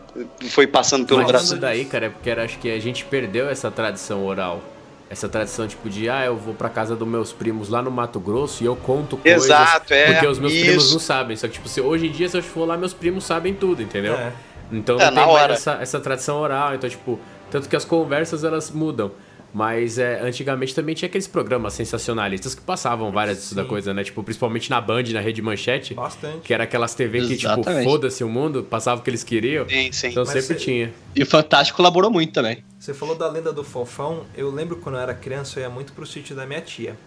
Foi 0.50 0.66
passando 0.68 1.06
pelo 1.06 1.20
Mas 1.22 1.28
Brasil. 1.28 1.46
isso 1.54 1.58
daí, 1.62 1.86
cara, 1.86 2.08
é 2.08 2.10
porque 2.10 2.30
era- 2.30 2.44
acho 2.44 2.58
que 2.60 2.72
a 2.72 2.80
gente 2.80 3.06
perdeu 3.06 3.50
essa 3.50 3.70
tradição 3.70 4.26
oral. 4.26 4.62
Essa 5.08 5.30
tradição, 5.30 5.68
tipo, 5.68 5.88
de, 5.88 6.10
ah, 6.10 6.26
eu 6.26 6.36
vou 6.36 6.56
pra 6.56 6.68
casa 6.68 6.96
dos 6.96 7.08
meus 7.08 7.32
primos 7.32 7.70
lá 7.70 7.82
no 7.82 7.92
Mato 7.92 8.20
Grosso 8.20 8.64
e 8.64 8.66
eu 8.66 8.76
conto 8.76 9.18
coisas. 9.18 9.44
Exato, 9.46 9.94
é. 9.94 10.14
Porque 10.14 10.28
os 10.28 10.40
meus 10.40 10.52
primos 10.54 10.84
isso. 10.86 10.94
não 10.94 11.00
sabem. 11.00 11.38
Só 11.38 11.48
que, 11.48 11.54
tipo, 11.54 11.70
se, 11.70 11.80
hoje 11.80 12.08
em 12.08 12.12
dia, 12.12 12.28
se 12.28 12.36
eu 12.38 12.42
for 12.42 12.66
lá, 12.68 12.76
meus 12.76 12.94
primos 12.94 13.24
sabem 13.24 13.54
tudo, 13.54 13.84
entendeu? 13.84 14.16
É. 14.16 14.32
Então 14.72 14.96
É, 15.00 15.06
não 15.06 15.12
na 15.12 15.24
tem 15.26 15.34
mais 15.34 15.52
essa, 15.52 15.74
essa 15.80 16.00
tradição 16.00 16.38
oral. 16.40 16.74
Então, 16.74 16.90
tipo, 16.90 17.20
tanto 17.52 17.70
que 17.70 17.76
as 17.76 17.86
conversas 17.86 18.44
elas 18.44 18.72
mudam. 18.72 19.12
Mas 19.56 19.98
é, 19.98 20.20
antigamente 20.20 20.76
também 20.76 20.94
tinha 20.94 21.08
aqueles 21.08 21.28
programas 21.30 21.74
sensacionalistas 21.76 22.54
que 22.54 22.62
passavam 22.62 23.10
várias 23.10 23.38
disso 23.38 23.56
da 23.56 23.62
Sim. 23.64 23.70
coisa, 23.70 23.94
né? 23.94 24.04
Tipo, 24.04 24.22
principalmente 24.22 24.70
na 24.70 24.82
Band, 24.82 25.04
na 25.14 25.22
Rede 25.22 25.42
Manchete. 25.42 25.94
Bastante. 25.94 26.40
Que 26.40 26.54
era 26.54 26.66
aquelas 26.66 26.94
TV 26.94 27.22
que, 27.26 27.38
tipo, 27.38 27.64
foda-se 27.86 28.22
o 28.22 28.28
mundo, 28.28 28.64
passava 28.64 29.00
o 29.00 29.04
que 29.06 29.10
eles 29.10 29.24
queriam. 29.24 29.66
Sim, 29.70 29.94
sim. 29.94 30.08
Então 30.10 30.26
Mas 30.26 30.34
sempre 30.34 30.60
cê- 30.60 30.66
tinha. 30.66 30.94
E 31.16 31.24
o 31.24 31.26
Fantástico 31.26 31.78
colaborou 31.78 32.12
muito 32.12 32.34
também. 32.34 32.66
Você 32.78 32.94
falou 32.94 33.16
da 33.16 33.30
lenda 33.30 33.54
do 33.54 33.64
fofão. 33.64 34.26
Eu 34.36 34.52
lembro 34.52 34.76
quando 34.76 34.96
eu 34.96 35.02
era 35.02 35.14
criança, 35.14 35.58
eu 35.58 35.64
ia 35.64 35.70
muito 35.70 35.94
pro 35.94 36.06
sítio 36.06 36.36
da 36.36 36.46
minha 36.46 36.60
tia. 36.60 36.98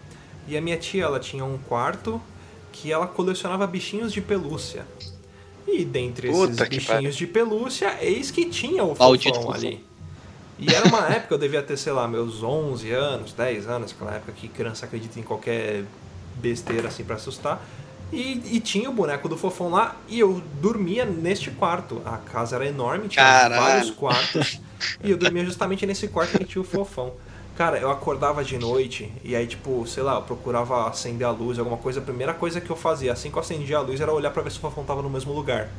E 0.47 0.57
a 0.57 0.61
minha 0.61 0.77
tia, 0.77 1.03
ela 1.03 1.19
tinha 1.19 1.45
um 1.45 1.59
quarto 1.59 2.19
que 2.71 2.91
ela 2.91 3.05
colecionava 3.05 3.67
bichinhos 3.67 4.11
de 4.11 4.21
pelúcia. 4.21 4.87
E 5.67 5.85
dentre 5.85 6.29
esses 6.29 6.49
Puta 6.49 6.65
bichinhos 6.65 7.15
de 7.15 7.27
pelúcia, 7.27 7.95
eis 8.01 8.31
que 8.31 8.45
tinha 8.45 8.83
o 8.83 8.97
Maldito 8.97 9.35
fofão 9.35 9.53
fofão. 9.53 9.88
E 10.59 10.73
era 10.73 10.87
uma 10.87 11.07
época, 11.07 11.35
eu 11.35 11.37
devia 11.37 11.63
ter, 11.63 11.77
sei 11.77 11.93
lá, 11.93 12.07
meus 12.07 12.43
11 12.43 12.91
anos, 12.91 13.33
10 13.33 13.67
anos, 13.67 13.91
aquela 13.91 14.15
época 14.15 14.33
que 14.33 14.47
criança 14.47 14.85
acredita 14.85 15.19
em 15.19 15.23
qualquer 15.23 15.85
besteira 16.35 16.89
assim 16.89 17.03
pra 17.03 17.15
assustar. 17.15 17.61
E, 18.11 18.55
e 18.55 18.59
tinha 18.59 18.89
o 18.89 18.93
boneco 18.93 19.29
do 19.29 19.37
fofão 19.37 19.69
lá 19.69 19.95
e 20.07 20.19
eu 20.19 20.41
dormia 20.59 21.05
neste 21.05 21.51
quarto. 21.51 22.01
A 22.05 22.17
casa 22.17 22.55
era 22.55 22.65
enorme, 22.65 23.07
tinha 23.07 23.23
Caralho. 23.23 23.61
vários 23.61 23.91
quartos. 23.91 24.59
E 25.03 25.11
eu 25.11 25.17
dormia 25.17 25.45
justamente 25.45 25.85
nesse 25.85 26.07
quarto 26.07 26.37
que 26.37 26.45
tinha 26.45 26.61
o 26.61 26.65
fofão. 26.65 27.13
Cara, 27.55 27.77
eu 27.77 27.91
acordava 27.91 28.43
de 28.43 28.57
noite 28.57 29.11
e 29.23 29.35
aí, 29.35 29.45
tipo, 29.45 29.85
sei 29.85 30.01
lá, 30.01 30.15
eu 30.15 30.21
procurava 30.21 30.87
acender 30.87 31.27
a 31.27 31.31
luz, 31.31 31.59
alguma 31.59 31.77
coisa. 31.77 31.99
A 31.99 32.03
primeira 32.03 32.33
coisa 32.33 32.61
que 32.61 32.69
eu 32.69 32.75
fazia 32.75 33.11
assim 33.11 33.29
que 33.29 33.35
eu 33.35 33.41
acendia 33.41 33.77
a 33.77 33.81
luz 33.81 33.99
era 33.99 34.11
olhar 34.13 34.31
pra 34.31 34.41
ver 34.41 34.51
se 34.51 34.57
o 34.57 34.61
fofão 34.61 34.83
tava 34.83 35.01
no 35.01 35.09
mesmo 35.09 35.33
lugar. 35.33 35.69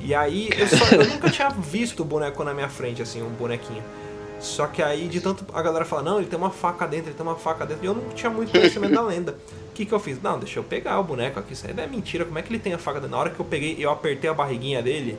E 0.00 0.14
aí, 0.14 0.50
eu, 0.56 0.66
só- 0.68 0.94
eu 0.94 1.06
nunca 1.06 1.30
tinha 1.30 1.48
visto 1.50 2.00
o 2.00 2.04
boneco 2.04 2.42
na 2.44 2.52
minha 2.54 2.68
frente, 2.68 3.02
assim, 3.02 3.22
um 3.22 3.30
bonequinho. 3.30 3.82
Só 4.38 4.66
que 4.66 4.82
aí, 4.82 5.08
de 5.08 5.20
tanto 5.20 5.44
a 5.52 5.62
galera 5.62 5.84
fala, 5.84 6.02
não, 6.02 6.18
ele 6.18 6.26
tem 6.26 6.38
uma 6.38 6.50
faca 6.50 6.86
dentro, 6.86 7.08
ele 7.08 7.16
tem 7.16 7.26
uma 7.26 7.36
faca 7.36 7.64
dentro. 7.64 7.82
E 7.84 7.86
eu 7.86 7.94
não 7.94 8.10
tinha 8.10 8.30
muito 8.30 8.52
conhecimento 8.52 8.94
da 8.94 9.02
lenda. 9.02 9.32
O 9.70 9.72
que, 9.74 9.86
que 9.86 9.92
eu 9.92 9.98
fiz? 9.98 10.20
Não, 10.22 10.38
deixa 10.38 10.58
eu 10.58 10.64
pegar 10.64 11.00
o 11.00 11.04
boneco 11.04 11.38
aqui. 11.40 11.54
Isso 11.54 11.66
aí 11.66 11.74
é 11.76 11.86
mentira. 11.86 12.24
Como 12.24 12.38
é 12.38 12.42
que 12.42 12.50
ele 12.52 12.58
tem 12.58 12.74
a 12.74 12.78
faca 12.78 13.00
dentro? 13.00 13.10
Na 13.16 13.20
hora 13.20 13.30
que 13.30 13.40
eu 13.40 13.44
peguei 13.46 13.76
eu 13.78 13.90
apertei 13.90 14.28
a 14.28 14.34
barriguinha 14.34 14.82
dele, 14.82 15.18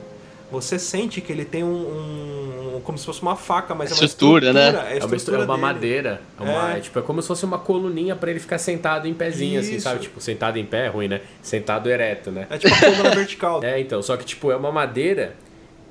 você 0.51 0.77
sente 0.79 1.19
que 1.21 1.31
ele 1.31 1.45
tem 1.45 1.63
um. 1.63 1.67
um- 1.73 2.81
como 2.83 2.97
se 2.97 3.05
fosse 3.05 3.21
uma 3.21 3.35
faca, 3.35 3.73
mas 3.75 3.91
é 3.91 3.95
uma 3.95 4.05
Estrutura, 4.05 4.53
né? 4.53 4.61
É, 4.61 4.63
a 4.69 4.69
É 4.69 4.71
uma, 4.85 4.93
estru- 4.93 5.15
estrutura 5.15 5.43
é 5.43 5.45
uma 5.45 5.57
madeira. 5.57 6.21
É, 6.39 6.43
uma- 6.43 6.73
É. 6.73 6.77
é 6.77 6.79
tipo, 6.79 6.97
é 6.99 7.01
como 7.01 7.21
se 7.21 7.27
fosse 7.27 7.43
uma 7.43 7.57
coluninha 7.57 8.15
pra 8.15 8.29
ele 8.31 8.39
ficar 8.39 8.57
sentado 8.59 9.07
em 9.07 9.13
pezinho, 9.13 9.59
assim, 9.59 9.73
Isso. 9.75 9.83
sabe? 9.83 9.99
Tipo, 9.99 10.21
sentado 10.21 10.57
em 10.57 10.65
pé 10.65 10.85
é 10.85 10.87
ruim, 10.87 11.07
né? 11.07 11.21
Sentado 11.41 11.89
ereto, 11.89 12.31
né? 12.31 12.47
É 12.49 12.57
tipo 12.57 12.73
a 12.73 12.79
coluna 12.79 13.09
vertical. 13.15 13.61
É, 13.65 13.79
então, 13.79 14.01
só 14.01 14.15
que, 14.15 14.23
tipo, 14.23 14.51
é 14.51 14.55
uma 14.55 14.71
madeira 14.71 15.35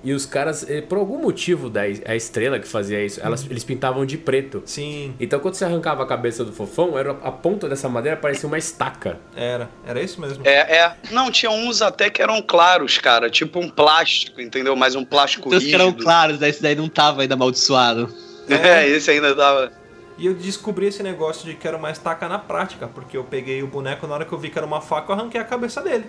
e 0.07 0.13
os 0.13 0.25
caras, 0.25 0.65
eh, 0.71 0.81
por 0.81 0.99
algum 0.99 1.19
motivo 1.21 1.69
da 1.69 1.81
a 1.81 2.15
estrela 2.15 2.61
que 2.61 2.69
fazia 2.69 3.05
isso, 3.05 3.21
elas, 3.21 3.45
eles 3.51 3.65
pintavam 3.65 4.07
de 4.07 4.17
preto. 4.17 4.63
Sim, 4.65 5.13
Então, 5.19 5.41
quando 5.41 5.55
você 5.55 5.65
arrancava 5.65 6.05
a 6.05 6.07
cabeça 6.07 6.45
do 6.45 6.53
fofão, 6.53 6.97
era 6.97 7.11
a 7.11 7.33
ponta 7.33 7.69
dessa 7.69 7.89
madeira 7.89 8.17
parecia 8.17 8.47
uma 8.47 8.57
estaca. 8.57 9.19
era. 9.35 9.69
Era 9.85 10.01
isso 10.01 10.21
mesmo. 10.21 10.47
É, 10.47 10.77
é. 10.77 10.97
Não, 11.11 11.29
tinha 11.29 11.51
uns 11.51 11.83
até 11.83 12.09
que 12.09 12.23
eram 12.23 12.41
claros, 12.41 12.99
cara. 12.99 13.29
Tipo 13.29 13.59
um 13.59 13.69
plástico, 13.69 14.41
entendeu? 14.41 14.77
Mais 14.77 14.95
um 14.95 15.05
plástico 15.05 15.49
Então, 15.49 15.59
os 15.59 15.65
que 15.65 15.75
eram 15.75 15.87
rígido. 15.87 16.05
claros, 16.05 16.39
daí 16.39 16.51
esse 16.51 16.63
daí 16.63 16.77
não 16.77 16.89
tava 16.89 17.23
ainda 17.23 17.35
amaldiçoado. 17.35 18.09
É, 18.49 18.87
esse 18.89 19.11
ainda 19.11 19.35
tava. 19.35 19.73
E 20.17 20.27
eu 20.27 20.35
descobri 20.35 20.87
esse 20.87 21.03
negócio 21.03 21.45
de 21.45 21.57
que 21.57 21.67
era 21.67 21.77
uma 21.77 21.91
estaca 21.91 22.29
na 22.29 22.39
prática, 22.39 22.87
porque 22.87 23.17
eu 23.17 23.25
peguei 23.25 23.61
o 23.61 23.67
boneco, 23.67 24.07
na 24.07 24.15
hora 24.15 24.25
que 24.25 24.33
eu 24.33 24.39
vi 24.39 24.51
que 24.51 24.57
era 24.57 24.67
uma 24.69 24.81
faca, 24.81 25.11
eu 25.11 25.17
arranquei 25.19 25.41
a 25.41 25.45
cabeça 25.45 25.83
dele. 25.83 26.05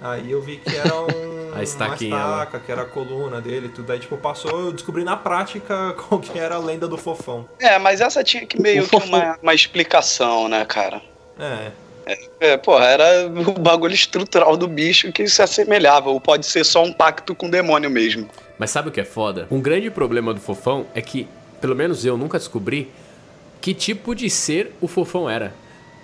Aí 0.00 0.30
eu 0.30 0.40
vi 0.40 0.58
que 0.58 0.76
era 0.76 0.94
um, 0.94 1.43
A 1.58 1.62
estaquinha 1.62 2.14
uma 2.14 2.24
lá. 2.24 2.32
estaca, 2.42 2.60
que 2.60 2.72
era 2.72 2.82
a 2.82 2.84
coluna 2.84 3.40
dele 3.40 3.66
e 3.66 3.68
tudo. 3.68 3.92
Aí, 3.92 3.98
tipo, 3.98 4.16
passou, 4.16 4.66
eu 4.66 4.72
descobri 4.72 5.04
na 5.04 5.16
prática 5.16 5.94
qual 5.98 6.20
que 6.20 6.38
era 6.38 6.56
a 6.56 6.58
lenda 6.58 6.86
do 6.88 6.96
fofão. 6.96 7.48
É, 7.58 7.78
mas 7.78 8.00
essa 8.00 8.22
tinha 8.22 8.46
que 8.46 8.60
meio 8.60 8.86
que 8.86 8.96
uma, 8.96 9.38
uma 9.42 9.54
explicação, 9.54 10.48
né, 10.48 10.64
cara? 10.64 11.02
É. 11.38 11.70
É, 12.38 12.56
porra, 12.58 12.84
era 12.84 13.26
o 13.28 13.52
bagulho 13.58 13.94
estrutural 13.94 14.56
do 14.56 14.68
bicho 14.68 15.10
que 15.10 15.26
se 15.26 15.40
assemelhava, 15.40 16.10
ou 16.10 16.20
pode 16.20 16.44
ser 16.44 16.62
só 16.64 16.82
um 16.82 16.92
pacto 16.92 17.34
com 17.34 17.46
o 17.46 17.50
demônio 17.50 17.90
mesmo. 17.90 18.28
Mas 18.58 18.70
sabe 18.70 18.90
o 18.90 18.92
que 18.92 19.00
é 19.00 19.04
foda? 19.04 19.46
Um 19.50 19.60
grande 19.60 19.90
problema 19.90 20.34
do 20.34 20.40
Fofão 20.40 20.86
é 20.94 21.00
que, 21.00 21.26
pelo 21.60 21.74
menos 21.74 22.04
eu 22.04 22.18
nunca 22.18 22.38
descobri 22.38 22.90
que 23.60 23.72
tipo 23.72 24.14
de 24.14 24.28
ser 24.28 24.72
o 24.80 24.86
Fofão 24.86 25.28
era. 25.28 25.54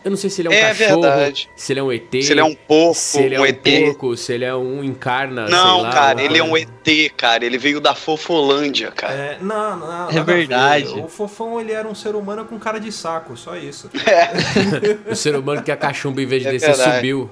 Eu 0.02 0.10
não 0.10 0.16
sei 0.16 0.30
se 0.30 0.40
ele 0.40 0.48
é 0.48 0.50
um 0.50 0.54
É 0.54 0.68
cachorro, 0.74 1.02
verdade. 1.02 1.50
se 1.54 1.72
ele 1.72 1.80
é 1.80 1.82
um 1.82 1.92
ET, 1.92 2.22
Se 2.22 2.32
ele 2.32 2.40
é 2.40 2.44
um 2.44 2.54
porco, 2.54 2.94
se 2.94 3.20
ele 3.22 3.34
é 3.34 3.38
um 3.38 3.42
um 3.42 3.46
ET. 3.46 3.62
porco, 3.84 4.16
se 4.16 4.32
ele 4.32 4.44
é 4.46 4.54
um 4.56 4.82
encarna, 4.82 5.46
sei 5.46 5.54
Não, 5.54 5.82
lá, 5.82 5.90
cara, 5.90 6.14
uma 6.18 6.22
ele 6.22 6.38
é 6.38 6.42
um. 6.42 6.56
ET, 6.56 7.10
cara. 7.16 7.44
Ele 7.44 7.58
veio 7.58 7.80
da 7.80 7.94
Fofolândia, 7.94 8.90
cara. 8.90 9.12
É, 9.12 9.38
não, 9.42 9.76
não, 9.76 10.10
É 10.10 10.18
a 10.18 10.22
ver. 10.22 10.36
verdade. 10.38 10.88
O 11.00 11.06
Fofão, 11.08 11.60
ele 11.60 11.72
era 11.72 11.86
um 11.86 11.94
ser 11.94 12.14
humano 12.14 12.46
com 12.46 12.58
cara 12.58 12.78
de 12.80 12.90
saco, 12.90 13.36
só 13.36 13.54
isso. 13.56 13.90
O 15.10 15.14
ser 15.14 15.36
humano 15.36 15.62
que 15.62 15.70
a 15.70 15.76
cachumba, 15.76 16.22
em 16.22 16.26
vez 16.26 16.42
de 16.42 16.48
É 16.48 16.52
descer, 16.52 16.68
verdade. 16.74 16.96
subiu. 16.96 17.30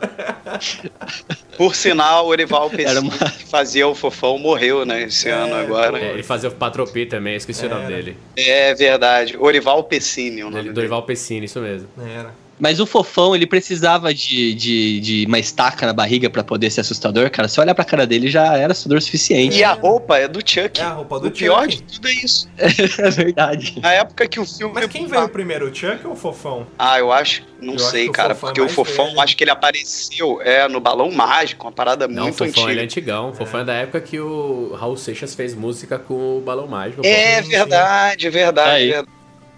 Por 1.57 1.74
sinal, 1.74 2.26
o 2.26 2.28
Orival 2.28 2.68
Era 2.72 2.76
Pessini, 2.76 2.98
uma- 3.09 3.31
que 3.31 3.44
fazia 3.46 3.88
o 3.88 3.94
Fofão, 3.94 4.38
morreu, 4.38 4.85
né, 4.85 5.04
esse 5.04 5.28
ano 5.28 5.54
agora. 5.54 5.98
É, 5.98 6.11
ele 6.12 6.22
fazia 6.22 6.48
o 6.48 6.52
Patropi 6.52 7.07
também, 7.07 7.35
esqueci 7.37 7.66
o 7.66 7.68
nome 7.68 7.87
dele. 7.87 8.16
É 8.37 8.74
verdade. 8.74 9.37
Orival 9.38 9.83
Pessini, 9.85 10.42
o 10.42 10.46
nome 10.46 10.57
Ele, 10.57 10.62
dele. 10.64 10.74
Dorival 10.74 11.02
Pessini, 11.02 11.46
isso 11.46 11.61
mesmo. 11.61 11.88
Era. 11.98 12.33
Mas 12.59 12.81
o 12.81 12.87
fofão, 12.87 13.35
ele 13.35 13.47
precisava 13.47 14.12
de, 14.12 14.55
de, 14.55 15.01
de 15.01 15.25
uma 15.27 15.38
estaca 15.38 15.87
na 15.87 15.92
barriga 15.92 16.29
pra 16.29 16.42
poder 16.42 16.71
ser 16.71 16.81
assustador, 16.81 17.31
cara. 17.31 17.49
Se 17.49 17.61
olhar 17.61 17.75
pra 17.75 17.85
cara 17.85 18.07
dele 18.07 18.29
já 18.29 18.57
era 18.57 18.73
assustador 18.73 18.99
o 18.99 19.01
suficiente. 19.03 19.57
E 19.57 19.64
a 19.64 19.73
roupa 19.73 20.18
é 20.18 20.27
do 20.29 20.40
Chuck. 20.40 20.81
É 20.81 20.85
a 20.85 20.90
roupa 20.90 21.21
do 21.21 21.29
o 21.29 21.31
pior 21.31 21.62
Chuck. 21.71 21.77
de 21.77 21.83
tudo 21.83 22.09
é 22.09 22.12
isso. 22.12 22.49
é 22.59 23.11
verdade. 23.11 23.75
Na 23.81 23.92
época 23.92 24.27
que 24.27 24.40
o 24.40 24.44
filme. 24.47 24.75
Mas 24.75 24.87
quem 24.87 25.07
veio 25.07 25.29
primeiro, 25.29 25.71
o 25.71 25.75
Chuck 25.75 26.07
ou 26.07 26.12
o 26.12 26.16
Fofão? 26.16 26.66
Ah, 26.79 26.99
eu 26.99 27.12
acho. 27.12 27.42
Não 27.61 27.75
Eu 27.75 27.79
sei, 27.79 28.09
cara. 28.09 28.33
É 28.33 28.37
porque 28.37 28.61
o 28.61 28.68
Fofão, 28.68 29.07
velho. 29.07 29.21
acho 29.21 29.37
que 29.37 29.44
ele 29.44 29.51
apareceu 29.51 30.40
é, 30.42 30.68
no 30.68 30.81
Balão 30.81 31.11
Mágico, 31.11 31.66
uma 31.66 31.73
parada 31.73 32.07
Não, 32.07 32.23
o 32.23 32.27
muito 32.27 32.37
Fofão, 32.38 32.71
ele 32.71 32.81
é 32.81 32.85
antiga. 32.85 33.12
antigão. 33.12 33.31
O 33.31 33.35
Fofão 33.35 33.61
é 33.61 33.64
da 33.64 33.75
época 33.75 34.01
que 34.01 34.18
o 34.21 34.75
Raul 34.75 34.97
Seixas 34.97 35.35
fez 35.35 35.55
música 35.55 35.99
com 35.99 36.38
o 36.38 36.40
Balão 36.40 36.66
Mágico. 36.66 37.03
É 37.05 37.42
Sim, 37.42 37.49
verdade, 37.51 38.31
verdade, 38.31 38.71
Aí. 38.71 38.88
verdade. 38.90 39.09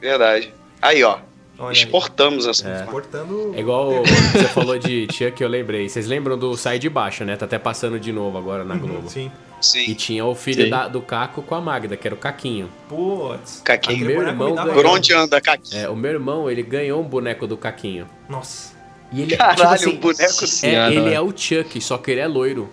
Verdade. 0.00 0.54
Aí, 0.80 1.04
ó. 1.04 1.18
Olha 1.60 1.72
exportamos 1.74 2.46
essa. 2.46 2.66
É. 2.68 2.76
aí. 2.76 2.82
Exportando... 2.84 3.52
É 3.54 3.60
igual 3.60 4.02
você 4.02 4.48
falou 4.48 4.78
de 4.78 5.06
Chuck, 5.12 5.40
eu 5.42 5.48
lembrei. 5.48 5.88
Vocês 5.88 6.06
lembram 6.06 6.38
do 6.38 6.56
Sai 6.56 6.78
de 6.78 6.88
Baixo, 6.88 7.24
né? 7.24 7.36
Tá 7.36 7.44
até 7.44 7.58
passando 7.58 8.00
de 8.00 8.10
novo 8.12 8.38
agora 8.38 8.64
na 8.64 8.76
Globo. 8.76 9.02
Uhum, 9.02 9.08
Sim. 9.08 9.30
E 9.60 9.64
Sim. 9.64 9.94
tinha 9.94 10.24
o 10.24 10.34
filho 10.34 10.64
Sim. 10.64 10.70
da- 10.70 10.88
do 10.88 11.02
Caco 11.02 11.42
com 11.42 11.54
a 11.54 11.60
Magda, 11.60 11.94
que 11.94 12.08
era 12.08 12.14
o 12.14 12.18
Caquinho. 12.18 12.70
Putz. 12.88 13.60
Caquinho. 13.62 13.96
aquele 13.96 14.14
Meu 14.14 14.26
irmão 14.26 14.54
ganhou. 14.54 14.72
Por 14.72 14.86
onde 14.86 15.12
anda, 15.12 15.38
Caqui? 15.38 15.76
É, 15.76 15.86
o 15.86 15.94
meu 15.94 16.12
irmão, 16.12 16.50
ele 16.50 16.62
ganhou 16.62 16.98
um 17.00 17.04
boneco 17.06 17.46
do 17.46 17.58
Caquinho. 17.58 18.06
Nossa. 18.26 18.74
E 19.12 19.20
ele, 19.20 19.36
Caralho, 19.36 19.90
um 19.90 19.96
boneco 19.96 20.22
é, 20.22 20.46
Senhora. 20.46 20.94
ele 20.94 21.12
é 21.12 21.20
o 21.20 21.30
Chuck, 21.36 21.78
só 21.80 21.98
que 21.98 22.10
ele 22.12 22.20
é 22.20 22.26
loiro. 22.26 22.70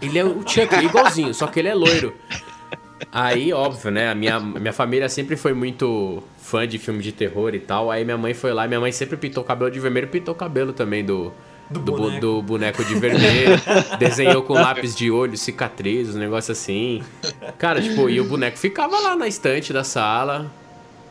Ele 0.00 0.18
é 0.18 0.24
o 0.24 0.42
Chuck, 0.46 0.74
igualzinho, 0.82 1.34
só 1.34 1.46
que 1.48 1.58
ele 1.60 1.68
é 1.68 1.74
loiro. 1.74 2.14
Aí, 3.10 3.52
óbvio, 3.52 3.90
né? 3.90 4.10
A 4.10 4.14
minha, 4.14 4.40
minha 4.40 4.72
família 4.72 5.08
sempre 5.08 5.36
foi 5.36 5.52
muito 5.52 6.22
fã 6.42 6.66
de 6.68 6.76
filme 6.76 7.02
de 7.02 7.12
terror 7.12 7.54
e 7.54 7.60
tal. 7.60 7.90
Aí 7.90 8.04
minha 8.04 8.18
mãe 8.18 8.34
foi 8.34 8.52
lá, 8.52 8.66
minha 8.68 8.80
mãe 8.80 8.92
sempre 8.92 9.16
pintou 9.16 9.42
o 9.42 9.46
cabelo 9.46 9.70
de 9.70 9.80
vermelho, 9.80 10.08
pintou 10.08 10.34
o 10.34 10.36
cabelo 10.36 10.72
também 10.74 11.02
do, 11.04 11.32
Do 11.70 11.80
do, 11.80 11.92
boneco. 11.92 12.20
do 12.20 12.42
boneco 12.42 12.84
de 12.84 12.94
vermelho. 12.96 13.52
desenhou 13.98 14.42
com 14.42 14.52
lápis 14.54 14.94
de 14.94 15.10
olho, 15.10 15.36
cicatrizes, 15.38 16.14
um 16.16 16.18
negócio 16.18 16.52
assim. 16.52 17.02
Cara, 17.58 17.80
tipo, 17.80 18.10
e 18.10 18.20
o 18.20 18.24
boneco 18.24 18.58
ficava 18.58 18.98
lá 19.00 19.16
na 19.16 19.26
estante 19.28 19.72
da 19.72 19.84
sala. 19.84 20.50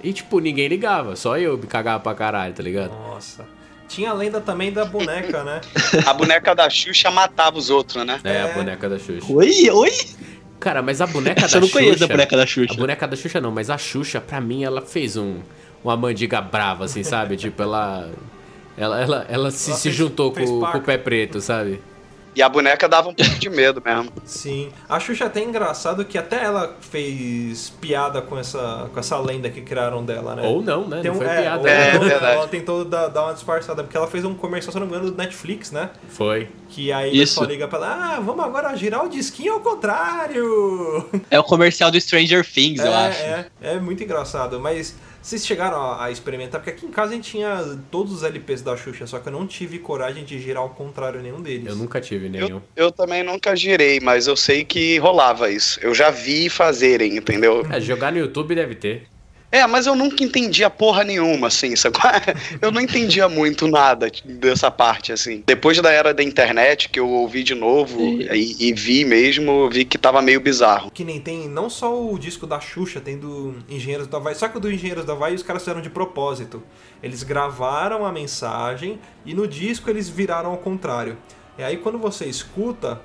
E, 0.04 0.12
tipo, 0.12 0.40
ninguém 0.40 0.68
ligava, 0.68 1.16
só 1.16 1.38
eu 1.38 1.58
me 1.58 1.66
cagava 1.68 2.00
pra 2.04 2.14
caralho, 2.14 2.54
tá 2.54 2.62
ligado? 2.64 2.90
Nossa. 2.92 3.46
Tinha 3.88 4.10
a 4.10 4.14
lenda 4.14 4.40
também 4.42 4.72
da 4.72 4.84
boneca, 4.86 5.44
né? 5.44 5.60
A 6.08 6.14
boneca 6.14 6.56
da 6.56 6.70
Xuxa 6.70 7.12
matava 7.12 7.58
os 7.58 7.70
outros, 7.70 8.06
né? 8.06 8.20
É, 8.24 8.38
É. 8.38 8.42
a 8.44 8.48
boneca 8.54 8.88
da 8.88 8.98
Xuxa. 8.98 9.32
Oi, 9.32 9.70
oi? 9.70 9.92
Cara, 10.62 10.82
mas 10.82 11.02
a 11.02 11.08
boneca 11.08 11.44
Essa 11.46 11.60
da 11.60 11.66
eu 11.66 11.68
não 11.68 11.70
conheço 11.70 11.94
Xuxa. 11.94 12.06
a 12.06 12.08
boneca 12.08 12.38
da 12.38 12.46
Xuxa. 12.46 12.74
A 12.74 12.78
boneca 12.78 13.08
da 13.08 13.16
Xuxa 13.18 13.42
não, 13.42 13.52
mas 13.52 13.70
a 13.70 13.78
Xuxa, 13.78 14.22
pra 14.22 14.40
mim, 14.40 14.64
ela 14.64 14.82
fez 14.82 15.18
um, 15.18 15.40
uma 15.84 15.98
mandiga 15.98 16.40
brava, 16.40 16.86
assim, 16.86 17.04
sabe? 17.04 17.36
tipo, 17.38 17.62
ela. 17.62 18.10
Ela, 18.78 19.02
ela, 19.02 19.26
ela 19.28 19.52
se, 19.52 19.70
Ela 19.72 19.78
se 19.78 19.84
fez- 19.90 19.96
juntou 19.96 20.34
fez 20.34 20.50
com, 20.50 20.62
com 20.62 20.78
o 20.78 20.82
pé 20.82 20.98
preto, 20.98 21.42
sabe? 21.42 21.82
E 22.34 22.42
a 22.42 22.48
boneca 22.48 22.88
dava 22.88 23.10
um 23.10 23.14
pouco 23.14 23.36
de 23.38 23.50
medo 23.50 23.82
mesmo. 23.84 24.12
Sim. 24.24 24.72
A 24.88 25.00
Xuxa 25.00 25.26
é 25.26 25.28
até 25.28 25.44
engraçado 25.44 26.06
que 26.06 26.18
até 26.18 26.42
ela 26.44 26.78
fez 26.80 27.70
piada 27.82 28.22
com 28.22 28.38
essa, 28.38 28.90
com 28.94 29.00
essa 29.00 29.18
lenda 29.20 29.50
que 29.50 29.62
criaram 29.62 30.04
dela, 30.06 30.36
né? 30.36 30.48
Ou 30.48 30.62
não, 30.62 30.88
né? 30.88 31.02
Tem 31.02 31.12
Não 31.12 31.18
um- 31.18 31.22
foi 31.22 31.28
é, 31.28 31.42
piada. 31.42 31.70
É, 31.70 31.94
ou- 31.96 32.00
verdade. 32.06 32.36
Ela 32.38 32.48
tentou 32.48 32.86
dar, 32.86 33.08
dar 33.10 33.24
uma 33.26 33.34
disfarçada, 33.34 33.84
porque 33.84 33.98
ela 33.98 34.08
fez 34.08 34.24
um 34.24 34.34
comercial, 34.34 34.72
se 34.72 34.78
eu 34.78 34.80
não 34.80 34.88
me 34.88 34.94
engano, 34.96 35.12
do 35.12 35.18
Netflix, 35.18 35.72
né? 35.72 35.90
Foi. 36.08 36.48
Que 36.70 36.90
aí 36.94 37.12
o 37.12 37.14
Isso. 37.16 37.34
pessoal 37.36 37.48
liga 37.50 37.68
pra 37.68 37.80
ela, 37.80 38.16
ah, 38.16 38.20
vamos 38.22 38.46
agora 38.46 38.74
girar 38.78 39.06
o 39.06 39.10
disquinho 39.10 39.54
ao 39.56 39.60
contrário. 39.60 41.10
É 41.30 41.38
o 41.40 41.44
comercial 41.44 41.92
do 41.92 42.00
Stranger 42.00 42.46
Things, 42.50 42.80
eu 42.80 42.92
é, 42.92 43.08
acho. 43.08 43.22
é, 43.22 43.46
é 43.62 43.80
muito 43.80 44.04
engraçado, 44.04 44.60
mas 44.60 44.96
vocês 45.22 45.46
chegaram 45.46 45.78
a, 45.78 46.06
a 46.06 46.12
experimentar, 46.12 46.62
porque 46.62 46.72
aqui 46.72 46.86
em 46.86 46.92
casa 46.92 47.12
a 47.12 47.16
gente 47.16 47.32
tinha 47.32 47.80
todos 47.92 48.12
os 48.12 48.24
LPs 48.24 48.62
da 48.62 48.76
Xuxa, 48.76 49.06
só 49.06 49.20
que 49.20 49.28
eu 49.28 49.34
não 49.34 49.46
tive 49.46 49.80
coragem 49.80 50.26
de 50.26 50.40
girar 50.40 50.64
ao 50.64 50.70
contrário 50.70 51.22
nenhum 51.22 51.42
deles. 51.42 51.68
Eu 51.68 51.76
nunca 51.76 52.02
tive 52.02 52.28
nenhum. 52.28 52.48
Eu, 52.48 52.64
eu 52.76 52.92
também 52.92 53.24
nunca 53.24 53.56
girei, 53.56 54.00
mas 54.00 54.28
eu 54.28 54.36
sei 54.36 54.66
que 54.66 54.98
rolava 54.98 55.50
isso. 55.50 55.80
Eu 55.82 55.94
já 55.94 56.10
vi 56.10 56.50
fazerem, 56.50 57.18
entendeu? 57.18 57.66
É, 57.72 57.80
jogar 57.80 58.12
no 58.12 58.18
YouTube 58.18 58.56
deve 58.56 58.76
ter. 58.76 59.08
É, 59.52 59.68
mas 59.68 59.86
eu 59.86 59.96
nunca 59.96 60.24
entendia 60.24 60.70
porra 60.70 61.04
nenhuma, 61.04 61.48
assim, 61.48 61.76
sabe? 61.76 61.98
Eu 62.62 62.72
não 62.72 62.80
entendia 62.80 63.28
muito 63.28 63.68
nada 63.68 64.10
dessa 64.24 64.72
parte, 64.72 65.12
assim. 65.12 65.44
Depois 65.46 65.80
da 65.82 65.92
era 65.92 66.14
da 66.14 66.24
internet, 66.24 66.88
que 66.90 67.00
eu 67.00 67.10
ouvi 67.10 67.44
de 67.44 67.54
novo 67.54 68.00
e, 68.00 68.56
e 68.60 68.74
vi 68.74 69.04
mesmo, 69.04 69.70
vi 69.70 69.84
que 69.84 69.98
tava 69.98 70.22
meio 70.22 70.40
bizarro. 70.40 70.92
Que 70.92 71.04
nem 71.04 71.20
tem 71.20 71.50
não 71.50 71.70
só 71.70 72.02
o 72.02 72.18
disco 72.18 72.48
da 72.48 72.60
Xuxa, 72.60 73.02
tem 73.02 73.18
do 73.18 73.56
Engenheiros 73.68 74.08
do 74.08 74.16
Havaí, 74.16 74.36
só 74.36 74.48
que 74.48 74.58
o 74.58 74.60
do 74.60 74.72
Engenheiros 74.72 75.06
do 75.06 75.12
Havaí 75.12 75.36
os 75.36 75.44
caras 75.44 75.64
fizeram 75.64 75.82
de 75.82 75.90
propósito. 75.90 76.64
Eles 77.02 77.24
gravaram 77.24 78.06
a 78.06 78.12
mensagem 78.12 79.00
e 79.26 79.34
no 79.34 79.48
disco 79.48 79.90
eles 79.90 80.08
viraram 80.08 80.52
ao 80.52 80.58
contrário. 80.58 81.18
E 81.58 81.64
aí 81.64 81.78
quando 81.78 81.98
você 81.98 82.26
escuta, 82.26 83.02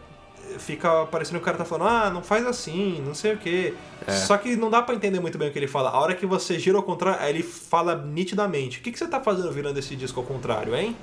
fica 0.59 1.07
parecendo 1.07 1.39
que 1.39 1.43
o 1.43 1.45
cara 1.45 1.57
tá 1.59 1.65
falando, 1.65 1.89
ah, 1.89 2.11
não 2.11 2.23
faz 2.23 2.47
assim, 2.47 3.03
não 3.07 3.15
sei 3.15 3.35
o 3.35 3.37
quê. 3.39 3.75
Só 4.09 4.37
que 4.37 4.57
não 4.57 4.71
dá 4.71 4.83
pra 4.83 4.95
entender 4.95 5.21
muito 5.21 5.37
bem 5.39 5.49
o 5.49 5.53
que 5.53 5.59
ele 5.59 5.67
fala. 5.69 5.91
A 5.91 5.99
hora 6.01 6.15
que 6.15 6.27
você 6.27 6.59
gira 6.59 6.77
ao 6.77 6.83
contrário, 6.83 7.21
aí 7.23 7.31
ele 7.31 7.43
fala 7.43 7.97
nitidamente. 7.97 8.79
O 8.79 8.83
que, 8.83 8.93
que 8.93 8.99
você 8.99 9.07
tá 9.07 9.21
fazendo 9.21 9.51
virando 9.53 9.79
esse 9.79 9.97
disco 9.97 10.21
ao 10.21 10.27
contrário, 10.27 10.75
hein? 10.77 10.95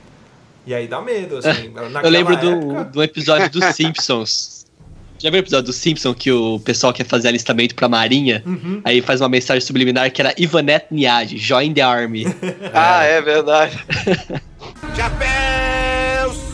E 0.66 0.74
aí 0.74 0.88
dá 0.88 1.02
medo, 1.02 1.38
assim. 1.38 1.74
Eu 2.04 2.10
lembro 2.10 2.38
do, 2.38 2.50
época- 2.52 2.84
do 2.86 3.04
episódio 3.04 3.50
dos 3.50 3.66
Simpsons. 3.76 4.64
Já 5.20 5.30
viu 5.30 5.40
o 5.40 5.44
episódio 5.44 5.68
dos 5.68 5.76
Simpsons 5.78 6.16
que 6.18 6.30
o 6.32 6.60
pessoal 6.60 6.92
quer 6.92 7.06
fazer 7.06 7.30
alistamento 7.30 7.74
pra 7.76 7.88
Marinha? 7.88 8.44
Uhum. 8.46 8.82
Aí 8.84 9.02
faz 9.02 9.22
uma 9.22 9.30
mensagem 9.30 9.62
subliminar 9.62 10.12
que 10.12 10.22
era 10.22 10.34
Ivanette 10.38 10.88
Niad, 10.92 11.38
join 11.38 11.74
the 11.74 11.82
army. 11.82 12.26
Ah, 12.74 13.04
é 13.04 13.22
verdade. 13.22 13.78
Chapéus, 14.96 15.63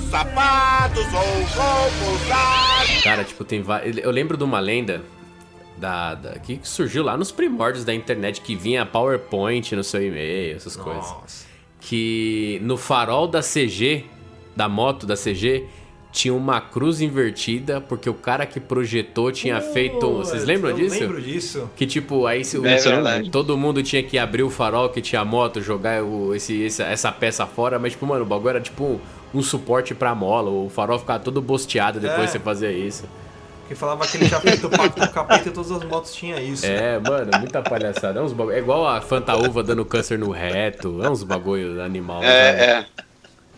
sapatos 0.10 1.06
ou 1.14 1.44
roupas. 1.56 3.04
Cara, 3.04 3.24
tipo, 3.24 3.44
tem 3.44 3.62
vários. 3.62 3.98
Eu 3.98 4.12
lembro 4.12 4.36
de 4.38 4.44
uma 4.44 4.60
lenda 4.60 5.02
da, 5.78 6.16
da- 6.16 6.40
que 6.40 6.60
surgiu 6.64 7.04
lá 7.04 7.16
nos 7.16 7.32
primórdios 7.32 7.86
da 7.86 7.94
internet 7.94 8.42
que 8.42 8.56
vinha 8.56 8.86
PowerPoint 8.86 9.76
no 9.76 9.84
seu 9.84 10.02
e-mail, 10.06 10.56
essas 10.58 10.76
coisas. 10.76 11.04
Nossa. 11.06 11.46
Que 11.82 12.60
no 12.64 12.76
farol 12.78 13.28
da 13.28 13.42
CG, 13.42 14.06
da 14.56 14.68
moto 14.68 15.06
da 15.06 15.16
CG, 15.16 15.66
tinha 16.12 16.34
uma 16.34 16.60
cruz 16.60 17.00
invertida 17.02 17.80
porque 17.80 18.10
o 18.10 18.14
cara 18.16 18.46
que 18.46 18.60
projetou 18.60 19.32
tinha 19.32 19.62
feito. 19.62 20.12
Vocês 20.18 20.44
lembram 20.44 20.72
eu 20.72 20.76
disso? 20.78 21.00
lembro 21.00 21.22
disso. 21.22 21.70
Que 21.78 21.86
tipo, 21.86 22.26
aí 22.26 22.44
se 22.44 22.58
o- 22.58 22.66
É 22.66 22.76
Isso 22.76 22.88
eu 22.88 22.92
não 22.92 22.98
verdade. 22.98 23.18
lembro. 23.24 23.32
todo 23.32 23.56
mundo 23.58 23.82
tinha 23.84 24.02
que 24.04 24.18
abrir 24.18 24.44
o 24.44 24.50
farol 24.50 24.90
que 24.90 25.02
tinha 25.02 25.24
moto, 25.24 25.62
jogar 25.62 26.04
o, 26.04 26.34
esse, 26.36 26.62
esse- 26.64 26.82
essa 26.84 27.12
peça 27.12 27.46
fora, 27.46 27.78
mas 27.80 27.94
tipo, 27.94 28.06
mano, 28.06 28.24
o 28.24 28.28
bagulho 28.28 28.50
era 28.50 28.60
tipo 28.62 29.00
um, 29.34 29.42
suporte 29.42 29.94
pra 29.96 30.14
mola, 30.16 30.50
o 30.50 30.70
farol 30.70 31.00
ficava 31.00 31.20
todo 31.20 31.42
bosteado 31.42 32.00
depois 32.00 32.22
É. 32.22 32.26
que 32.26 32.32
você 32.34 32.40
fazia 32.40 32.72
isso. 32.72 33.04
Que 33.68 33.76
falava 33.76 34.08
que 34.08 34.18
ele 34.18 34.28
tinha 34.28 34.40
feito 34.40 34.66
o 34.66 34.70
pacto 34.70 35.00
com 35.00 35.06
o 35.06 35.10
capeta 35.12 35.48
e 35.50 35.52
todas 35.52 35.72
as 35.72 35.84
motos 35.84 36.14
tinham 36.16 36.40
isso. 36.40 36.66
É, 36.66 36.98
mano, 37.00 37.30
muita 37.38 37.62
palhaçada. 37.62 38.20
É, 38.20 38.24
uns 38.24 38.34
bagulho, 38.34 38.56
é 38.56 38.60
igual 38.60 38.88
a 38.88 39.00
fantaúva 39.00 39.62
dando 39.62 39.86
câncer 39.86 40.18
no 40.18 40.32
reto, 40.32 41.04
é 41.04 41.10
uns 41.10 41.22
bagulho 41.22 41.80
animal. 41.84 42.24
É, 42.24 42.50
é. 42.66 42.86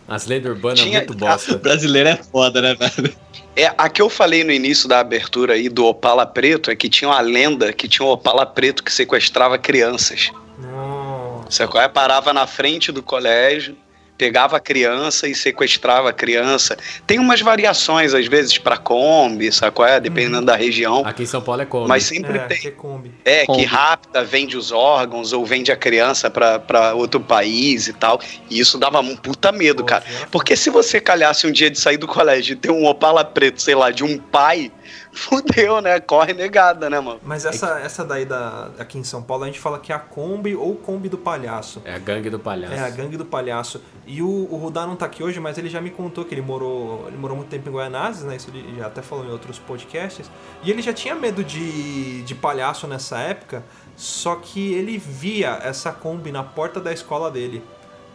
As 0.06 0.26
lendas 0.26 0.50
urbanas 0.52 0.80
Tinha- 0.80 0.98
muito 0.98 1.14
bosta. 1.14 1.56
Brasileiro 1.56 2.10
é 2.10 2.16
foda, 2.16 2.60
né, 2.60 2.74
velho? 2.74 3.16
É, 3.56 3.72
a 3.78 3.88
que 3.88 4.02
eu 4.02 4.10
falei 4.10 4.44
no 4.44 4.50
início 4.52 4.86
da 4.88 4.98
abertura 5.00 5.54
aí 5.54 5.68
do 5.70 5.86
Opala 5.86 6.26
Preto 6.26 6.70
é 6.70 6.76
que 6.76 6.88
tinha 6.90 7.08
uma 7.08 7.20
lenda 7.20 7.72
que 7.72 7.88
tinha 7.88 8.04
um 8.06 8.10
Opala 8.10 8.44
Preto 8.44 8.82
que 8.84 8.92
sequestrava 8.92 9.56
crianças. 9.56 10.30
Nossa. 10.58 11.64
Aí 11.78 11.88
parava 11.88 12.32
na 12.32 12.46
frente 12.46 12.90
do 12.92 13.02
colégio, 13.02 13.76
pegava 14.22 14.56
a 14.56 14.60
criança 14.60 15.26
e 15.26 15.34
sequestrava 15.34 16.10
a 16.10 16.12
criança. 16.12 16.76
Tem 17.08 17.18
umas 17.18 17.40
variações, 17.40 18.14
às 18.14 18.26
vezes, 18.28 18.56
pra 18.56 18.76
Kombi, 18.76 19.50
sacou? 19.50 19.84
É, 19.84 19.98
dependendo 19.98 20.46
da 20.46 20.54
região. 20.54 21.02
Aqui 21.04 21.24
em 21.24 21.26
São 21.26 21.42
Paulo 21.42 21.60
é 21.62 21.64
Kombi. 21.66 21.88
Mas 21.88 22.04
sempre 22.04 22.38
É, 22.38 22.40
tem. 22.46 22.60
que 22.60 22.68
é 22.68 22.70
Kombi. 22.70 23.12
É, 23.24 23.44
Kombi. 23.44 23.58
que 23.58 23.64
rapta, 23.64 24.22
vende 24.22 24.56
os 24.56 24.70
órgãos 24.70 25.32
ou 25.32 25.44
vende 25.44 25.72
a 25.72 25.76
criança 25.76 26.30
pra, 26.30 26.60
pra 26.60 26.94
outro 26.94 27.18
país 27.18 27.88
e 27.88 27.92
tal. 27.92 28.20
E 28.48 28.60
isso 28.60 28.78
dava 28.78 29.00
um 29.00 29.16
puta 29.16 29.50
medo, 29.50 29.82
Pô, 29.82 29.88
cara. 29.88 30.04
Porque 30.30 30.54
se 30.54 30.70
você 30.70 31.00
calhasse 31.00 31.44
um 31.44 31.50
dia 31.50 31.68
de 31.68 31.80
sair 31.80 31.96
do 31.96 32.06
colégio 32.06 32.52
e 32.52 32.56
ter 32.56 32.70
um 32.70 32.86
Opala 32.86 33.24
preto, 33.24 33.60
sei 33.60 33.74
lá, 33.74 33.90
de 33.90 34.04
um 34.04 34.18
pai, 34.18 34.70
fudeu, 35.12 35.80
né? 35.80 36.00
Corre 36.00 36.32
negada, 36.32 36.88
né, 36.88 36.98
mano? 36.98 37.20
Mas 37.22 37.44
essa, 37.44 37.78
essa 37.80 38.04
daí 38.04 38.24
da, 38.24 38.70
aqui 38.78 38.98
em 38.98 39.04
São 39.04 39.22
Paulo, 39.22 39.44
a 39.44 39.46
gente 39.46 39.60
fala 39.60 39.78
que 39.78 39.92
é 39.92 39.94
a 39.94 39.98
Kombi 39.98 40.56
ou 40.56 40.74
Kombi 40.76 41.08
do 41.08 41.18
Palhaço. 41.18 41.82
É 41.84 41.94
a 41.94 41.98
gangue 41.98 42.30
do 42.30 42.38
palhaço. 42.38 42.74
É, 42.74 42.80
a 42.80 42.90
gangue 42.90 43.16
do 43.16 43.24
palhaço. 43.24 43.82
E 44.06 44.22
o, 44.22 44.48
o 44.50 44.56
Rudá 44.56 44.86
não 44.86 44.96
tá 44.96 45.06
aqui 45.06 45.22
hoje, 45.22 45.38
mas 45.38 45.58
ele 45.58 45.68
já 45.68 45.80
me 45.80 45.90
contou 45.90 46.24
que 46.24 46.34
ele 46.34 46.42
morou, 46.42 47.04
ele 47.08 47.16
morou 47.16 47.36
muito 47.36 47.48
tempo 47.50 47.68
em 47.68 47.72
Guaianazes, 47.72 48.24
né? 48.24 48.36
Isso 48.36 48.50
ele 48.50 48.76
já 48.78 48.86
até 48.86 49.02
falou 49.02 49.24
em 49.24 49.30
outros 49.30 49.58
podcasts. 49.58 50.30
E 50.62 50.70
ele 50.70 50.80
já 50.82 50.92
tinha 50.92 51.14
medo 51.14 51.44
de, 51.44 52.22
de 52.22 52.34
palhaço 52.34 52.86
nessa 52.86 53.18
época, 53.18 53.62
só 53.96 54.34
que 54.36 54.72
ele 54.72 54.96
via 54.98 55.58
essa 55.62 55.92
Kombi 55.92 56.32
na 56.32 56.42
porta 56.42 56.80
da 56.80 56.92
escola 56.92 57.30
dele. 57.30 57.62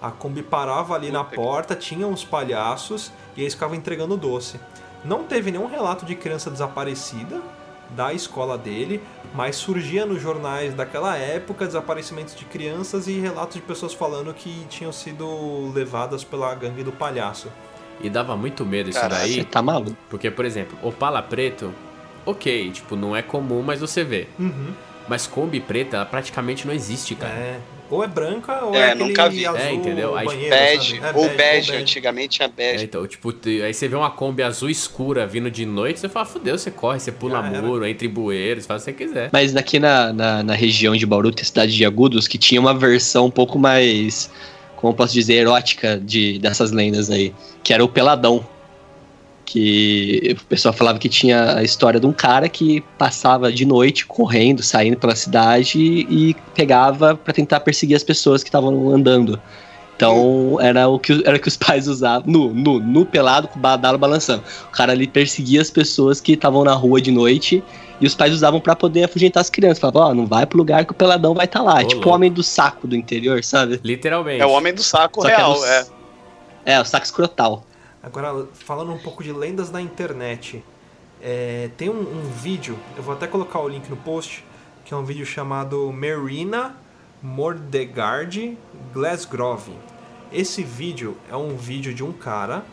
A 0.02 0.12
Kombi 0.12 0.44
parava 0.44 0.94
ali 0.94 1.10
na 1.12 1.24
Puta 1.24 1.30
que- 1.30 1.42
porta, 1.42 1.76
tinha 1.76 2.06
uns 2.06 2.24
palhaços 2.24 3.12
e 3.36 3.42
eles 3.42 3.54
ficavam 3.54 3.76
entregando 3.76 4.16
doce. 4.18 4.60
Não 5.04 5.24
teve 5.24 5.52
nenhum 5.52 5.68
relato 5.68 6.06
de 6.06 6.16
criança 6.16 6.50
desaparecida 6.50 7.42
da 7.92 8.14
escola 8.14 8.58
dele, 8.58 9.02
mas 9.34 9.56
surgia 9.56 10.06
nos 10.06 10.22
jornais 10.22 10.74
daquela 10.74 11.16
época 11.16 11.66
desaparecimentos 11.66 12.36
de 12.36 12.46
crianças 12.46 13.08
e 13.08 13.20
relatos 13.20 13.56
de 13.56 13.62
pessoas 13.62 13.94
falando 13.94 14.34
que 14.34 14.66
tinham 14.70 14.92
sido 14.92 15.72
levadas 15.74 16.24
pela 16.24 16.54
gangue 16.54 16.84
do 16.84 16.92
palhaço. 16.92 17.50
E 18.02 18.10
dava 18.10 18.36
muito 18.36 18.66
medo 18.66 18.90
isso 18.90 19.00
Você 19.00 19.08
daí. 19.08 19.44
tá 19.46 19.62
maluco? 19.62 19.98
Porque, 20.10 20.30
por 20.30 20.46
exemplo, 20.46 20.78
Opala 20.84 21.22
preto, 21.22 21.74
ok, 22.26 22.72
tipo, 22.72 22.96
não 22.96 23.16
é 23.16 23.22
comum, 23.22 23.64
mas 23.64 23.80
você 23.80 24.04
vê. 24.04 24.28
Uhum. 24.38 24.74
Mas 25.08 25.26
Kombi 25.26 25.60
preta, 25.60 25.96
ela 25.96 26.06
praticamente 26.06 26.68
não 26.68 26.74
existe, 26.74 27.16
cara. 27.16 27.34
É. 27.34 27.60
Ou 27.89 28.04
é 28.04 28.08
branca 28.08 28.65
ou 28.65 28.73
É, 28.76 28.91
é, 28.91 28.95
nunca 28.95 29.30
vi. 29.30 29.45
azul 29.45 29.60
É, 29.60 29.73
entendeu? 29.73 30.15
Aí, 30.15 30.26
banheiro, 30.26 30.50
Bege, 30.50 31.00
sabe? 31.00 31.17
É, 31.17 31.21
ou 31.21 31.30
bege, 31.38 31.71
ou 31.71 31.78
antigamente 31.80 32.43
É, 32.43 32.47
bege. 32.47 32.84
então, 32.84 33.08
tipo, 33.08 33.34
aí 33.63 33.73
você 33.73 33.88
vê 33.88 33.95
uma 33.95 34.12
Kombi 34.12 34.43
azul 34.43 34.69
escura 34.69 35.26
vindo 35.26 35.50
de 35.50 35.65
noite, 35.65 36.00
você 36.00 36.10
fala, 36.10 36.26
fudeu, 36.26 36.58
você 36.58 36.69
corre, 36.69 37.00
você 37.00 37.12
pula 37.12 37.41
Já 37.41 37.47
era. 37.47 37.62
muro, 37.62 37.86
entra 37.86 38.06
em 38.06 38.10
bueiros, 38.10 38.65
faz 38.65 38.82
o 38.82 38.86
que 38.86 38.91
você 38.91 39.06
quiser. 39.06 39.30
Mas 39.32 39.56
aqui 39.56 39.80
na, 39.80 40.12
na, 40.12 40.43
na 40.43 40.54
região 40.54 40.95
de 40.95 41.06
Bauru, 41.06 41.32
tem 41.32 41.43
a 41.43 41.45
cidade 41.45 41.76
de 41.76 41.86
Agudos, 41.86 42.28
que 42.28 42.38
tinha 42.38 42.60
uma 42.60 42.73
versão 42.73 43.28
um 43.28 43.32
pouco 43.32 43.58
mais, 43.58 44.30
como 44.76 44.91
eu 44.91 44.95
posso 44.97 45.13
dizer, 45.13 45.36
erótica 45.36 45.97
de, 45.97 46.39
dessas 46.39 46.71
lendas 46.71 47.10
aí, 47.10 47.34
que 47.63 47.73
era 47.73 47.84
o 47.84 47.88
Peladão. 47.88 48.45
Que 49.50 50.36
o 50.38 50.44
pessoal 50.44 50.74
falava 50.74 51.00
que 51.00 51.08
tinha 51.08 51.56
a 51.56 51.64
história 51.64 52.02
de 52.02 52.06
um 52.06 52.12
cara 52.12 52.50
que 52.50 52.82
passava 52.98 53.50
de 53.50 53.64
noite 53.66 54.06
correndo, 54.06 54.62
saindo 54.62 54.98
pela 54.98 55.16
cidade 55.16 55.80
e, 55.80 56.36
pegava 56.54 57.16
pra 57.16 57.34
tentar 57.34 57.62
perseguir 57.62 57.96
as 57.96 58.04
pessoas 58.04 58.44
que 58.44 58.50
estavam 58.50 58.90
andando. 58.94 59.42
Então 59.96 60.58
era 60.60 60.90
o 60.90 61.00
que, 61.00 61.24
era 61.26 61.38
o 61.38 61.40
que 61.40 61.48
os 61.48 61.56
pais 61.58 61.88
usavam, 61.88 62.30
nu, 62.30 62.54
nu, 62.54 62.80
nu 62.82 63.06
pelado 63.06 63.48
com 63.48 63.58
o 63.58 63.62
badalo 63.62 63.98
balançando. 63.98 64.44
O 64.68 64.72
cara 64.72 64.92
ali 64.92 65.08
perseguia 65.08 65.62
as 65.62 65.72
pessoas 65.72 66.20
que 66.20 66.34
estavam 66.34 66.66
na 66.66 66.74
rua 66.74 67.00
de 67.00 67.10
noite 67.10 67.64
e 68.02 68.06
os 68.06 68.14
pais 68.14 68.34
usavam 68.34 68.60
pra 68.60 68.76
poder 68.76 69.06
afugentar 69.06 69.40
as 69.40 69.50
crianças. 69.50 69.80
Falavam, 69.80 70.02
ó, 70.10 70.14
não 70.14 70.26
vai 70.28 70.46
pro 70.46 70.58
lugar 70.58 70.84
que 70.84 70.92
o 70.92 70.96
peladão 70.96 71.34
vai 71.34 71.46
estar 71.46 71.62
lá. 71.62 71.76
Ô, 71.80 71.86
tipo 71.86 72.10
o 72.10 72.12
homem 72.12 72.30
do 72.30 72.44
saco 72.44 72.86
do 72.86 72.98
interior, 72.98 73.42
sabe? 73.46 73.80
Literalmente. 73.82 74.42
É 74.42 74.46
o 74.46 74.52
homem 74.52 74.74
do 74.74 74.84
saco 74.84 75.22
Só 75.22 75.30
que 75.30 75.36
real, 75.36 75.54
dos- 75.54 75.64
é. 75.64 75.86
É, 76.66 76.82
o 76.82 76.84
saco 76.84 77.06
escrotal. 77.06 77.64
Agora, 78.08 78.48
falando 78.54 78.93
um 78.93 78.98
pouco 78.98 79.22
de 79.22 79.34
lendas 79.34 79.70
da 79.70 79.82
internet, 79.82 80.63
é, 81.22 81.70
tem 81.76 81.89
um, 81.89 82.00
um 82.00 82.32
vídeo, 82.41 82.80
eu 82.96 83.04
vou 83.04 83.13
até 83.13 83.28
colocar 83.28 83.60
o 83.60 83.67
link 83.67 83.89
no 83.89 83.98
post, 83.98 84.46
que 84.86 84.93
é 84.93 84.98
um 84.98 85.04
vídeo 85.04 85.26
chamado 85.26 85.91
Marina 85.91 86.78
Mordegard 87.22 88.58
Glasgrove. 88.93 89.74
Esse 90.32 90.63
vídeo 90.63 91.17
é 91.30 91.36
um 91.36 91.58
vídeo 91.58 91.93
de 91.93 92.02
um 92.02 92.13
cara, 92.13 92.63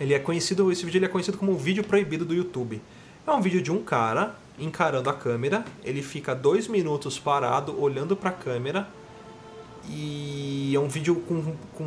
ele 0.00 0.12
é 0.12 0.18
conhecido, 0.18 0.72
esse 0.72 0.84
vídeo 0.84 0.98
ele 0.98 1.06
é 1.06 1.08
conhecido 1.08 1.38
como 1.38 1.52
o 1.52 1.56
vídeo 1.56 1.84
proibido 1.84 2.24
do 2.24 2.34
YouTube. 2.34 2.82
É 3.24 3.30
um 3.30 3.40
vídeo 3.40 3.62
de 3.62 3.70
um 3.70 3.80
cara 3.80 4.34
encarando 4.58 5.08
a 5.08 5.14
câmera, 5.14 5.64
ele 5.84 6.02
fica 6.02 6.34
dois 6.34 6.66
minutos 6.66 7.16
parado 7.16 7.80
olhando 7.80 8.16
para 8.16 8.30
a 8.30 8.32
câmera 8.32 8.88
e 9.88 10.72
é 10.74 10.78
um 10.78 10.88
vídeo 10.88 11.16
com, 11.16 11.54
com 11.74 11.84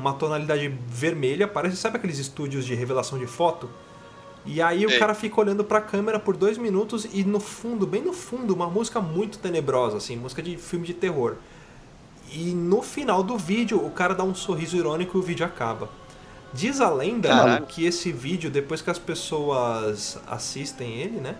uma 0.00 0.12
tonalidade 0.12 0.68
vermelha, 0.88 1.46
parece, 1.46 1.76
sabe 1.76 1.96
aqueles 1.96 2.18
estúdios 2.18 2.64
de 2.64 2.74
revelação 2.74 3.18
de 3.18 3.26
foto? 3.26 3.68
E 4.44 4.62
aí 4.62 4.86
o 4.86 4.90
Sei. 4.90 4.98
cara 4.98 5.14
fica 5.14 5.40
olhando 5.40 5.62
pra 5.62 5.80
câmera 5.80 6.18
por 6.18 6.36
dois 6.36 6.56
minutos 6.56 7.06
e 7.12 7.22
no 7.24 7.38
fundo, 7.38 7.86
bem 7.86 8.02
no 8.02 8.12
fundo, 8.12 8.54
uma 8.54 8.68
música 8.68 9.00
muito 9.00 9.38
tenebrosa, 9.38 9.98
assim, 9.98 10.16
música 10.16 10.42
de 10.42 10.56
filme 10.56 10.86
de 10.86 10.94
terror. 10.94 11.36
E 12.32 12.52
no 12.54 12.82
final 12.82 13.22
do 13.22 13.36
vídeo, 13.38 13.84
o 13.84 13.90
cara 13.90 14.14
dá 14.14 14.22
um 14.24 14.34
sorriso 14.34 14.76
irônico 14.76 15.16
e 15.16 15.20
o 15.20 15.22
vídeo 15.22 15.44
acaba. 15.44 15.88
Diz 16.52 16.80
a 16.80 16.90
lenda 16.90 17.28
Caralho. 17.28 17.66
que 17.66 17.84
esse 17.84 18.10
vídeo, 18.10 18.50
depois 18.50 18.80
que 18.80 18.90
as 18.90 18.98
pessoas 18.98 20.18
assistem 20.26 20.94
ele, 20.94 21.20
né? 21.20 21.36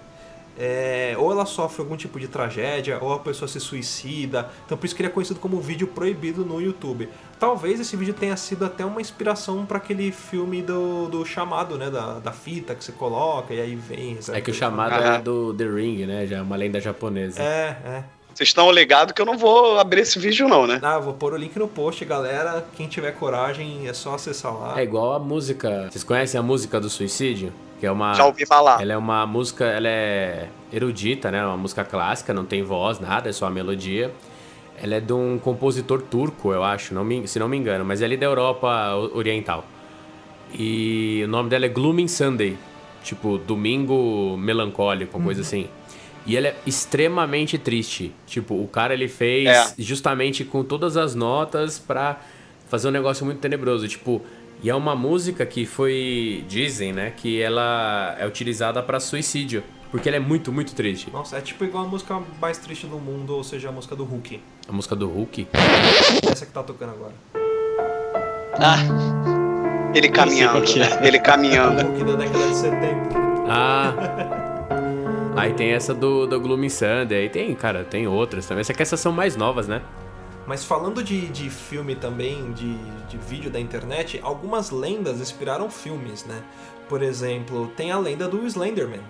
É, 0.58 1.14
ou 1.16 1.30
ela 1.30 1.46
sofre 1.46 1.80
algum 1.80 1.96
tipo 1.96 2.18
de 2.18 2.26
tragédia, 2.26 2.98
ou 3.00 3.12
a 3.12 3.18
pessoa 3.20 3.48
se 3.48 3.60
suicida. 3.60 4.50
Então 4.66 4.76
por 4.76 4.84
isso 4.86 4.94
que 4.94 5.00
ele 5.02 5.08
é 5.08 5.12
conhecido 5.12 5.38
como 5.38 5.60
vídeo 5.60 5.86
proibido 5.86 6.44
no 6.44 6.60
YouTube. 6.60 7.08
Talvez 7.38 7.78
esse 7.78 7.96
vídeo 7.96 8.12
tenha 8.12 8.36
sido 8.36 8.64
até 8.64 8.84
uma 8.84 9.00
inspiração 9.00 9.64
para 9.64 9.78
aquele 9.78 10.10
filme 10.10 10.60
do, 10.60 11.06
do 11.08 11.24
chamado, 11.24 11.78
né? 11.78 11.88
Da, 11.88 12.18
da 12.18 12.32
fita 12.32 12.74
que 12.74 12.84
você 12.84 12.90
coloca 12.90 13.54
e 13.54 13.60
aí 13.60 13.76
vem. 13.76 14.20
sabe? 14.20 14.38
É 14.38 14.40
que 14.40 14.50
o 14.50 14.54
chamado 14.54 14.94
é 14.94 15.20
do 15.20 15.54
The 15.54 15.64
Ring, 15.64 16.04
né? 16.04 16.26
Já 16.26 16.38
é 16.38 16.42
uma 16.42 16.56
lenda 16.56 16.80
japonesa. 16.80 17.40
É, 17.40 17.76
é. 17.84 18.17
Vocês 18.38 18.50
estão 18.50 18.70
ligados 18.70 19.12
que 19.12 19.20
eu 19.20 19.26
não 19.26 19.36
vou 19.36 19.80
abrir 19.80 20.02
esse 20.02 20.16
vídeo, 20.16 20.46
não, 20.46 20.64
né? 20.64 20.78
Ah, 20.80 21.00
vou 21.00 21.12
pôr 21.12 21.32
o 21.32 21.36
link 21.36 21.58
no 21.58 21.66
post, 21.66 22.04
galera. 22.04 22.64
Quem 22.76 22.86
tiver 22.86 23.10
coragem 23.10 23.88
é 23.88 23.92
só 23.92 24.14
acessar 24.14 24.54
lá. 24.56 24.78
É 24.80 24.84
igual 24.84 25.12
a 25.12 25.18
música. 25.18 25.88
Vocês 25.90 26.04
conhecem 26.04 26.38
a 26.38 26.42
música 26.42 26.78
do 26.78 26.88
suicídio? 26.88 27.52
Que 27.80 27.86
é 27.86 27.90
uma. 27.90 28.14
Já 28.14 28.26
ouvi 28.26 28.46
falar. 28.46 28.80
Ela 28.80 28.92
é 28.92 28.96
uma 28.96 29.26
música, 29.26 29.64
ela 29.64 29.88
é 29.88 30.46
erudita, 30.72 31.32
né? 31.32 31.44
Uma 31.44 31.56
música 31.56 31.82
clássica, 31.84 32.32
não 32.32 32.44
tem 32.44 32.62
voz, 32.62 33.00
nada, 33.00 33.28
é 33.28 33.32
só 33.32 33.46
a 33.46 33.50
melodia. 33.50 34.14
Ela 34.80 34.94
é 34.94 35.00
de 35.00 35.12
um 35.12 35.36
compositor 35.40 36.00
turco, 36.02 36.52
eu 36.52 36.62
acho, 36.62 36.94
não 36.94 37.02
me- 37.02 37.26
se 37.26 37.40
não 37.40 37.48
me 37.48 37.56
engano, 37.56 37.84
mas 37.84 38.00
é 38.02 38.04
ali 38.04 38.16
da 38.16 38.26
Europa 38.26 38.94
Oriental. 39.14 39.64
E 40.56 41.22
o 41.24 41.28
nome 41.28 41.50
dela 41.50 41.66
é 41.66 41.68
Glooming 41.68 42.06
Sunday, 42.06 42.56
tipo 43.02 43.36
domingo 43.36 44.36
melancólico, 44.38 45.18
uma 45.18 45.24
coisa 45.24 45.40
assim. 45.40 45.66
E 46.28 46.36
ela 46.36 46.48
é 46.48 46.56
extremamente 46.66 47.56
triste. 47.58 48.12
Tipo, 48.26 48.54
o 48.54 48.68
cara 48.68 48.92
ele 48.94 49.08
fez 49.08 49.48
É. 49.48 49.74
justamente 49.78 50.44
com 50.44 50.62
todas 50.62 50.96
as 50.96 51.14
notas 51.14 51.78
pra 51.78 52.20
fazer 52.68 52.88
um 52.88 52.90
negócio 52.90 53.24
muito 53.24 53.38
tenebroso. 53.40 53.88
Tipo, 53.88 54.20
e 54.62 54.68
é 54.68 54.74
uma 54.74 54.94
música 54.94 55.46
que 55.46 55.64
foi. 55.64 56.44
Dizem, 56.48 56.92
né? 56.92 57.12
Que 57.16 57.40
ela 57.40 58.14
é 58.20 58.26
utilizada 58.26 58.82
pra 58.82 59.00
suicídio. 59.00 59.62
Porque 59.90 60.06
ela 60.06 60.16
é 60.16 60.20
muito, 60.20 60.52
muito 60.52 60.74
triste. 60.74 61.10
Nossa, 61.10 61.38
é 61.38 61.40
tipo 61.40 61.64
igual 61.64 61.84
a 61.84 61.88
música 61.88 62.20
mais 62.38 62.58
triste 62.58 62.86
do 62.86 62.98
mundo, 62.98 63.34
ou 63.34 63.42
seja, 63.42 63.70
a 63.70 63.72
música 63.72 63.96
do 63.96 64.04
Hulk. 64.04 64.38
A 64.68 64.72
música 64.72 64.94
do 64.94 65.08
Hulk. 65.08 65.48
Essa 66.30 66.44
que 66.44 66.52
tá 66.52 66.62
tocando 66.62 66.90
agora. 66.90 67.14
Ah, 68.60 68.76
Ele 69.94 70.10
caminhando, 70.10 70.58
é. 70.72 70.78
né? 70.78 71.06
Ele 71.08 71.16
O 71.16 71.22
caminhando. 71.22 71.80
Hulk 71.82 72.04
da 72.04 72.16
década 72.16 72.48
de 72.48 72.54
70. 72.56 72.98
Ah. 73.48 74.44
Aí 75.38 75.54
tem 75.54 75.70
essa 75.72 75.94
do, 75.94 76.26
do 76.26 76.40
Glooming 76.40 76.68
Sunday. 76.68 77.22
Aí 77.22 77.28
tem, 77.28 77.54
cara, 77.54 77.84
tem 77.84 78.06
outras 78.06 78.46
também. 78.46 78.64
Só 78.64 78.72
que 78.72 78.82
essas 78.82 78.98
são 79.00 79.12
mais 79.12 79.36
novas, 79.36 79.66
né? 79.68 79.82
Mas 80.46 80.64
falando 80.64 81.02
de, 81.02 81.26
de 81.28 81.50
filme 81.50 81.94
também, 81.94 82.52
de, 82.52 82.74
de 83.08 83.18
vídeo 83.18 83.50
da 83.50 83.60
internet, 83.60 84.18
algumas 84.22 84.70
lendas 84.70 85.20
inspiraram 85.20 85.70
filmes, 85.70 86.24
né? 86.24 86.42
Por 86.88 87.02
exemplo, 87.02 87.70
tem 87.76 87.92
a 87.92 87.98
lenda 87.98 88.26
do 88.26 88.46
Slenderman. 88.46 89.02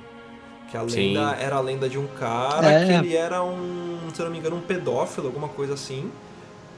Que 0.70 0.76
a 0.76 0.86
Sim. 0.88 1.14
lenda 1.14 1.36
era 1.40 1.56
a 1.56 1.60
lenda 1.60 1.88
de 1.88 1.96
um 1.96 2.06
cara 2.08 2.70
É. 2.70 2.84
que 2.86 2.92
ele 2.92 3.16
era 3.16 3.42
um, 3.42 3.98
se 4.12 4.20
eu 4.20 4.24
não 4.26 4.32
me 4.32 4.38
engano, 4.38 4.56
um 4.56 4.60
pedófilo, 4.60 5.28
alguma 5.28 5.48
coisa 5.48 5.74
assim. 5.74 6.10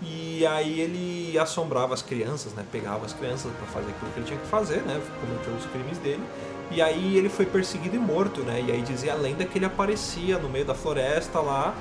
E 0.02 0.46
aí 0.46 0.80
ele 0.80 1.38
assombrava 1.38 1.92
as 1.92 2.00
crianças, 2.02 2.52
né? 2.54 2.64
Pegava 2.70 3.04
as 3.04 3.12
crianças 3.12 3.50
pra 3.52 3.66
fazer 3.66 3.90
aquilo 3.90 4.10
que 4.12 4.18
ele 4.20 4.26
tinha 4.26 4.38
que 4.38 4.46
fazer, 4.46 4.82
né? 4.82 5.00
Cometer 5.20 5.50
os 5.58 5.66
crimes 5.72 5.98
dele. 5.98 6.22
E 6.70 6.80
aí 6.80 7.16
ele 7.16 7.28
foi 7.28 7.46
perseguido 7.46 7.96
e 7.96 7.98
morto, 7.98 8.42
né? 8.42 8.62
E 8.66 8.70
aí 8.70 8.82
dizia 8.82 9.12
a 9.12 9.16
lenda 9.16 9.44
que 9.44 9.58
ele 9.58 9.64
aparecia 9.64 10.38
no 10.38 10.48
meio 10.48 10.64
da 10.64 10.74
floresta 10.74 11.40
lá 11.40 11.74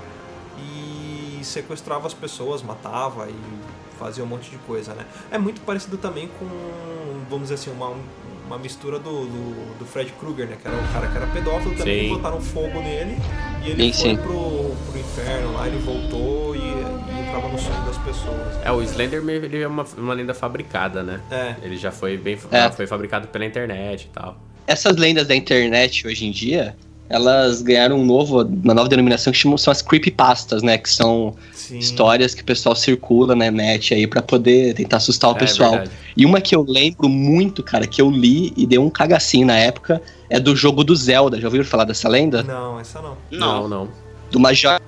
e 0.58 1.40
sequestrava 1.44 2.08
as 2.08 2.14
pessoas, 2.14 2.62
matava 2.62 3.28
e 3.30 3.36
fazia 4.00 4.24
um 4.24 4.28
monte 4.28 4.50
de 4.50 4.58
coisa, 4.60 4.94
né? 4.94 5.06
É 5.32 5.38
muito 5.38 5.62
parecido 5.62 5.98
também 5.98 6.30
com, 6.40 6.48
vamos 7.30 7.50
dizer 7.50 7.56
assim, 7.56 7.70
uma, 7.72 7.94
uma 8.48 8.58
mistura 8.58 8.98
do, 8.98 9.26
do, 9.26 9.78
do 9.80 9.86
Fred 9.86 10.12
Krueger, 10.14 10.48
né? 10.48 10.58
Que 10.62 10.68
era 10.68 10.78
o 10.78 10.94
cara 10.94 11.08
que 11.08 11.18
era 11.18 11.28
pedófilo, 11.28 11.76
também 11.76 12.08
Sim. 12.10 12.16
botaram 12.16 12.42
fogo 12.42 12.80
nele 12.82 13.18
E 13.64 13.72
ele 13.72 13.94
Sim, 13.94 14.02
foi 14.02 14.10
sim. 14.12 14.18
Pro, 14.18 14.76
pro 14.90 15.00
inferno 15.00 15.54
lá, 15.54 15.68
ele 15.68 15.78
voltou 15.80 16.56
e, 16.56 16.60
e 16.60 17.20
entrava 17.28 17.48
no 17.50 17.60
sonho 17.60 17.82
das 17.86 17.98
pessoas. 18.00 18.66
É, 18.66 18.72
o 18.72 18.82
Slenderman 18.82 19.36
ele 19.36 19.62
é 19.62 19.68
uma, 19.68 19.86
uma 19.98 20.14
lenda 20.14 20.34
fabricada, 20.34 21.04
né? 21.04 21.22
É. 21.30 21.56
Ele 21.62 21.78
já 21.78 21.92
foi 21.92 22.18
bem 22.18 22.40
É. 22.52 22.72
foi 22.72 22.88
fabricado 22.88 23.28
pela 23.28 23.46
internet 23.46 24.06
e 24.06 24.10
tal. 24.10 24.38
Essas 24.70 24.98
lendas 24.98 25.26
da 25.28 25.36
internet 25.36 26.06
hoje 26.06 26.28
em 26.28 26.32
dia, 26.32 26.76
elas 27.10 27.64
ganharam 27.64 28.00
um 28.00 28.06
novo, 28.06 28.44
uma 28.44 28.72
nova 28.76 28.88
denominação 28.88 29.34
que 29.34 29.40
chamam, 29.40 29.58
são 29.58 29.72
as 29.72 29.82
creepypastas, 29.82 30.62
né? 30.62 30.78
Que 30.78 30.88
são 30.88 31.34
Sim. 31.52 31.80
histórias 31.80 32.36
que 32.36 32.44
o 32.44 32.46
pessoal 32.46 32.76
circula 32.76 33.36
na 33.36 33.50
net 33.50 33.96
aí 33.96 34.06
pra 34.06 34.22
poder 34.22 34.76
tentar 34.76 34.98
assustar 34.98 35.32
o 35.32 35.36
É, 35.36 35.40
pessoal. 35.40 35.72
verdade. 35.72 35.92
E 36.16 36.24
uma 36.24 36.40
que 36.40 36.56
eu 36.56 36.64
lembro 36.68 37.10
muito, 37.10 37.64
cara, 37.64 37.88
que 37.88 38.00
eu 38.00 38.12
li 38.12 38.54
e 38.56 38.68
deu 38.68 38.84
um 38.86 38.92
cagacinho 38.92 39.48
na 39.48 39.58
época, 39.58 40.00
é 40.30 40.40
do 40.40 40.56
jogo 40.56 40.84
do 40.84 40.96
Zelda. 40.96 41.42
Já 41.42 41.48
ouviram 41.48 41.66
falar 41.66 41.86
dessa 41.86 42.08
lenda? 42.08 42.44
Não, 42.44 42.80
essa 42.80 43.02
não. 43.02 43.18
Não, 43.32 43.68
não. 43.68 43.90
Do 44.30 44.40
Majora's 44.40 44.80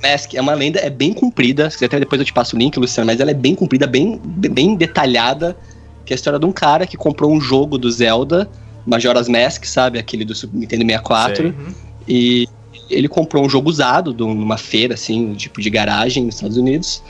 Mask. 0.00 0.34
É 0.34 0.40
uma 0.40 0.54
lenda, 0.54 0.78
é 0.78 0.88
bem 0.88 1.12
comprida. 1.12 1.68
Se 1.68 1.78
quiser 1.78 1.86
até 1.86 1.98
depois 1.98 2.20
eu 2.20 2.24
te 2.24 2.32
passo 2.32 2.54
o 2.54 2.58
link, 2.60 2.78
Luciano, 2.78 3.08
mas 3.08 3.18
ela 3.18 3.32
é 3.32 3.34
bem 3.34 3.56
comprida, 3.56 3.88
bem, 3.88 4.20
bem 4.24 4.76
detalhada. 4.76 5.56
Que 6.04 6.12
é 6.12 6.14
a 6.14 6.16
história 6.16 6.38
de 6.38 6.46
um 6.46 6.52
cara 6.52 6.86
que 6.86 6.96
comprou 6.96 7.32
um 7.32 7.40
jogo 7.40 7.76
do 7.76 7.90
Zelda, 7.90 8.48
Majora's 8.86 9.28
Mask, 9.28 9.64
sabe? 9.64 9.98
Aquele 9.98 10.24
do 10.24 10.34
Super 10.34 10.56
Nintendo 10.56 10.84
64. 10.84 11.36
Sei. 11.36 11.46
Uhum. 11.46 11.74
E 12.08 12.48
ele 12.88 13.08
comprou 13.08 13.44
um 13.44 13.48
jogo 13.48 13.68
usado 13.68 14.14
de 14.14 14.22
numa 14.22 14.56
feira, 14.56 14.94
assim, 14.94 15.34
tipo 15.34 15.60
de 15.60 15.68
garagem 15.68 16.24
nos 16.24 16.36
Estados 16.36 16.56
Unidos. 16.56 17.02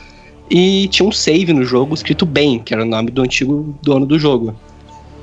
E 0.50 0.88
tinha 0.88 1.06
um 1.06 1.12
save 1.12 1.52
no 1.52 1.64
jogo 1.64 1.94
escrito 1.94 2.24
Ben, 2.24 2.58
que 2.58 2.72
era 2.72 2.82
o 2.82 2.86
nome 2.86 3.10
do 3.10 3.22
antigo 3.22 3.76
dono 3.82 4.06
do 4.06 4.18
jogo. 4.18 4.56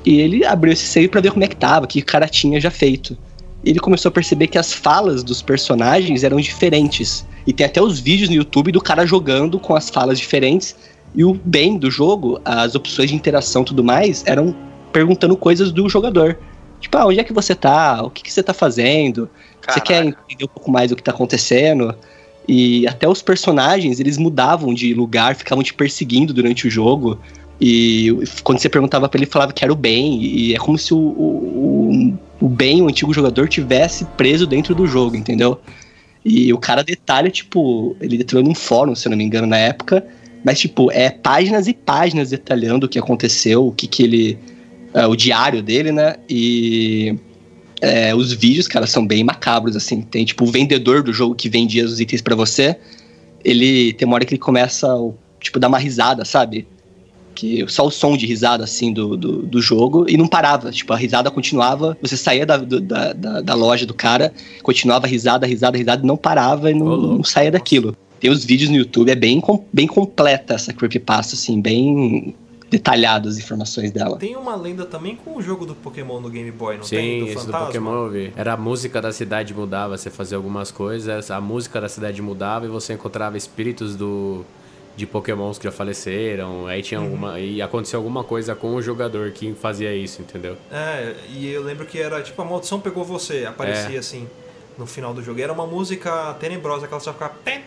E 0.04 0.20
ele 0.20 0.44
abriu 0.44 0.72
esse 0.72 0.86
save 0.86 1.08
pra 1.08 1.20
ver 1.20 1.32
como 1.32 1.44
é 1.44 1.48
que 1.48 1.56
tava, 1.56 1.86
que 1.86 1.98
o 1.98 2.04
cara 2.04 2.28
tinha 2.28 2.60
já 2.60 2.70
feito. 2.70 3.16
E 3.64 3.70
ele 3.70 3.80
começou 3.80 4.10
a 4.10 4.12
perceber 4.12 4.48
que 4.48 4.58
as 4.58 4.72
falas 4.72 5.24
dos 5.24 5.40
personagens 5.40 6.22
eram 6.22 6.38
diferentes. 6.38 7.26
E 7.46 7.52
tem 7.52 7.64
até 7.64 7.80
os 7.80 7.98
vídeos 7.98 8.28
no 8.28 8.36
YouTube 8.36 8.70
do 8.70 8.80
cara 8.80 9.06
jogando 9.06 9.58
com 9.58 9.74
as 9.74 9.88
falas 9.88 10.18
diferentes. 10.18 10.76
E 11.14 11.24
o 11.24 11.32
Ben 11.32 11.78
do 11.78 11.90
jogo, 11.90 12.38
as 12.44 12.74
opções 12.74 13.08
de 13.08 13.16
interação 13.16 13.62
e 13.62 13.64
tudo 13.64 13.82
mais, 13.82 14.22
eram 14.26 14.54
perguntando 14.94 15.36
coisas 15.36 15.72
do 15.72 15.88
jogador. 15.88 16.38
Tipo, 16.80 16.96
ah, 16.98 17.06
onde 17.06 17.18
é 17.18 17.24
que 17.24 17.32
você 17.32 17.54
tá? 17.54 18.00
O 18.02 18.10
que, 18.10 18.22
que 18.22 18.32
você 18.32 18.42
tá 18.42 18.54
fazendo? 18.54 19.28
Você 19.60 19.80
Caraca. 19.80 19.86
quer 19.86 20.04
entender 20.04 20.44
um 20.44 20.54
pouco 20.54 20.70
mais 20.70 20.90
do 20.90 20.96
que 20.96 21.02
tá 21.02 21.10
acontecendo? 21.10 21.92
E 22.46 22.86
até 22.86 23.08
os 23.08 23.20
personagens, 23.20 23.98
eles 23.98 24.16
mudavam 24.18 24.72
de 24.72 24.94
lugar, 24.94 25.34
ficavam 25.34 25.64
te 25.64 25.74
perseguindo 25.74 26.32
durante 26.32 26.68
o 26.68 26.70
jogo. 26.70 27.18
E 27.60 28.14
quando 28.44 28.60
você 28.60 28.68
perguntava 28.68 29.08
pra 29.08 29.18
ele, 29.18 29.24
ele 29.24 29.32
falava 29.32 29.52
que 29.52 29.64
era 29.64 29.72
o 29.72 29.76
Ben. 29.76 30.22
E 30.22 30.54
é 30.54 30.58
como 30.58 30.78
se 30.78 30.94
o, 30.94 30.98
o, 30.98 32.18
o 32.40 32.48
Ben, 32.48 32.82
o 32.82 32.88
antigo 32.88 33.12
jogador, 33.12 33.48
tivesse 33.48 34.04
preso 34.16 34.46
dentro 34.46 34.74
do 34.74 34.86
jogo, 34.86 35.16
entendeu? 35.16 35.60
E 36.24 36.52
o 36.52 36.58
cara 36.58 36.84
detalha, 36.84 37.30
tipo, 37.30 37.96
ele 38.00 38.16
detalhou 38.18 38.44
num 38.44 38.54
fórum, 38.54 38.94
se 38.94 39.08
eu 39.08 39.10
não 39.10 39.16
me 39.16 39.24
engano, 39.24 39.46
na 39.46 39.58
época. 39.58 40.06
Mas, 40.44 40.60
tipo, 40.60 40.92
é 40.92 41.10
páginas 41.10 41.66
e 41.66 41.72
páginas 41.72 42.30
detalhando 42.30 42.86
o 42.86 42.88
que 42.88 42.98
aconteceu, 42.98 43.66
o 43.66 43.72
que 43.72 43.88
que 43.88 44.02
ele... 44.02 44.38
é, 44.94 45.06
o 45.06 45.16
diário 45.16 45.62
dele, 45.62 45.92
né? 45.92 46.14
E... 46.28 47.16
é, 47.80 48.14
os 48.14 48.32
vídeos, 48.32 48.66
cara, 48.68 48.86
são 48.86 49.06
bem 49.06 49.22
macabros, 49.24 49.76
assim. 49.76 50.00
Tem, 50.00 50.24
tipo, 50.24 50.44
o 50.44 50.50
vendedor 50.50 51.02
do 51.02 51.12
jogo 51.12 51.34
que 51.34 51.48
vendia 51.50 51.84
os 51.84 52.00
itens 52.00 52.22
pra 52.22 52.34
você. 52.36 52.76
Ele... 53.44 53.92
Tem 53.92 54.06
uma 54.06 54.14
hora 54.14 54.24
que 54.24 54.32
ele 54.34 54.40
começa, 54.40 54.94
o- 54.94 55.14
tipo, 55.40 55.58
dar 55.58 55.68
uma 55.68 55.78
risada, 55.78 56.24
sabe? 56.24 56.66
Que 57.34 57.64
só 57.68 57.84
o 57.84 57.90
som 57.90 58.16
de 58.16 58.24
risada, 58.26 58.62
assim, 58.62 58.92
do, 58.92 59.16
do, 59.16 59.42
do 59.42 59.60
jogo. 59.60 60.06
E 60.08 60.16
não 60.16 60.28
parava. 60.28 60.70
Tipo, 60.70 60.92
a 60.92 60.96
risada 60.96 61.30
continuava. 61.30 61.98
Você 62.00 62.16
saía 62.16 62.46
da, 62.46 62.56
do- 62.56 62.80
da, 62.80 63.12
da, 63.12 63.40
da 63.40 63.54
loja 63.54 63.84
do 63.84 63.92
cara, 63.92 64.32
continuava 64.62 65.06
risada, 65.08 65.44
risada, 65.46 65.76
risada, 65.76 66.02
e 66.02 66.06
não 66.06 66.16
parava 66.16 66.70
e 66.70 66.74
não, 66.74 66.96
não 66.96 67.24
saía 67.24 67.50
daquilo. 67.50 67.96
Tem 68.20 68.30
os 68.30 68.44
vídeos 68.44 68.70
no 68.70 68.76
YouTube, 68.76 69.10
é 69.10 69.14
bem, 69.16 69.40
com- 69.40 69.64
bem 69.72 69.86
completa 69.86 70.54
essa 70.54 70.72
creepypasta, 70.72 71.34
assim, 71.34 71.60
bem 71.60 72.34
detalhado 72.70 73.28
as 73.28 73.38
informações 73.38 73.92
dela. 73.92 74.18
Tem 74.18 74.34
uma 74.36 74.56
lenda 74.56 74.84
também 74.84 75.14
com 75.16 75.36
o 75.36 75.42
jogo 75.42 75.64
do 75.64 75.74
Pokémon 75.74 76.20
no 76.20 76.28
Game 76.28 76.50
Boy, 76.50 76.78
não 76.78 76.84
tem? 76.84 77.20
Sim, 77.20 77.26
Do 77.26 77.38
esse 77.38 77.46
do? 77.46 77.52
Pokémon 77.52 77.94
eu 78.06 78.10
vi. 78.10 78.32
Era 78.36 78.54
a 78.54 78.56
música 78.56 79.00
da 79.00 79.12
cidade 79.12 79.54
mudava, 79.54 79.96
você 79.96 80.10
fazia 80.10 80.36
algumas 80.36 80.70
coisas, 80.70 81.30
a 81.30 81.40
música 81.40 81.80
da 81.80 81.88
cidade 81.88 82.20
mudava 82.20 82.64
e 82.66 82.68
você 82.68 82.94
encontrava 82.94 83.36
espíritos 83.36 83.94
do 83.96 84.44
de 84.96 85.06
Pokémons 85.06 85.58
que 85.58 85.64
já 85.64 85.72
faleceram, 85.72 86.68
aí 86.68 86.80
tinha 86.80 87.00
Uhum. 87.00 87.06
alguma 87.06 87.40
e 87.40 87.60
acontecia 87.60 87.96
alguma 87.96 88.22
coisa 88.22 88.54
com 88.54 88.76
o 88.76 88.80
jogador 88.80 89.32
que 89.32 89.52
fazia 89.54 89.92
isso, 89.92 90.22
entendeu? 90.22 90.56
É, 90.70 91.14
e 91.30 91.48
eu 91.50 91.64
lembro 91.64 91.84
que 91.84 91.98
era 91.98 92.22
tipo 92.22 92.40
a 92.40 92.44
maldição 92.44 92.78
pegou 92.78 93.02
você, 93.04 93.44
aparecia 93.44 93.96
É. 93.96 93.98
assim 93.98 94.28
no 94.78 94.86
final 94.86 95.12
do 95.12 95.20
jogo. 95.20 95.40
E 95.40 95.42
era 95.42 95.52
uma 95.52 95.66
música 95.66 96.34
tenebrosa, 96.38 96.86
que 96.86 96.94
ela 96.94 97.00
só 97.00 97.12
ficava. 97.12 97.34
Ten. 97.44 97.62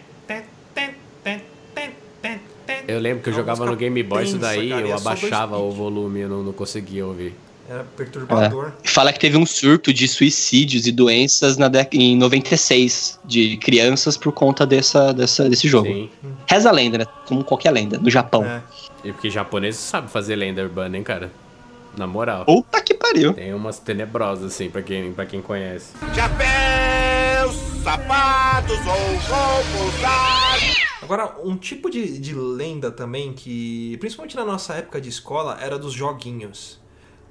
Eu 2.87 2.99
lembro 2.99 3.23
que 3.23 3.29
eu 3.29 3.33
É 3.33 3.35
jogava 3.35 3.65
no 3.65 3.75
Game 3.75 4.01
Boy 4.03 4.23
isso 4.23 4.37
daí, 4.37 4.69
cara, 4.69 4.81
eu 4.81 4.89
é 4.91 4.93
abaixava 4.93 5.57
o 5.57 5.71
volume, 5.71 6.21
eu 6.21 6.29
não, 6.29 6.43
não 6.43 6.53
conseguia 6.53 7.05
ouvir. 7.05 7.33
Era 7.69 7.83
perturbador. 7.97 8.71
Fala 8.85 9.11
que 9.11 9.19
teve 9.19 9.35
um 9.35 9.45
surto 9.45 9.91
de 9.91 10.07
suicídios 10.07 10.87
e 10.87 10.91
doenças 10.91 11.57
na 11.57 11.67
dec- 11.67 11.93
em 11.95 12.15
96 12.15 13.19
de 13.25 13.57
crianças 13.57 14.15
por 14.15 14.31
conta 14.31 14.65
dessa, 14.65 15.13
dessa, 15.13 15.49
desse 15.49 15.67
jogo. 15.67 15.87
Sim. 15.87 16.09
Reza 16.49 16.69
a 16.69 16.71
lenda, 16.71 16.99
né? 16.99 17.05
Como 17.25 17.43
qualquer 17.43 17.71
lenda, 17.71 17.97
no 17.97 18.09
Japão. 18.09 18.45
É. 18.45 18.61
E 19.03 19.11
porque 19.11 19.29
japonês 19.29 19.75
sabe 19.75 20.09
fazer 20.09 20.37
lenda 20.37 20.61
urbana, 20.63 20.95
hein, 20.95 21.03
cara? 21.03 21.29
Na 21.97 22.07
moral. 22.07 22.45
Puta 22.45 22.79
que 22.81 22.93
pariu. 22.93 23.33
Tem 23.33 23.53
umas 23.53 23.79
tenebrosas, 23.79 24.53
assim, 24.53 24.69
pra 24.69 24.81
quem, 24.81 25.11
pra 25.11 25.25
quem 25.25 25.41
conhece. 25.41 25.91
Chapéus, 27.47 27.55
sapatos 27.83 28.79
ou 28.85 29.87
usados. 29.87 30.77
Agora, 31.01 31.35
um 31.43 31.55
tipo 31.55 31.89
de, 31.89 32.19
de 32.19 32.33
lenda 32.33 32.91
também 32.91 33.33
que, 33.33 33.95
principalmente 33.99 34.35
na 34.35 34.43
nossa 34.43 34.73
época 34.73 34.99
de 34.99 35.09
escola, 35.09 35.57
era 35.61 35.77
dos 35.77 35.93
joguinhos. 35.93 36.81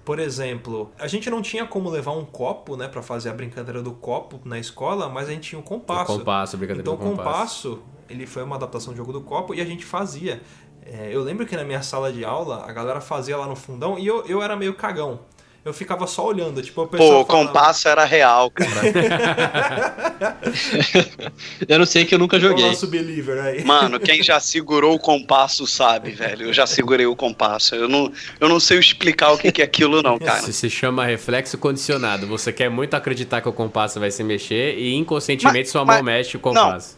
Por 0.04 0.18
exemplo, 0.18 0.90
a 0.98 1.08
gente 1.08 1.28
não 1.28 1.42
tinha 1.42 1.66
como 1.66 1.90
levar 1.90 2.12
um 2.12 2.24
copo, 2.24 2.76
né, 2.76 2.86
para 2.86 3.02
fazer 3.02 3.28
a 3.28 3.32
brincadeira 3.32 3.82
do 3.82 3.92
copo 3.92 4.40
na 4.44 4.58
escola, 4.58 5.08
mas 5.08 5.28
a 5.28 5.32
gente 5.32 5.50
tinha 5.50 5.58
um 5.58 5.62
compasso. 5.64 6.12
O 6.12 6.18
compasso, 6.18 6.56
brincadeira 6.56 6.82
Então, 6.88 6.96
do 6.96 7.04
o 7.04 7.10
compasso. 7.10 7.70
compasso, 7.70 7.82
ele 8.08 8.24
foi 8.24 8.44
uma 8.44 8.54
adaptação 8.56 8.92
do 8.92 8.96
jogo 8.96 9.12
do 9.12 9.20
copo 9.20 9.52
e 9.52 9.60
a 9.60 9.64
gente 9.64 9.84
fazia. 9.84 10.40
É, 10.84 11.10
eu 11.12 11.22
lembro 11.22 11.44
que 11.44 11.56
na 11.56 11.64
minha 11.64 11.82
sala 11.82 12.12
de 12.12 12.24
aula, 12.24 12.64
a 12.64 12.72
galera 12.72 13.00
fazia 13.00 13.36
lá 13.36 13.46
no 13.46 13.56
fundão 13.56 13.98
e 13.98 14.06
eu, 14.06 14.24
eu 14.26 14.40
era 14.40 14.54
meio 14.54 14.74
cagão. 14.74 15.18
Eu 15.66 15.74
ficava 15.74 16.06
só 16.06 16.24
olhando, 16.24 16.62
tipo, 16.62 16.82
o 16.82 16.86
Pô, 16.86 16.96
o 16.96 16.98
falava- 16.98 17.24
compasso 17.24 17.88
era 17.88 18.04
real, 18.04 18.48
cara. 18.52 18.70
Eu 21.68 21.78
não 21.80 21.86
sei 21.86 22.04
que 22.04 22.14
eu 22.14 22.20
nunca 22.20 22.36
o 22.36 22.40
joguei. 22.40 22.64
nosso 22.68 22.86
believer 22.86 23.42
aí. 23.42 23.64
Mano, 23.64 23.98
quem 23.98 24.22
já 24.22 24.38
segurou 24.38 24.94
o 24.94 24.98
compasso 24.98 25.66
sabe, 25.66 26.12
velho. 26.12 26.46
Eu 26.46 26.52
já 26.52 26.68
segurei 26.68 27.04
o 27.06 27.16
compasso. 27.16 27.74
Eu 27.74 27.88
não, 27.88 28.12
eu 28.38 28.48
não 28.48 28.60
sei 28.60 28.78
explicar 28.78 29.32
o 29.32 29.38
que, 29.38 29.50
que 29.50 29.60
é 29.60 29.64
aquilo, 29.64 30.00
não, 30.02 30.20
cara. 30.20 30.38
Isso 30.38 30.52
se 30.52 30.70
chama 30.70 31.04
reflexo 31.04 31.58
condicionado. 31.58 32.28
Você 32.28 32.52
quer 32.52 32.70
muito 32.70 32.94
acreditar 32.94 33.40
que 33.40 33.48
o 33.48 33.52
compasso 33.52 33.98
vai 33.98 34.12
se 34.12 34.22
mexer 34.22 34.78
e 34.78 34.94
inconscientemente 34.94 35.64
Mas- 35.64 35.70
sua 35.70 35.84
mão 35.84 35.96
mas- 35.96 36.04
mexe 36.04 36.36
o 36.36 36.40
compasso. 36.40 36.96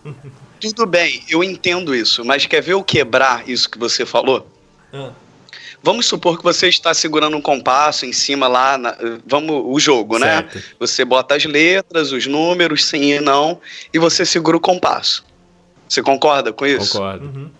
Tudo 0.61 0.85
bem, 0.85 1.23
eu 1.31 1.43
entendo 1.43 1.95
isso, 1.95 2.23
mas 2.25 2.45
quer 2.45 2.61
ver 2.61 2.73
eu 2.73 2.85
quebrar 2.85 3.49
isso 3.49 3.71
que 3.71 3.79
você 3.79 4.05
falou? 4.05 4.47
Ah, 4.93 5.11
Vamos 5.83 6.07
supor 6.07 6.37
que 6.39 6.45
você 6.45 6.69
está 6.69 6.93
segurando 6.93 7.37
um 7.37 7.41
compasso 7.41 8.05
em 8.05 8.13
cima 8.13 8.49
lá, 8.49 8.77
na- 8.77 8.97
vamos 9.27 9.63
o 9.67 9.79
jogo, 9.79 10.19
né? 10.19 10.43
Certo. 10.51 10.63
Você 10.81 11.05
bota 11.05 11.37
as 11.37 11.45
letras, 11.45 12.11
os 12.13 12.27
números, 12.27 12.85
sim 12.85 13.13
e 13.13 13.21
não, 13.21 13.61
e 13.95 13.99
você 13.99 14.25
segura 14.27 14.57
o 14.57 14.61
compasso. 14.61 15.25
Você 15.89 16.03
concorda 16.03 16.53
com 16.53 16.67
isso? 16.67 16.93
Concordo. 16.95 17.27
uhum. 17.27 17.51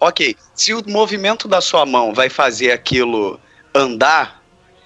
Ok, 0.00 0.36
se 0.54 0.72
o 0.74 0.82
movimento 0.88 1.46
da 1.48 1.60
sua 1.60 1.84
mão 1.84 2.14
vai 2.14 2.28
fazer 2.28 2.70
aquilo 2.72 3.38
andar, 3.74 4.42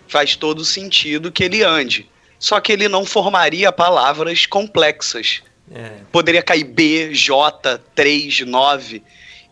faz 0.09 0.35
todo 0.37 0.65
sentido 0.65 1.31
que 1.31 1.45
ele 1.45 1.63
ande. 1.63 2.09
Só 2.39 2.61
que 2.61 2.73
ele 2.73 2.89
não 2.89 3.05
formaria 3.05 3.71
palavras 3.71 4.47
complexas. 4.47 5.43
É, 5.71 5.93
Poderia 6.11 6.43
cair 6.43 6.65
B, 6.65 7.15
J, 7.15 7.79
3, 7.95 8.41
9. 8.41 9.03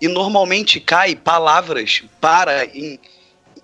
E 0.01 0.09
normalmente 0.09 0.81
cai 0.81 1.15
palavras 1.15 2.03
para 2.21 2.65
em, 2.67 2.99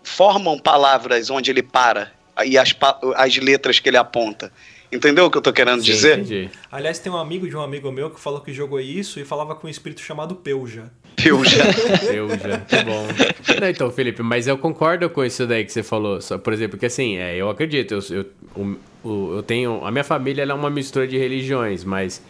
formam 0.06 0.58
palavras 0.58 1.28
onde 1.30 1.50
ele 1.50 1.62
para 1.62 2.12
e 2.44 2.56
as, 2.56 2.74
as 3.16 3.36
letras 3.36 3.78
que 3.80 3.88
ele 3.88 3.96
aponta. 3.96 4.52
Entendeu 4.92 5.26
o 5.26 5.30
que 5.30 5.36
eu 5.36 5.42
tô 5.42 5.52
querendo 5.52 5.80
Sim, 5.80 5.86
dizer? 5.86 6.18
entendi. 6.18 6.48
Aliás, 6.70 6.98
tem 7.00 7.10
um 7.10 7.16
amigo 7.16 7.48
de 7.48 7.56
um 7.56 7.60
amigo 7.60 7.90
meu 7.90 8.08
que 8.08 8.20
falou 8.20 8.40
que 8.40 8.52
jogou 8.52 8.78
isso 8.80 9.18
e 9.18 9.24
falava 9.24 9.54
com 9.56 9.66
um 9.66 9.70
espírito 9.70 10.00
chamado 10.00 10.36
Peuja. 10.36 10.90
Eu 11.24 11.44
já. 11.44 11.64
Eu 12.14 12.28
já, 12.38 12.58
que 12.60 12.76
bom. 12.84 13.04
Não, 13.60 13.68
então, 13.68 13.90
Felipe, 13.90 14.22
mas 14.22 14.46
eu 14.46 14.56
concordo 14.56 15.10
com 15.10 15.24
isso 15.24 15.44
daí 15.46 15.64
que 15.64 15.72
você 15.72 15.82
falou. 15.82 16.20
Só, 16.20 16.38
por 16.38 16.52
exemplo, 16.52 16.78
que 16.78 16.86
assim, 16.86 17.16
é, 17.16 17.34
eu 17.36 17.50
acredito, 17.50 17.94
eu, 17.94 18.26
eu, 18.54 18.76
o- 19.02 19.36
eu 19.36 19.42
tenho. 19.42 19.84
A 19.84 19.90
minha 19.90 20.04
família 20.04 20.42
ela 20.42 20.52
é 20.52 20.54
uma 20.54 20.70
mistura 20.70 21.06
de 21.08 21.18
religiões, 21.18 21.82
mas 21.82 22.22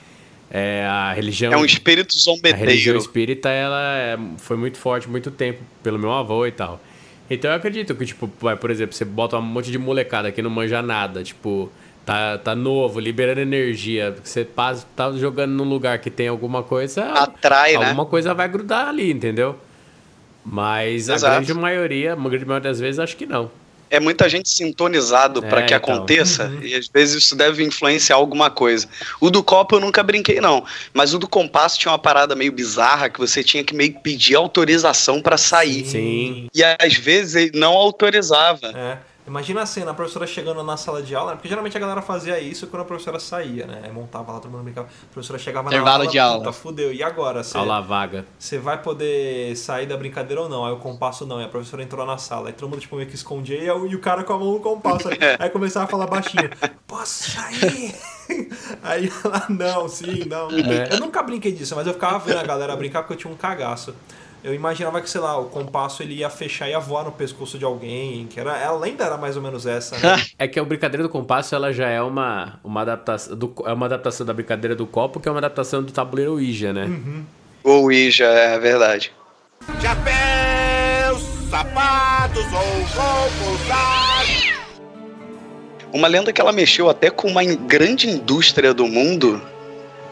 é, 0.50 0.86
a 0.88 1.12
religião. 1.12 1.52
É 1.52 1.56
um 1.58 1.64
espírito 1.64 2.14
A 2.14 2.16
religião 2.16 2.94
zombeteiro. 2.94 2.98
espírita, 2.98 3.48
ela 3.50 3.96
é- 3.98 4.18
foi 4.38 4.56
muito 4.56 4.78
forte 4.78 5.08
muito 5.10 5.30
tempo, 5.30 5.60
pelo 5.82 5.98
meu 5.98 6.12
avô 6.12 6.46
e 6.46 6.52
tal. 6.52 6.80
Então 7.28 7.50
eu 7.50 7.56
acredito 7.56 7.94
que, 7.94 8.06
tipo, 8.06 8.30
vai, 8.40 8.56
por 8.56 8.70
exemplo, 8.70 8.94
você 8.94 9.04
bota 9.04 9.36
um 9.36 9.42
monte 9.42 9.70
de 9.70 9.78
molecada 9.78 10.30
que 10.30 10.40
não 10.40 10.50
manja 10.50 10.80
nada, 10.80 11.22
tipo, 11.22 11.70
tá, 12.04 12.38
tá 12.38 12.54
novo, 12.54 13.00
liberando 13.00 13.40
energia. 13.40 14.16
Você 14.22 14.44
passa, 14.44 14.86
tá 14.94 15.10
jogando 15.12 15.52
num 15.52 15.68
lugar 15.68 15.98
que 15.98 16.10
tem 16.10 16.28
alguma 16.28 16.62
coisa. 16.62 17.04
Atrai, 17.04 17.76
né? 17.76 17.84
alguma 17.84 18.06
coisa 18.06 18.32
vai 18.32 18.48
grudar 18.48 18.88
ali, 18.88 19.10
entendeu? 19.10 19.56
Mas 20.44 21.10
a 21.10 21.14
Exato. 21.14 21.34
grande 21.34 21.54
maioria, 21.54 22.12
a 22.12 22.16
grande 22.16 22.44
maioria 22.44 22.70
das 22.70 22.78
vezes, 22.78 23.00
acho 23.00 23.16
que 23.16 23.26
não. 23.26 23.50
É 23.88 24.00
muita 24.00 24.28
gente 24.28 24.48
sintonizado 24.48 25.44
É, 25.44 25.48
pra 25.48 25.62
que 25.62 25.74
então. 25.74 25.94
aconteça 25.94 26.52
e 26.62 26.74
às 26.74 26.88
vezes 26.88 27.24
isso 27.24 27.36
deve 27.36 27.62
influenciar 27.64 28.16
alguma 28.16 28.50
coisa. 28.50 28.88
O 29.20 29.30
do 29.30 29.42
copo 29.42 29.76
eu 29.76 29.80
nunca 29.80 30.02
brinquei 30.02 30.40
não, 30.40 30.64
mas 30.92 31.14
o 31.14 31.18
do 31.18 31.28
compasso 31.28 31.78
tinha 31.78 31.92
uma 31.92 31.98
parada 31.98 32.34
meio 32.34 32.50
bizarra 32.52 33.08
que 33.08 33.18
você 33.18 33.44
tinha 33.44 33.62
que 33.62 33.74
meio 33.74 33.92
que 33.92 34.00
pedir 34.00 34.34
autorização 34.34 35.22
pra 35.22 35.36
sair. 35.36 35.86
Sim. 35.86 36.48
E 36.54 36.62
às 36.64 36.94
vezes 36.94 37.34
ele 37.36 37.58
não 37.58 37.74
autorizava. 37.74 38.66
É. 38.74 38.98
Imagina 39.26 39.62
a 39.62 39.66
cena, 39.66 39.90
a 39.90 39.94
professora 39.94 40.26
chegando 40.26 40.62
na 40.62 40.76
sala 40.76 41.02
de 41.02 41.14
aula, 41.14 41.30
né? 41.32 41.36
porque 41.36 41.48
geralmente 41.48 41.76
a 41.76 41.80
galera 41.80 42.00
fazia 42.00 42.38
isso 42.38 42.66
quando 42.68 42.82
a 42.82 42.84
professora 42.84 43.18
saía, 43.18 43.66
né? 43.66 43.80
Aí 43.84 43.90
Montava 43.92 44.32
lá, 44.32 44.38
todo 44.38 44.52
mundo 44.52 44.62
brincava. 44.62 44.86
A 44.88 45.12
professora 45.12 45.38
chegava 45.38 45.68
Intervalo 45.68 45.90
na 45.90 46.00
aula, 46.02 46.06
de 46.12 46.18
aula. 46.18 46.38
puta, 46.38 46.52
fudeu. 46.52 46.92
E 46.92 47.02
agora? 47.02 47.42
Você, 47.42 47.56
Aula 47.58 47.80
vaga. 47.80 48.24
você 48.38 48.58
vai 48.58 48.80
poder 48.80 49.56
sair 49.56 49.86
da 49.86 49.96
brincadeira 49.96 50.42
ou 50.42 50.48
não? 50.48 50.64
Aí 50.64 50.72
o 50.72 50.76
compasso 50.78 51.26
não, 51.26 51.40
e 51.40 51.44
a 51.44 51.48
professora 51.48 51.82
entrou 51.82 52.06
na 52.06 52.18
sala. 52.18 52.48
Aí 52.48 52.52
todo 52.52 52.68
mundo 52.70 52.80
tipo, 52.80 52.94
meio 52.96 53.08
que 53.08 53.14
escondia 53.16 53.58
e, 53.62 53.68
o- 53.70 53.86
e 53.86 53.94
o 53.96 54.00
cara 54.00 54.22
com 54.22 54.32
a 54.32 54.38
mão 54.38 54.52
no 54.52 54.60
compasso. 54.60 55.08
Aí, 55.08 55.18
aí 55.40 55.50
começava 55.50 55.86
a 55.86 55.88
falar 55.88 56.06
baixinho: 56.06 56.48
Posso 56.86 57.30
sair? 57.32 57.94
Aí 58.82 59.10
ela, 59.24 59.46
não, 59.48 59.88
sim, 59.88 60.24
não. 60.26 60.48
É. 60.50 60.92
Eu 60.94 60.98
nunca 61.00 61.22
brinquei 61.22 61.52
disso, 61.52 61.74
mas 61.76 61.86
eu 61.86 61.94
ficava 61.94 62.18
vendo 62.18 62.38
a 62.38 62.42
galera 62.42 62.74
brincar 62.76 63.02
porque 63.02 63.12
eu 63.14 63.16
tinha 63.16 63.32
um 63.32 63.36
cagaço. 63.36 63.94
Eu 64.46 64.54
imaginava 64.54 65.00
que, 65.00 65.10
sei 65.10 65.20
lá, 65.20 65.36
o 65.36 65.46
compasso 65.46 66.04
ele 66.04 66.14
ia 66.14 66.30
fechar 66.30 66.68
e 66.68 66.70
ia 66.70 66.78
voar 66.78 67.02
no 67.02 67.10
pescoço 67.10 67.58
de 67.58 67.64
alguém, 67.64 68.28
que 68.28 68.38
era. 68.38 68.64
A 68.64 68.70
lenda 68.76 69.02
era 69.02 69.16
mais 69.16 69.36
ou 69.36 69.42
menos 69.42 69.66
essa, 69.66 69.98
né? 69.98 70.24
É 70.38 70.46
que 70.46 70.60
a 70.60 70.64
brincadeira 70.64 71.02
do 71.02 71.08
compasso 71.08 71.52
ela 71.52 71.72
já 71.72 71.88
é 71.88 72.00
uma, 72.00 72.60
uma 72.62 72.82
adaptação 72.82 73.36
do, 73.36 73.52
é 73.66 73.72
uma 73.72 73.86
adaptação 73.86 74.24
da 74.24 74.32
brincadeira 74.32 74.76
do 74.76 74.86
copo, 74.86 75.18
que 75.18 75.28
é 75.28 75.32
uma 75.32 75.38
adaptação 75.38 75.82
do 75.82 75.90
tabuleiro 75.90 76.34
Ouija, 76.34 76.72
né? 76.72 76.88
Ou 77.64 77.82
Ouija, 77.82 78.24
é 78.26 78.56
verdade. 78.60 79.12
Chapéus, 79.82 81.22
sapatos 81.50 82.44
ou 82.44 82.60
roupas. 82.94 84.46
Uma 85.92 86.06
lenda 86.06 86.32
que 86.32 86.40
ela 86.40 86.52
mexeu 86.52 86.88
até 86.88 87.10
com 87.10 87.26
uma 87.26 87.42
grande 87.42 88.08
indústria 88.08 88.72
do 88.72 88.86
mundo. 88.86 89.42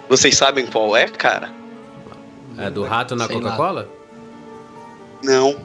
Vocês 0.08 0.36
sabem 0.36 0.66
qual 0.66 0.96
é, 0.96 1.06
cara? 1.06 1.52
É 2.58 2.68
do 2.68 2.82
rato 2.82 3.14
na. 3.14 3.28
Coca-Cola? 3.28 3.88
Não. 5.24 5.56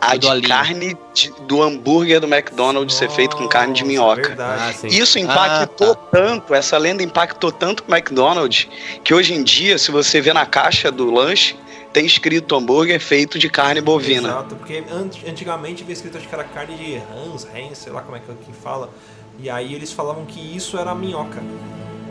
A 0.00 0.16
do 0.16 0.40
de 0.40 0.48
carne 0.48 0.96
de- 1.14 1.32
do 1.46 1.62
hambúrguer 1.62 2.18
do 2.20 2.26
McDonald's 2.26 2.96
ser 2.96 3.08
feito 3.08 3.36
com 3.36 3.46
carne 3.46 3.72
de 3.72 3.82
Nossa, 3.84 3.92
minhoca. 3.92 4.36
Ah. 4.36 4.72
Isso 4.88 5.16
impactou 5.16 5.94
tanto, 5.94 6.52
essa 6.54 6.76
lenda 6.76 7.04
impactou 7.04 7.52
tanto 7.52 7.84
o 7.86 7.94
McDonald's, 7.94 8.66
que 9.04 9.14
hoje 9.14 9.32
em 9.32 9.44
dia, 9.44 9.78
se 9.78 9.92
você 9.92 10.20
vê 10.20 10.32
na 10.32 10.44
caixa 10.44 10.90
do 10.90 11.08
lanche, 11.08 11.54
tem 11.92 12.04
escrito 12.04 12.56
hambúrguer 12.56 12.98
feito 12.98 13.38
de 13.38 13.48
carne 13.48 13.80
bovina. 13.80 14.28
Exato, 14.30 14.56
porque 14.56 14.82
ant- 14.90 15.22
antigamente 15.28 15.84
havia 15.84 15.92
escrito 15.92 16.16
acho 16.18 16.26
que 16.28 16.34
era 16.34 16.42
carne 16.44 16.74
de 16.74 16.96
Hans, 16.96 17.46
Hans, 17.54 17.78
sei 17.78 17.92
lá 17.92 18.00
como 18.02 18.16
é 18.16 18.20
que, 18.20 18.26
que 18.44 18.52
fala. 18.52 18.90
E 19.38 19.48
aí 19.48 19.72
eles 19.72 19.92
falavam 19.92 20.24
que 20.24 20.40
isso 20.40 20.76
era 20.78 20.92
minhoca. 20.96 21.40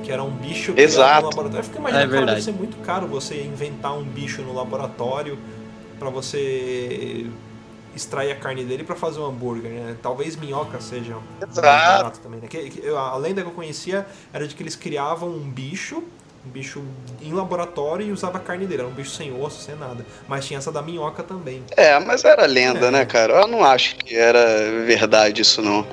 Que 0.04 0.12
era 0.12 0.24
um 0.24 0.32
bicho 0.32 0.72
criado 0.74 0.80
Exato. 0.90 1.22
no 1.24 1.28
laboratório. 1.30 1.60
Eu 1.60 1.64
fico 1.64 1.78
imaginando, 1.80 2.06
É 2.06 2.14
cara, 2.20 2.26
deve 2.32 2.42
ser 2.42 2.54
muito 2.54 2.78
caro 2.78 3.06
você 3.08 3.44
inventar 3.44 3.94
um 3.94 4.02
bicho 4.04 4.42
no 4.42 4.54
laboratório 4.54 5.38
pra 6.02 6.10
você 6.10 7.28
extrair 7.96 8.32
a 8.32 8.36
carne 8.36 8.64
dele 8.64 8.84
pra 8.84 8.96
fazer 8.96 9.20
um 9.20 9.26
hambúrguer, 9.26 9.70
né? 9.72 9.96
Talvez 10.02 10.36
minhoca 10.36 10.82
seja 10.82 11.16
Exato. 11.40 11.62
barato 11.62 12.20
também, 12.22 12.40
né? 12.40 12.48
Que- 12.48 12.70
que 12.72 12.84
eu- 12.84 12.98
a 12.98 13.16
lenda 13.18 13.42
que 13.44 13.48
eu 13.48 13.52
conhecia 13.54 14.08
era 14.34 14.48
de 14.48 14.56
que 14.56 14.64
eles 14.64 14.76
criavam 14.76 15.30
um 15.30 15.48
bicho, 15.48 16.02
um 16.44 16.50
bicho 16.50 16.82
em 17.22 17.32
laboratório 17.34 18.08
e 18.08 18.12
usava 18.12 18.40
a 18.40 18.42
carne 18.42 18.66
dele. 18.66 18.82
Era 18.82 18.90
um 18.90 18.94
bicho 18.94 19.12
sem 19.12 19.32
osso, 19.40 19.62
sem 19.62 19.76
nada. 19.76 20.04
Mas 20.28 20.46
tinha 20.48 20.58
essa 20.58 20.72
da 20.72 20.82
minhoca 20.82 21.22
também. 21.22 21.62
É, 21.78 22.00
mas 22.00 22.24
era 22.24 22.48
lenda, 22.48 22.90
né, 22.90 23.06
cara? 23.06 23.34
Eu 23.42 23.48
não 23.48 23.64
acho 23.64 23.96
que 23.98 24.16
era 24.16 24.40
verdade 24.84 25.44
isso, 25.44 25.62
não. 25.62 25.86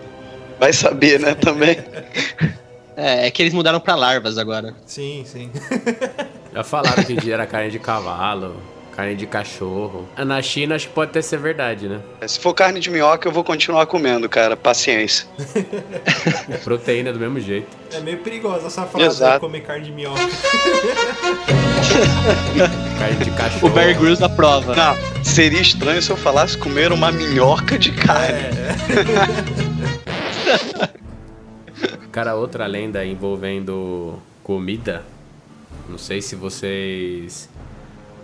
Vai 0.58 0.72
saber, 0.72 1.20
né, 1.20 1.34
também. 1.34 1.76
É, 3.00 3.28
é 3.28 3.30
que 3.30 3.40
eles 3.40 3.54
mudaram 3.54 3.78
pra 3.78 3.94
larvas 3.94 4.36
agora. 4.38 4.74
Sim, 4.84 5.22
sim. 5.24 5.52
Já 6.52 6.64
falaram 6.64 7.04
que 7.04 7.30
era 7.30 7.46
carne 7.46 7.70
de 7.70 7.78
cavalo, 7.78 8.56
carne 8.98 9.14
de 9.14 9.28
cachorro. 9.28 10.08
Na 10.26 10.42
China 10.42 10.74
acho 10.74 10.88
que 10.88 10.92
pode 10.92 11.10
até 11.10 11.22
ser 11.22 11.38
verdade, 11.38 11.88
né? 11.88 12.00
Se 12.26 12.40
for 12.40 12.52
carne 12.52 12.80
de 12.80 12.90
minhoca, 12.90 13.28
eu 13.28 13.32
vou 13.32 13.44
continuar 13.44 13.86
comendo, 13.86 14.28
cara. 14.28 14.56
Paciência. 14.56 15.24
Proteína 16.64 17.12
do 17.12 17.20
mesmo 17.20 17.38
jeito. 17.38 17.68
É 17.92 18.00
meio 18.00 18.18
perigosa 18.18 18.66
essa 18.66 18.84
frase 18.86 19.06
Exato. 19.06 19.34
de 19.34 19.40
comer 19.40 19.60
carne 19.60 19.84
de 19.84 19.92
minhoca. 19.92 20.18
Carne 22.98 23.24
de 23.24 23.30
cachorro. 23.30 23.68
O 23.68 23.70
Bear 23.70 23.96
Grylls 23.96 24.22
aprova. 24.22 24.74
Não, 24.74 24.96
seria 25.24 25.60
estranho 25.60 26.02
se 26.02 26.10
eu 26.10 26.16
falasse 26.16 26.58
comer 26.58 26.90
uma 26.92 27.12
minhoca 27.12 27.78
de 27.78 27.92
carne. 27.92 28.34
É, 28.34 28.58
Cara, 32.10 32.34
outra 32.34 32.66
lenda 32.66 33.06
envolvendo 33.06 34.18
comida. 34.42 35.04
Não 35.88 35.98
sei 35.98 36.20
se 36.20 36.34
vocês 36.34 37.48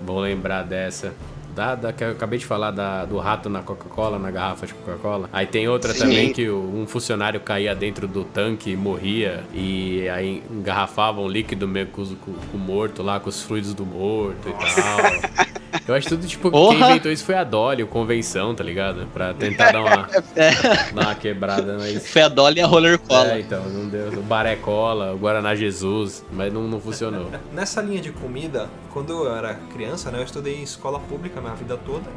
vão 0.03 0.19
lembrar 0.19 0.63
dessa. 0.63 1.13
Da, 1.55 1.77
da 1.77 1.93
que 1.93 2.03
eu 2.03 2.11
acabei 2.11 2.37
de 2.37 2.45
falar 2.45 2.73
da, 2.73 3.05
do 3.05 3.17
rato 3.19 3.49
na 3.49 3.63
Coca-Cola, 3.63 4.19
na 4.19 4.29
garrafa 4.29 4.67
de 4.67 4.75
Coca-Cola. 4.75 5.29
Aí 5.33 5.47
tem 5.47 5.69
outra 5.69 5.93
Sim. 5.93 6.01
também 6.01 6.33
que 6.33 6.49
o- 6.49 6.59
um 6.75 6.85
funcionário 6.85 7.39
caía 7.39 7.73
dentro 7.77 8.09
do 8.09 8.25
tanque 8.25 8.71
e 8.73 8.77
morria. 8.77 9.45
E 9.55 10.09
aí 10.09 10.43
engarrafavam 10.51 11.29
líquido 11.29 11.69
meio 11.69 11.87
com- 11.87 12.05
com 12.17 12.57
o 12.57 12.59
morto 12.59 13.05
lá, 13.05 13.21
com 13.21 13.29
os 13.29 13.41
fluidos 13.41 13.73
do 13.73 13.87
morto 13.87 14.49
e 14.49 14.53
tal. 14.53 15.45
Eu 15.87 15.95
acho 15.95 16.09
tudo 16.09 16.27
tipo. 16.27 16.51
Quem 16.51 16.61
Porra! 16.61 16.91
inventou 16.91 17.13
isso 17.13 17.25
foi 17.25 17.35
a 17.35 17.45
Dolly, 17.45 17.83
o 17.83 17.87
Convenção, 17.87 18.55
tá 18.55 18.65
ligado? 18.65 19.07
Pra 19.13 19.35
tentar 19.35 19.73
dar 19.73 19.81
uma, 19.83 20.09
dar 20.95 21.03
uma 21.03 21.15
quebrada, 21.15 21.77
mas. 21.79 22.09
Foi 22.09 22.23
a 22.23 22.29
Dolly 22.29 22.59
e 22.59 22.63
a 22.63 22.67
Roller 22.67 22.99
Cola. 22.99 23.33
É, 23.33 23.41
então, 23.41 23.63
não 23.69 23.89
deu. 23.89 24.09
O 24.19 24.23
Baré 24.23 24.57
Cola, 24.57 25.13
o 25.13 25.19
Guaraná 25.19 25.55
Jesus, 25.55 26.25
mas 26.33 26.53
não, 26.53 26.63
não 26.63 26.81
funcionou. 26.81 27.31
Nessa 27.53 27.83
linha 27.83 28.01
de 28.01 28.13
comida, 28.13 28.69
quando 28.93 29.13
eu 29.13 29.37
era 29.37 29.55
criança, 29.73 30.11
né, 30.11 30.21
eu 30.21 30.25
estudei 30.25 30.59
em 30.59 30.63
escola 30.63 30.99
pública 30.99 31.41
minha 31.41 31.55
vida 31.55 31.77
toda. 31.77 32.11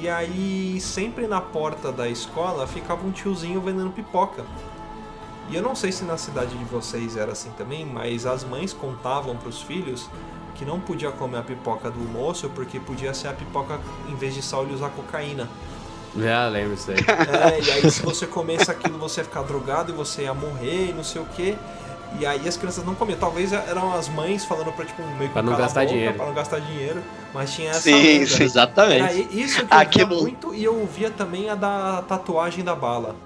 E 0.00 0.08
aí, 0.08 0.80
sempre 0.80 1.26
na 1.26 1.40
porta 1.40 1.92
da 1.92 2.08
escola 2.08 2.66
ficava 2.66 3.06
um 3.06 3.10
tiozinho 3.10 3.60
vendendo 3.60 3.90
pipoca. 3.90 4.44
E 5.48 5.56
eu 5.56 5.62
não 5.62 5.74
sei 5.74 5.90
se 5.90 6.04
na 6.04 6.16
cidade 6.16 6.56
de 6.56 6.64
vocês 6.64 7.16
era 7.16 7.32
assim 7.32 7.50
também, 7.58 7.84
mas 7.84 8.24
as 8.24 8.44
mães 8.44 8.72
contavam 8.72 9.36
para 9.36 9.48
os 9.48 9.60
filhos 9.60 10.08
que 10.60 10.64
não 10.66 10.78
podia 10.78 11.10
comer 11.10 11.38
a 11.38 11.42
pipoca 11.42 11.90
do 11.90 11.98
moço 12.00 12.50
porque 12.54 12.78
podia 12.78 13.14
ser 13.14 13.28
a 13.28 13.32
pipoca, 13.32 13.80
em 14.06 14.14
vez 14.14 14.34
de 14.34 14.42
sal, 14.42 14.62
ele 14.64 14.74
usar 14.74 14.90
cocaína. 14.90 15.48
Já 16.14 16.46
lembro 16.48 16.74
isso 16.74 16.90
aí. 16.90 16.98
É, 16.98 17.60
e 17.64 17.70
aí 17.70 17.90
se 17.90 18.02
você 18.02 18.26
comesse 18.26 18.70
aquilo, 18.70 18.98
você 18.98 19.22
ia 19.22 19.24
ficar 19.24 19.40
drogado 19.42 19.90
e 19.90 19.94
você 19.94 20.22
ia 20.24 20.34
morrer 20.34 20.90
e 20.90 20.92
não 20.92 21.02
sei 21.02 21.22
o 21.22 21.24
quê. 21.34 21.54
E 22.18 22.26
aí 22.26 22.46
as 22.46 22.58
crianças 22.58 22.84
não 22.84 22.94
comiam. 22.94 23.18
Talvez 23.18 23.52
eram 23.54 23.94
as 23.94 24.06
mães 24.08 24.44
falando 24.44 24.70
pra, 24.72 24.84
tipo, 24.84 25.00
meio 25.16 25.28
que 25.28 25.32
Pra 25.32 25.42
não 25.42 25.56
gastar 25.56 25.80
boca, 25.80 25.92
dinheiro. 25.94 26.14
Pra 26.14 26.26
não 26.26 26.34
gastar 26.34 26.58
dinheiro. 26.58 27.02
Mas 27.32 27.54
tinha 27.54 27.70
essa 27.70 27.80
Sim, 27.80 28.26
sim. 28.26 28.42
Exatamente. 28.42 29.28
isso 29.32 29.64
que 29.64 29.72
eu 29.72 29.78
Aquilo- 29.78 30.08
via 30.08 30.20
muito 30.20 30.54
e 30.54 30.62
eu 30.62 30.86
via 30.86 31.10
também 31.10 31.48
a 31.48 31.54
da 31.54 32.02
tatuagem 32.06 32.62
da 32.62 32.74
bala. 32.74 33.16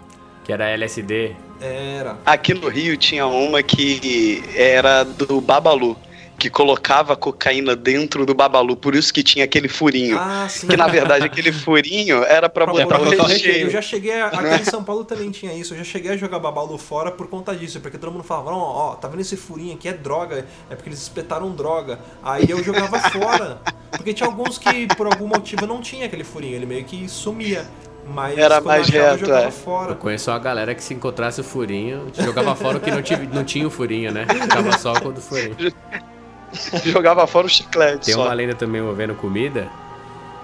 Que 0.45 0.53
era 0.53 0.69
LSD. 0.69 1.35
Era. 1.61 2.17
Aqui 2.25 2.55
no 2.55 2.69
Rio 2.69 2.97
tinha 2.97 3.27
uma 3.27 3.61
que 3.63 4.45
era 4.55 5.03
do 5.03 5.41
Babalu, 5.41 5.97
que 6.45 6.51
colocava 6.51 7.17
cocaína 7.17 7.75
dentro 7.75 8.27
do 8.27 8.35
Babalu, 8.35 8.77
por 8.77 8.95
isso 8.95 9.15
que 9.15 9.23
tinha 9.23 9.47
aquele 9.47 9.67
furinho. 9.67 10.19
Ah, 10.21 10.47
sim. 10.47 10.67
Que 10.67 10.77
na 10.77 10.87
verdade 10.87 11.25
aquele 11.25 11.51
furinho 11.51 12.23
era 12.23 12.51
pra 12.51 12.65
Pra 12.65 12.73
botar 12.75 12.87
pra 12.87 12.97
o 12.99 13.05
colocar 13.05 13.23
o 13.23 13.27
recheio. 13.27 13.67
Eu 13.67 13.71
já 13.71 13.81
cheguei, 13.81 14.21
a- 14.21 14.27
aqui 14.27 14.61
em 14.63 14.65
São 14.65 14.85
Paulo 14.85 15.05
também 15.07 15.31
tinha 15.31 15.55
isso, 15.55 15.73
eu 15.73 15.79
já 15.79 15.85
cheguei 15.85 16.11
a 16.13 16.17
jogar 16.19 16.39
babalu 16.39 16.77
fora 16.77 17.11
por 17.11 17.29
conta 17.29 17.57
disso, 17.57 17.81
porque 17.81 17.97
todo 17.97 18.13
mundo 18.13 18.25
falava, 18.25 18.51
ó, 18.51 18.91
ó, 18.91 18.95
tá 18.95 19.09
vendo 19.09 19.21
esse 19.23 19.39
furinho 19.39 19.75
aqui, 19.75 19.89
é 19.89 19.95
droga, 19.95 20.45
é 20.69 20.75
porque 20.77 20.91
eles 20.91 21.01
espetaram 21.01 21.51
droga. 21.53 21.99
Aí 22.23 22.45
eu 22.51 22.63
jogava 22.63 22.99
fora, 23.09 23.59
porque 23.91 24.13
tinha 24.13 24.29
alguns 24.29 24.59
que 24.59 24.87
por 24.97 25.07
algum 25.07 25.27
motivo 25.27 25.67
não 25.67 25.81
tinha 25.81 26.05
aquele 26.05 26.25
furinho, 26.25 26.57
ele 26.57 26.67
meio 26.67 26.85
que 26.85 27.09
sumia. 27.09 27.65
Mas 28.07 28.37
Era 28.37 28.57
quando 28.57 28.67
mais 28.67 28.87
reto, 28.91 29.21
jogava 29.21 29.47
é. 29.47 29.51
fora. 29.51 29.93
Eu 29.93 29.97
conheço 29.97 30.31
uma 30.31 30.39
galera 30.39 30.75
que 30.75 30.85
se 30.85 30.93
encontrasse 30.93 31.41
o 31.41 31.45
furinho, 31.45 32.13
jogava 32.15 32.55
fora 32.55 32.77
o 32.77 32.81
que 32.81 32.91
não, 32.91 33.01
tive, 33.01 33.27
não 33.29 33.43
tinha 33.45 33.67
o 33.67 33.71
furinho, 33.71 34.13
né? 34.13 34.27
Ficava 34.29 34.77
só 34.77 34.93
com 35.01 35.09
o 35.09 35.17
furinho. 35.17 35.57
Jogava 36.85 37.27
fora 37.27 37.47
o 37.47 37.51
chiclete 37.51 38.07
Tem 38.07 38.15
só. 38.15 38.23
uma 38.25 38.33
lenda 38.35 38.55
também 38.55 38.81
envolvendo 38.81 39.15
comida 39.15 39.69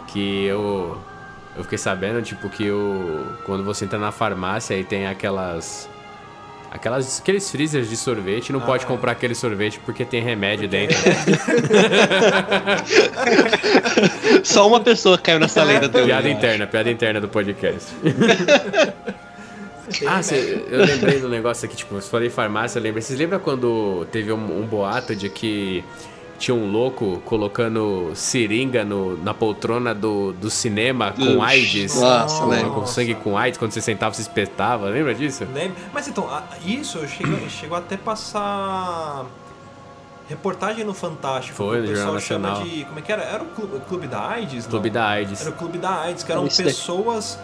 que 0.09 0.45
eu 0.47 0.99
eu 1.57 1.65
fiquei 1.65 1.79
sabendo, 1.79 2.23
tipo, 2.23 2.49
que 2.49 2.71
o 2.71 3.27
quando 3.45 3.65
você 3.65 3.85
entra 3.85 3.99
na 3.99 4.13
farmácia 4.13 4.75
e 4.79 4.85
tem 4.85 5.07
aquelas 5.07 5.89
aquelas 6.71 7.21
aqueles 7.21 7.51
freezers 7.51 7.89
de 7.89 7.97
sorvete, 7.97 8.53
não 8.53 8.61
pode 8.61 8.85
Ah. 8.85 8.87
comprar 8.87 9.13
aquele 9.13 9.35
sorvete 9.35 9.81
porque 9.85 10.05
tem 10.05 10.23
remédio 10.23 10.69
dentro. 10.69 10.97
Só 14.45 14.67
uma 14.69 14.81
pessoa 14.81 15.19
caiu 15.19 15.39
nessa 15.39 15.63
lenda 15.65 15.87
até 15.87 15.99
hoje. 15.99 16.07
piada 16.07 16.29
interna, 16.29 16.67
piada 16.67 16.91
interna 16.91 17.21
do 17.21 17.29
podcast. 17.29 17.93
Ah, 20.07 20.23
cê- 20.23 20.65
eu 20.69 20.85
lembrei 20.85 21.19
do 21.21 21.29
negócio 21.29 21.67
aqui, 21.67 21.77
tipo, 21.77 21.95
eu 21.97 22.03
falei 22.03 22.31
farmácia, 22.31 22.79
eu 22.79 22.83
lembrei. 22.83 23.03
Vocês 23.03 23.19
lembram 23.19 23.39
quando 23.41 24.07
teve 24.11 24.33
um, 24.33 24.61
um 24.61 24.67
boato 24.67 25.15
de 25.15 25.29
que 25.29 25.85
tinha 26.39 26.55
um 26.55 26.71
louco 26.71 27.21
colocando 27.27 28.13
seringa 28.15 28.83
no, 28.85 29.17
na 29.23 29.35
poltrona 29.35 29.95
do, 29.95 30.33
do 30.33 30.49
cinema 30.49 31.13
com 31.13 31.37
Ux, 31.37 31.43
AIDS? 31.45 32.01
Nossa, 32.01 32.41
com, 32.43 32.47
lembro. 32.49 32.71
com 32.73 32.87
sangue 32.87 33.15
com 33.15 33.37
AIDS, 33.37 33.59
quando 33.59 33.73
você 33.73 33.81
sentava, 33.83 34.15
se 34.15 34.23
espetava, 34.23 34.87
lembra 34.89 35.15
disso? 35.15 35.45
Lembra? 35.53 35.77
Mas 35.93 36.09
então, 36.09 36.27
a- 36.31 36.45
isso 36.65 37.07
chegou, 37.07 37.39
chegou 37.51 37.77
até 37.77 37.97
passar 37.97 39.27
reportagem 40.29 40.85
no 40.85 40.95
Fantástico. 40.95 41.57
Foi, 41.57 41.81
o 41.85 41.89
pessoal 41.89 42.19
chama 42.21 42.49
Nacional. 42.51 42.63
de. 42.75 42.85
Como 42.85 42.99
é 42.99 43.03
que 43.03 43.13
era? 43.13 43.23
Era 43.23 43.43
o 43.43 43.47
Clube, 43.47 43.81
Clube 43.89 44.07
da 44.07 44.29
AIDS? 44.29 44.65
não? 44.65 44.71
Clube 44.71 44.91
da 44.91 45.07
AIDS. 45.09 45.41
Era 45.41 45.51
o 45.51 45.55
Clube 45.55 45.79
da 45.79 46.01
AIDS, 46.03 46.23
que 46.23 46.33
eram 46.33 46.47
pessoas 46.49 47.39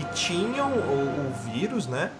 que 0.00 0.14
tinham 0.14 0.70
o, 0.70 1.28
o 1.28 1.50
vírus, 1.52 1.86
né? 1.86 2.10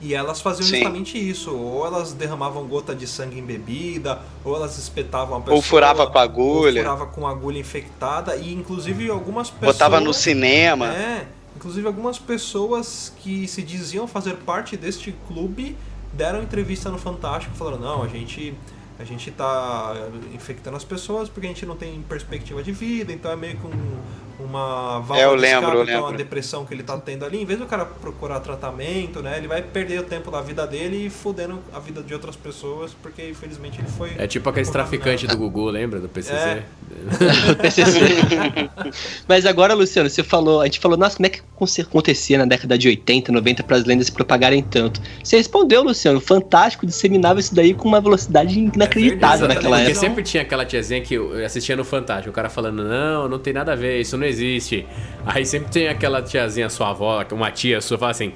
E 0.00 0.14
elas 0.14 0.40
faziam 0.40 0.66
Sim. 0.66 0.76
justamente 0.76 1.18
isso. 1.18 1.54
Ou 1.54 1.86
elas 1.86 2.12
derramavam 2.12 2.66
gota 2.66 2.94
de 2.94 3.06
sangue 3.06 3.38
em 3.38 3.44
bebida, 3.44 4.20
ou 4.44 4.54
elas 4.54 4.76
espetavam 4.76 5.38
a 5.38 5.40
pessoa. 5.40 5.56
Ou 5.56 5.62
furava 5.62 6.06
com 6.06 6.18
agulha. 6.18 6.80
Ou 6.80 6.86
furava 6.86 7.06
com 7.06 7.26
agulha 7.26 7.58
infectada. 7.58 8.36
E 8.36 8.52
inclusive 8.52 9.08
algumas 9.08 9.48
pessoas. 9.48 9.74
Botava 9.74 10.00
no 10.00 10.12
cinema. 10.12 10.92
É, 10.92 11.26
inclusive 11.56 11.86
algumas 11.86 12.18
pessoas 12.18 13.12
que 13.18 13.48
se 13.48 13.62
diziam 13.62 14.06
fazer 14.06 14.34
parte 14.36 14.76
deste 14.76 15.14
clube 15.26 15.76
deram 16.12 16.42
entrevista 16.42 16.90
no 16.90 16.98
Fantástico 16.98 17.54
falando, 17.56 17.80
não, 17.80 18.02
a 18.02 18.08
gente 18.08 18.54
a 18.98 19.04
gente 19.04 19.30
tá 19.30 19.94
infectando 20.32 20.74
as 20.74 20.84
pessoas 20.84 21.28
porque 21.28 21.46
a 21.46 21.50
gente 21.50 21.66
não 21.66 21.76
tem 21.76 22.00
perspectiva 22.08 22.62
de 22.62 22.72
vida, 22.72 23.12
então 23.12 23.30
é 23.30 23.36
meio 23.36 23.58
que 23.58 23.66
um, 23.66 23.98
uma 24.38 24.98
válvula 25.00 25.18
É, 25.20 25.24
eu 25.24 25.34
de 25.36 25.42
lembro, 25.42 25.58
escape, 25.60 25.76
eu 25.76 25.82
então 25.82 25.94
é 25.94 25.98
uma 25.98 26.06
lembro. 26.08 26.18
depressão 26.18 26.64
que 26.66 26.74
ele 26.74 26.82
tá 26.82 26.96
tendo 26.98 27.24
ali, 27.24 27.40
em 27.42 27.44
vez 27.44 27.58
do 27.58 27.66
cara 27.66 27.84
procurar 27.84 28.40
tratamento, 28.40 29.22
né, 29.22 29.38
ele 29.38 29.48
vai 29.48 29.62
perder 29.62 30.00
o 30.00 30.04
tempo 30.04 30.30
da 30.30 30.40
vida 30.40 30.66
dele 30.66 31.06
e 31.06 31.10
fudendo 31.10 31.58
a 31.72 31.78
vida 31.78 32.02
de 32.02 32.12
outras 32.14 32.36
pessoas, 32.36 32.92
porque 33.02 33.28
infelizmente 33.30 33.78
ele 33.80 33.88
foi 33.88 34.12
É 34.18 34.26
tipo 34.26 34.48
aqueles 34.48 34.70
traficantes 34.70 35.28
do 35.28 35.36
Gugu, 35.36 35.66
lembra? 35.70 36.00
Do 36.00 36.08
PCC? 36.08 36.34
É. 36.34 36.62
PCC. 37.62 38.00
Mas 39.28 39.46
agora, 39.46 39.74
Luciano, 39.74 40.08
você 40.08 40.22
falou, 40.22 40.60
a 40.60 40.64
gente 40.66 40.78
falou, 40.80 40.96
nossa, 40.96 41.16
como 41.16 41.26
é 41.26 41.30
que 41.30 41.40
aconte- 41.54 41.80
acontecia 41.82 42.38
na 42.38 42.44
década 42.44 42.76
de 42.78 42.88
80, 42.88 43.32
90 43.32 43.62
para 43.62 43.76
as 43.76 43.84
lendas 43.84 44.06
se 44.06 44.12
propagarem 44.12 44.62
tanto? 44.62 45.00
Você 45.22 45.36
respondeu, 45.36 45.82
Luciano, 45.82 46.20
fantástico, 46.20 46.86
disseminava 46.86 47.40
isso 47.40 47.54
daí 47.54 47.74
com 47.74 47.88
uma 47.88 48.00
velocidade 48.00 48.58
inacreditável 48.58 49.46
verdade, 49.48 49.54
naquela 49.54 49.76
Porque 49.78 49.90
época. 49.92 50.06
sempre 50.06 50.22
tinha 50.22 50.42
aquela 50.42 50.64
tiazinha 50.64 51.00
que 51.00 51.14
eu 51.14 51.44
assistia 51.44 51.76
no 51.76 51.84
Fantástico, 51.86 52.30
o 52.30 52.32
cara 52.32 52.50
falando, 52.50 52.82
não, 52.82 53.28
não 53.28 53.38
tem 53.38 53.52
nada 53.52 53.72
a 53.72 53.76
ver, 53.76 54.00
isso 54.00 54.16
não 54.18 54.25
existe. 54.26 54.86
Aí 55.24 55.44
sempre 55.44 55.70
tem 55.70 55.88
aquela 55.88 56.22
tiazinha, 56.22 56.68
sua 56.68 56.90
avó, 56.90 57.24
uma 57.32 57.50
tia 57.50 57.80
sua, 57.80 57.98
fala 57.98 58.10
assim, 58.12 58.32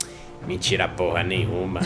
mentira 0.47 0.89
porra 0.89 1.23
nenhuma. 1.23 1.81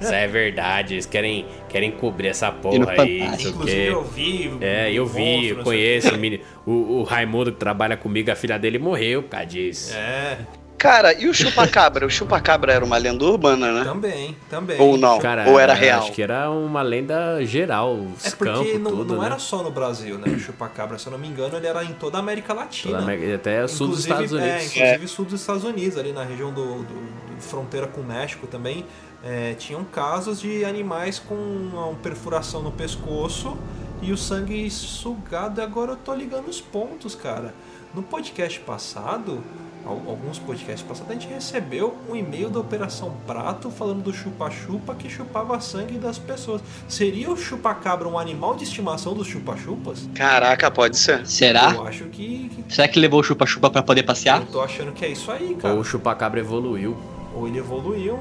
Isso 0.00 0.12
é 0.12 0.26
verdade, 0.26 0.94
eles 0.94 1.06
querem, 1.06 1.46
querem 1.68 1.90
cobrir 1.90 2.28
essa 2.28 2.48
E 2.48 2.52
porra 2.52 2.92
aí, 2.98 3.20
não 3.20 3.34
Inclusive 3.34 3.86
eu 3.86 4.04
vi. 4.04 4.50
É, 4.60 4.92
eu 4.92 5.06
vi, 5.06 5.20
monstro, 5.20 5.48
eu 5.48 5.56
não 5.56 5.64
conheço 5.64 6.14
o, 6.14 6.18
menino, 6.18 6.42
o, 6.66 6.72
o 6.72 7.02
Raimundo 7.02 7.52
que 7.52 7.58
trabalha 7.58 7.96
comigo, 7.96 8.30
a 8.30 8.34
filha 8.36 8.58
dele 8.58 8.78
morreu 8.78 9.22
por 9.22 9.30
causa 9.30 9.46
disso. 9.46 9.94
É, 9.96 10.38
Cara, 10.86 11.12
e 11.20 11.28
o 11.28 11.34
chupacabra? 11.34 12.06
O 12.06 12.10
chupacabra 12.10 12.72
era 12.72 12.84
uma 12.84 12.96
lenda 12.96 13.24
urbana, 13.24 13.72
né? 13.72 13.84
também, 13.84 14.36
também. 14.48 14.80
Ou 14.80 14.96
não? 14.96 15.18
Cara, 15.18 15.48
Ou 15.48 15.58
era 15.58 15.74
real? 15.74 16.00
Acho 16.02 16.12
que 16.12 16.22
era 16.22 16.50
uma 16.50 16.82
lenda 16.82 17.44
geral, 17.44 17.94
os 17.94 18.24
É 18.26 18.30
porque 18.36 18.52
campos, 18.52 18.80
não, 18.80 18.90
tudo, 18.90 19.14
não 19.14 19.20
né? 19.20 19.26
era 19.26 19.38
só 19.38 19.62
no 19.62 19.70
Brasil, 19.70 20.18
né? 20.18 20.28
O 20.32 20.38
chupacabra, 20.38 20.98
se 20.98 21.06
eu 21.06 21.12
não 21.12 21.18
me 21.18 21.26
engano, 21.28 21.56
ele 21.56 21.66
era 21.66 21.84
em 21.84 21.92
toda 21.94 22.18
a 22.18 22.20
América 22.20 22.52
Latina. 22.54 22.92
Toda 22.98 23.02
América- 23.04 23.34
Até 23.34 23.64
o 23.64 23.68
sul 23.68 23.88
dos 23.88 24.06
Inclusive- 24.06 24.24
Estados 24.24 24.32
Unidos. 24.32 24.76
É, 24.76 24.84
inclusive 24.94 25.08
sul 25.08 25.24
dos 25.24 25.40
Estados 25.40 25.64
Unidos, 25.64 25.98
ali 25.98 26.12
na 26.12 26.22
região 26.24 26.52
do, 26.52 26.64
do- 26.82 26.84
do 26.84 27.40
fronteira 27.40 27.86
com 27.86 28.00
o 28.00 28.04
México 28.04 28.46
também. 28.46 28.84
é, 29.24 29.54
tinham 29.54 29.82
casos 29.82 30.40
de 30.40 30.64
animais 30.64 31.18
com 31.18 31.34
uma 31.34 31.92
perfuração 31.96 32.62
no 32.62 32.70
pescoço 32.70 33.56
e 34.00 34.12
o 34.12 34.16
sangue 34.16 34.70
sugado. 34.70 35.60
E 35.60 35.64
agora 35.64 35.92
eu 35.92 35.96
tô 35.96 36.14
ligando 36.14 36.46
os 36.48 36.60
pontos, 36.60 37.16
cara. 37.16 37.52
No 37.92 38.02
podcast 38.04 38.60
passado, 38.60 39.42
alguns 39.86 40.38
podcasts 40.38 40.82
passados, 40.82 41.10
a 41.10 41.14
gente 41.14 41.32
recebeu 41.32 41.96
um 42.08 42.16
e-mail 42.16 42.50
da 42.50 42.58
Operação 42.58 43.14
Prato 43.26 43.70
falando 43.70 44.02
do 44.02 44.12
chupa-chupa 44.12 44.94
que 44.94 45.08
chupava 45.08 45.60
sangue 45.60 45.98
das 45.98 46.18
pessoas. 46.18 46.60
Seria 46.88 47.30
o 47.30 47.36
chupacabra 47.36 48.08
um 48.08 48.18
animal 48.18 48.56
de 48.56 48.64
estimação 48.64 49.14
dos 49.14 49.28
chupa-chupas? 49.28 50.08
Caraca, 50.14 50.70
pode 50.70 50.98
ser. 50.98 51.26
Será? 51.26 51.72
Eu 51.72 51.86
acho 51.86 52.04
que, 52.04 52.50
Será 52.68 52.88
que 52.88 52.98
levou 52.98 53.20
o 53.20 53.22
chupa-chupa 53.22 53.70
pra 53.70 53.82
poder 53.82 54.02
passear? 54.02 54.40
eu 54.40 54.46
tô 54.46 54.60
achando 54.60 54.92
que 54.92 55.04
é 55.04 55.08
isso 55.08 55.30
aí, 55.30 55.54
cara. 55.54 55.74
Ou 55.74 55.80
o 55.80 55.84
chupacabra 55.84 56.40
evoluiu. 56.40 56.96
Ou 57.34 57.46
ele 57.46 57.58
evoluiu. 57.58 58.18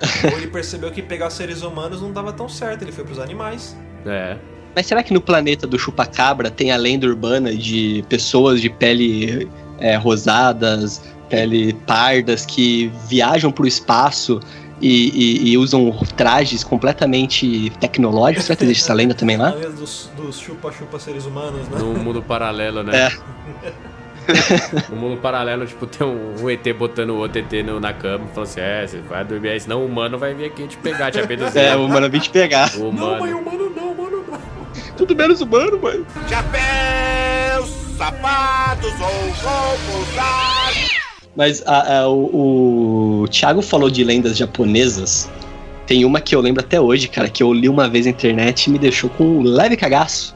ou 0.30 0.38
ele 0.38 0.46
percebeu 0.46 0.90
que 0.90 1.02
pegar 1.02 1.30
seres 1.30 1.62
humanos 1.62 2.02
não 2.02 2.12
dava 2.12 2.32
tão 2.32 2.48
certo, 2.48 2.82
ele 2.82 2.92
foi 2.92 3.04
pros 3.04 3.18
animais. 3.18 3.76
É. 4.04 4.36
Mas 4.74 4.86
será 4.86 5.02
que 5.02 5.12
no 5.12 5.22
planeta 5.22 5.66
do 5.66 5.78
chupacabra 5.78 6.50
tem 6.50 6.70
a 6.70 6.76
lenda 6.76 7.06
urbana 7.06 7.56
de 7.56 8.04
pessoas 8.10 8.60
de 8.60 8.68
pele 8.68 9.48
é, 9.78 9.96
rosadas, 9.96 11.02
pele 11.28 11.72
pardas 11.86 12.44
que 12.46 12.90
viajam 13.08 13.50
pro 13.52 13.66
espaço 13.66 14.40
e, 14.80 15.08
e- 15.48 15.52
e 15.52 15.58
usam 15.58 15.90
trajes 16.16 16.62
completamente 16.62 17.70
tecnológicos? 17.80 18.44
Será 18.44 18.56
que 18.56 18.64
existe 18.64 18.82
essa 18.84 18.94
lenda 18.94 19.14
também 19.14 19.36
lá? 19.36 19.48
Além 19.56 19.70
dos, 19.72 20.10
dos 20.16 20.38
chupa-chupa 20.38 20.98
seres 20.98 21.24
humanos, 21.26 21.68
né? 21.68 21.78
Num 21.78 21.94
mundo 21.94 22.22
paralelo, 22.22 22.82
né? 22.82 23.08
É. 23.08 23.72
No 24.90 24.96
mundo 25.00 25.16
paralelo, 25.20 25.64
tipo, 25.66 25.86
tem 25.86 26.04
um, 26.06 26.34
um 26.42 26.50
ET 26.50 26.66
botando 26.76 27.10
o 27.10 27.16
outro 27.18 27.38
ET 27.38 27.52
no- 27.64 27.78
na 27.78 27.92
cama 27.92 28.24
e 28.28 28.34
falando 28.34 28.48
assim: 28.50 28.60
é, 28.60 28.84
você 28.86 28.98
vai 29.00 29.24
dormir 29.24 29.50
aí, 29.50 29.60
senão 29.60 29.82
o 29.82 29.86
humano 29.86 30.18
vai 30.18 30.34
vir 30.34 30.46
aqui 30.46 30.66
te 30.66 30.76
pegar, 30.78 31.12
te 31.12 31.18
abduzir. 31.20 31.60
É, 31.62 31.76
o 31.76 31.84
humano 31.86 32.10
vem 32.10 32.20
te 32.20 32.30
pegar. 32.30 32.70
O 32.76 32.92
Não, 32.92 33.18
mãe, 33.20 33.32
humano. 33.32 33.38
humano 33.38 33.72
não, 33.76 33.94
mano 33.94 34.24
não. 34.28 34.38
Tudo 34.96 35.14
menos 35.14 35.40
humano, 35.40 35.78
mano. 35.80 36.04
Chapéus, 36.28 37.70
sapatos 37.96 38.92
ou 39.00 39.30
roupas. 39.42 40.90
Mas 41.34 41.62
a- 41.66 42.00
a- 42.02 42.08
o, 42.08 43.22
o 43.22 43.28
Thiago 43.28 43.60
falou 43.62 43.90
de 43.90 44.02
lendas 44.04 44.36
japonesas. 44.36 45.28
Tem 45.86 46.04
uma 46.04 46.20
que 46.20 46.34
eu 46.34 46.40
lembro 46.40 46.62
até 46.64 46.80
hoje, 46.80 47.08
cara, 47.08 47.28
que 47.28 47.42
eu 47.42 47.52
li 47.52 47.68
uma 47.68 47.88
vez 47.88 48.06
na 48.06 48.10
internet 48.10 48.64
e 48.66 48.70
me 48.70 48.78
deixou 48.78 49.08
com 49.10 49.24
um 49.24 49.42
leve 49.42 49.76
cagaço. 49.76 50.34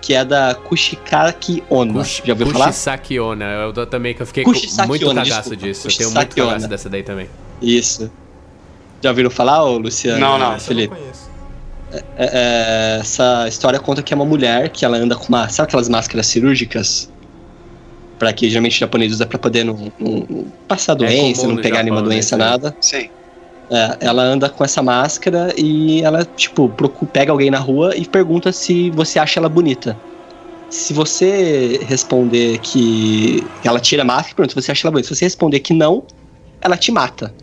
Que 0.00 0.14
é 0.14 0.24
da 0.24 0.54
Kushikaki 0.54 1.62
Onna. 1.70 1.92
Kush- 2.00 2.22
Já 2.24 2.32
ouviu 2.32 2.48
falar? 2.48 2.66
Kushisaki 2.66 3.20
Onna. 3.20 3.44
Eu 3.44 3.86
também 3.86 4.12
que 4.14 4.22
eu 4.22 4.26
fiquei 4.26 4.42
com 4.42 4.50
muito 4.50 5.06
cagaço 5.06 5.26
desculpa. 5.50 5.56
disso. 5.56 5.88
Eu 5.88 5.96
tenho 5.96 6.10
muito 6.10 6.34
cagaço 6.36 6.68
dessa 6.68 6.88
daí 6.90 7.04
também. 7.04 7.28
Isso. 7.62 8.10
Já 9.00 9.10
ouviram 9.10 9.30
falar, 9.30 9.62
ô 9.64 9.78
Luciano? 9.78 10.18
Não, 10.18 10.38
não. 10.38 10.54
Essa 10.54 10.72
eu 10.72 10.76
Felipe. 10.76 10.94
não 10.94 11.00
conheço. 11.00 11.30
É, 11.92 12.04
é, 12.16 12.98
essa 13.00 13.46
história 13.48 13.78
conta 13.78 14.02
que 14.02 14.14
é 14.14 14.16
uma 14.16 14.24
mulher 14.24 14.70
que 14.70 14.84
ela 14.84 14.96
anda 14.96 15.14
com 15.16 15.26
uma. 15.28 15.48
Sabe 15.48 15.68
aquelas 15.68 15.88
máscaras 15.88 16.26
cirúrgicas? 16.26 17.10
Pra 18.18 18.32
que 18.32 18.48
geralmente 18.48 18.76
o 18.76 18.78
japonês 18.78 19.12
usa 19.12 19.26
pra 19.26 19.38
poder 19.38 19.64
não, 19.64 19.92
não 19.98 20.52
passar 20.66 20.94
doença, 20.94 21.42
comum 21.42 21.54
não 21.56 21.62
pegar 21.62 21.82
nenhuma 21.82 22.00
Japão, 22.00 22.08
né, 22.08 22.14
doença, 22.16 22.36
nada. 22.36 22.76
Sim. 22.80 23.08
É, 23.70 23.98
ela 24.06 24.22
anda 24.22 24.48
com 24.48 24.64
essa 24.64 24.82
máscara 24.82 25.52
e 25.58 26.02
ela, 26.02 26.24
tipo, 26.24 26.68
procu- 26.70 27.06
pega 27.06 27.32
alguém 27.32 27.50
na 27.50 27.58
rua 27.58 27.96
e 27.96 28.06
pergunta 28.06 28.52
se 28.52 28.90
você 28.90 29.18
acha 29.18 29.40
ela 29.40 29.48
bonita. 29.48 30.00
Se 30.68 30.92
você 30.92 31.78
responder 31.84 32.58
que. 32.60 33.52
Ela 33.64 33.80
tira 33.80 34.02
a 34.02 34.04
máscara 34.04 34.32
e 34.32 34.36
pergunta 34.36 34.54
se 34.60 34.66
você 34.66 34.72
acha 34.72 34.86
ela 34.86 34.92
bonita. 34.92 35.08
Se 35.08 35.16
você 35.16 35.24
responder 35.26 35.60
que 35.60 35.74
não, 35.74 36.06
ela 36.62 36.76
te 36.76 36.92
mata. 36.92 37.34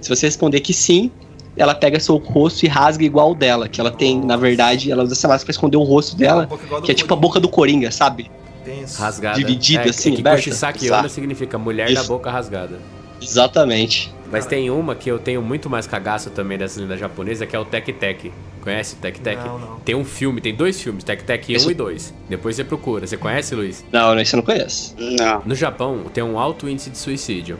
Se 0.00 0.08
você 0.08 0.26
responder 0.26 0.60
que 0.60 0.74
sim, 0.74 1.12
ela 1.56 1.74
pega 1.74 2.00
seu 2.00 2.16
rosto 2.16 2.64
e 2.64 2.68
rasga 2.68 3.04
igual 3.04 3.32
o 3.32 3.34
dela. 3.34 3.68
Que 3.68 3.80
ela 3.80 3.90
tem, 3.90 4.20
na 4.20 4.36
verdade, 4.36 4.90
ela 4.90 5.02
usa 5.02 5.14
essa 5.14 5.28
máscara 5.28 5.46
pra 5.46 5.50
esconder 5.52 5.76
o 5.76 5.82
rosto 5.82 6.16
dela, 6.16 6.48
que 6.84 6.90
é 6.90 6.94
tipo 6.94 7.12
a 7.12 7.16
boca 7.16 7.38
do 7.38 7.48
Coringa, 7.48 7.90
sabe? 7.90 8.30
Tenso. 8.64 9.00
Rasgada. 9.00 9.36
Dividida, 9.36 9.84
é, 9.84 9.90
assim, 9.90 10.14
é 10.14 10.72
que. 10.72 10.90
Onna 10.90 11.08
significa 11.08 11.58
mulher 11.58 11.86
da 11.92 12.00
Isso. 12.00 12.08
boca 12.08 12.30
rasgada. 12.30 12.78
Exatamente. 13.20 14.12
Mas 14.30 14.46
tem 14.46 14.70
uma 14.70 14.94
que 14.94 15.10
eu 15.10 15.18
tenho 15.18 15.42
muito 15.42 15.68
mais 15.68 15.86
cagaço 15.86 16.30
também 16.30 16.56
dessa 16.56 16.80
lenda 16.80 16.96
japonesa, 16.96 17.46
que 17.46 17.54
é 17.54 17.58
o 17.58 17.64
Tek 17.64 17.92
Tek. 17.92 18.32
Conhece 18.62 18.94
o 18.94 18.98
Tek 18.98 19.20
Tek? 19.20 19.44
Não, 19.44 19.58
não. 19.58 19.76
Tem 19.80 19.94
um 19.94 20.04
filme, 20.04 20.40
tem 20.40 20.54
dois 20.54 20.80
filmes, 20.80 21.04
Tek 21.04 21.22
Tek 21.22 21.52
1 21.52 21.56
Isso- 21.56 21.70
e 21.70 21.74
2. 21.74 22.14
Depois 22.28 22.56
você 22.56 22.64
procura. 22.64 23.06
Você 23.06 23.16
conhece, 23.16 23.54
Luiz? 23.54 23.84
Não, 23.92 24.18
isso 24.18 24.34
eu 24.34 24.38
não 24.38 24.44
conheço. 24.44 24.94
Não. 24.98 25.42
No 25.44 25.54
Japão, 25.54 26.04
tem 26.12 26.24
um 26.24 26.38
alto 26.38 26.68
índice 26.68 26.88
de 26.88 26.96
suicídio. 26.96 27.58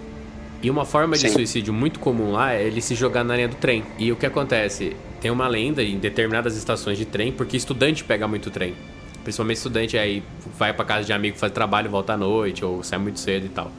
E 0.62 0.70
uma 0.70 0.84
forma 0.84 1.16
de 1.16 1.28
Sim. 1.28 1.34
suicídio 1.34 1.74
muito 1.74 1.98
comum 1.98 2.30
lá 2.30 2.54
é 2.54 2.62
ele 2.62 2.80
se 2.80 2.94
jogar 2.94 3.24
na 3.24 3.34
linha 3.34 3.48
do 3.48 3.56
trem. 3.56 3.82
E 3.98 4.12
o 4.12 4.16
que 4.16 4.24
acontece? 4.24 4.96
Tem 5.20 5.30
uma 5.30 5.48
lenda 5.48 5.82
em 5.82 5.98
determinadas 5.98 6.56
estações 6.56 6.96
de 6.96 7.04
trem, 7.04 7.32
porque 7.32 7.56
estudante 7.56 8.04
pega 8.04 8.28
muito 8.28 8.48
trem. 8.48 8.74
Principalmente 9.24 9.56
estudante 9.56 9.98
aí 9.98 10.22
vai 10.56 10.72
pra 10.72 10.84
casa 10.84 11.04
de 11.04 11.12
amigo, 11.12 11.36
faz 11.36 11.52
trabalho, 11.52 11.90
volta 11.90 12.12
à 12.12 12.16
noite, 12.16 12.64
ou 12.64 12.82
sai 12.84 12.98
muito 12.98 13.18
cedo 13.18 13.46
e 13.46 13.48
tal. 13.48 13.72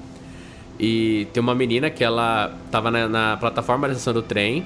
E 0.77 1.27
tem 1.31 1.41
uma 1.41 1.55
menina 1.55 1.89
que 1.89 2.03
ela 2.03 2.53
tava 2.69 2.91
na, 2.91 3.07
na 3.07 3.37
plataforma 3.37 3.87
da 3.87 3.93
estação 3.93 4.13
do 4.13 4.21
trem 4.21 4.65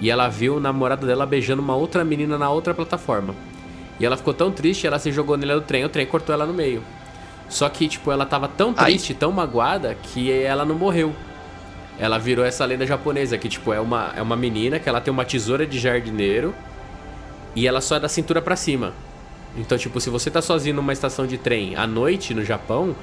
e 0.00 0.10
ela 0.10 0.28
viu 0.28 0.56
o 0.56 0.60
namorado 0.60 1.06
dela 1.06 1.24
beijando 1.24 1.62
uma 1.62 1.74
outra 1.74 2.04
menina 2.04 2.36
na 2.36 2.50
outra 2.50 2.74
plataforma. 2.74 3.34
E 3.98 4.04
ela 4.04 4.16
ficou 4.16 4.34
tão 4.34 4.50
triste, 4.50 4.86
ela 4.86 4.98
se 4.98 5.12
jogou 5.12 5.36
nele 5.36 5.54
do 5.54 5.60
trem, 5.60 5.84
o 5.84 5.88
trem 5.88 6.06
cortou 6.06 6.34
ela 6.34 6.46
no 6.46 6.52
meio. 6.52 6.82
Só 7.48 7.68
que, 7.68 7.88
tipo, 7.88 8.10
ela 8.10 8.24
tava 8.24 8.48
tão 8.48 8.72
Ai. 8.76 8.86
triste, 8.86 9.12
tão 9.12 9.30
magoada, 9.32 9.94
que 9.94 10.30
ela 10.30 10.64
não 10.64 10.74
morreu. 10.74 11.14
Ela 12.00 12.18
virou 12.18 12.44
essa 12.44 12.64
lenda 12.64 12.86
japonesa, 12.86 13.36
que 13.38 13.48
tipo, 13.48 13.72
é 13.72 13.78
uma, 13.80 14.12
é 14.16 14.22
uma 14.22 14.34
menina 14.36 14.78
que 14.80 14.88
ela 14.88 15.00
tem 15.00 15.12
uma 15.12 15.24
tesoura 15.24 15.66
de 15.66 15.78
jardineiro 15.78 16.54
e 17.54 17.68
ela 17.68 17.80
só 17.80 17.96
é 17.96 18.00
da 18.00 18.08
cintura 18.08 18.40
pra 18.40 18.56
cima. 18.56 18.92
Então, 19.56 19.76
tipo, 19.76 20.00
se 20.00 20.08
você 20.08 20.30
tá 20.30 20.40
sozinho 20.40 20.76
numa 20.76 20.92
estação 20.92 21.26
de 21.26 21.36
trem 21.36 21.76
à 21.76 21.86
noite 21.86 22.32
no 22.32 22.44
Japão, 22.44 22.94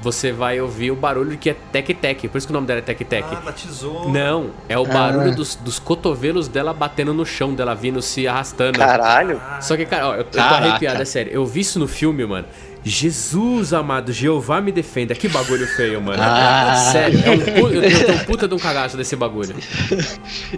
você 0.00 0.30
vai 0.30 0.60
ouvir 0.60 0.92
o 0.92 0.94
barulho 0.94 1.36
que 1.36 1.50
é 1.50 1.56
tec-tec. 1.72 2.28
Por 2.28 2.38
isso 2.38 2.46
que 2.46 2.52
o 2.52 2.54
nome 2.54 2.66
dela 2.66 2.78
é 2.78 2.82
tec-tec. 2.82 3.24
Ah, 3.32 3.40
da 3.40 3.52
tesoura. 3.52 4.08
Não, 4.10 4.50
é 4.68 4.78
o 4.78 4.84
barulho 4.86 5.32
Ah. 5.32 5.34
dos, 5.34 5.56
dos 5.56 5.78
cotovelos 5.80 6.46
dela 6.46 6.72
batendo 6.72 7.12
no 7.12 7.26
chão, 7.26 7.52
dela 7.54 7.74
vindo 7.74 8.00
se 8.00 8.28
arrastando. 8.28 8.78
Caralho. 8.78 9.40
Só 9.60 9.76
que, 9.76 9.84
cara, 9.86 10.08
ó, 10.08 10.12
eu, 10.12 10.18
eu 10.18 10.24
tô 10.24 10.38
arrepiado, 10.38 11.02
é 11.02 11.04
sério. 11.04 11.32
Eu 11.32 11.44
vi 11.44 11.60
isso 11.60 11.78
no 11.80 11.88
filme, 11.88 12.24
mano. 12.24 12.46
Jesus 12.84 13.72
amado, 13.72 14.12
Jeová 14.12 14.60
me 14.60 14.72
defenda. 14.72 15.14
Que 15.14 15.28
bagulho 15.28 15.66
feio, 15.66 16.00
mano. 16.00 16.22
Ah. 16.22 16.74
Sério, 16.92 17.20
é 17.24 17.30
um, 17.30 17.38
pu- 17.38 17.68
eu, 17.68 17.82
eu 17.82 18.06
tenho 18.06 18.24
puta 18.24 18.46
de 18.48 18.54
um 18.54 18.58
cagaço 18.58 18.96
desse 18.96 19.14
bagulho. 19.16 19.54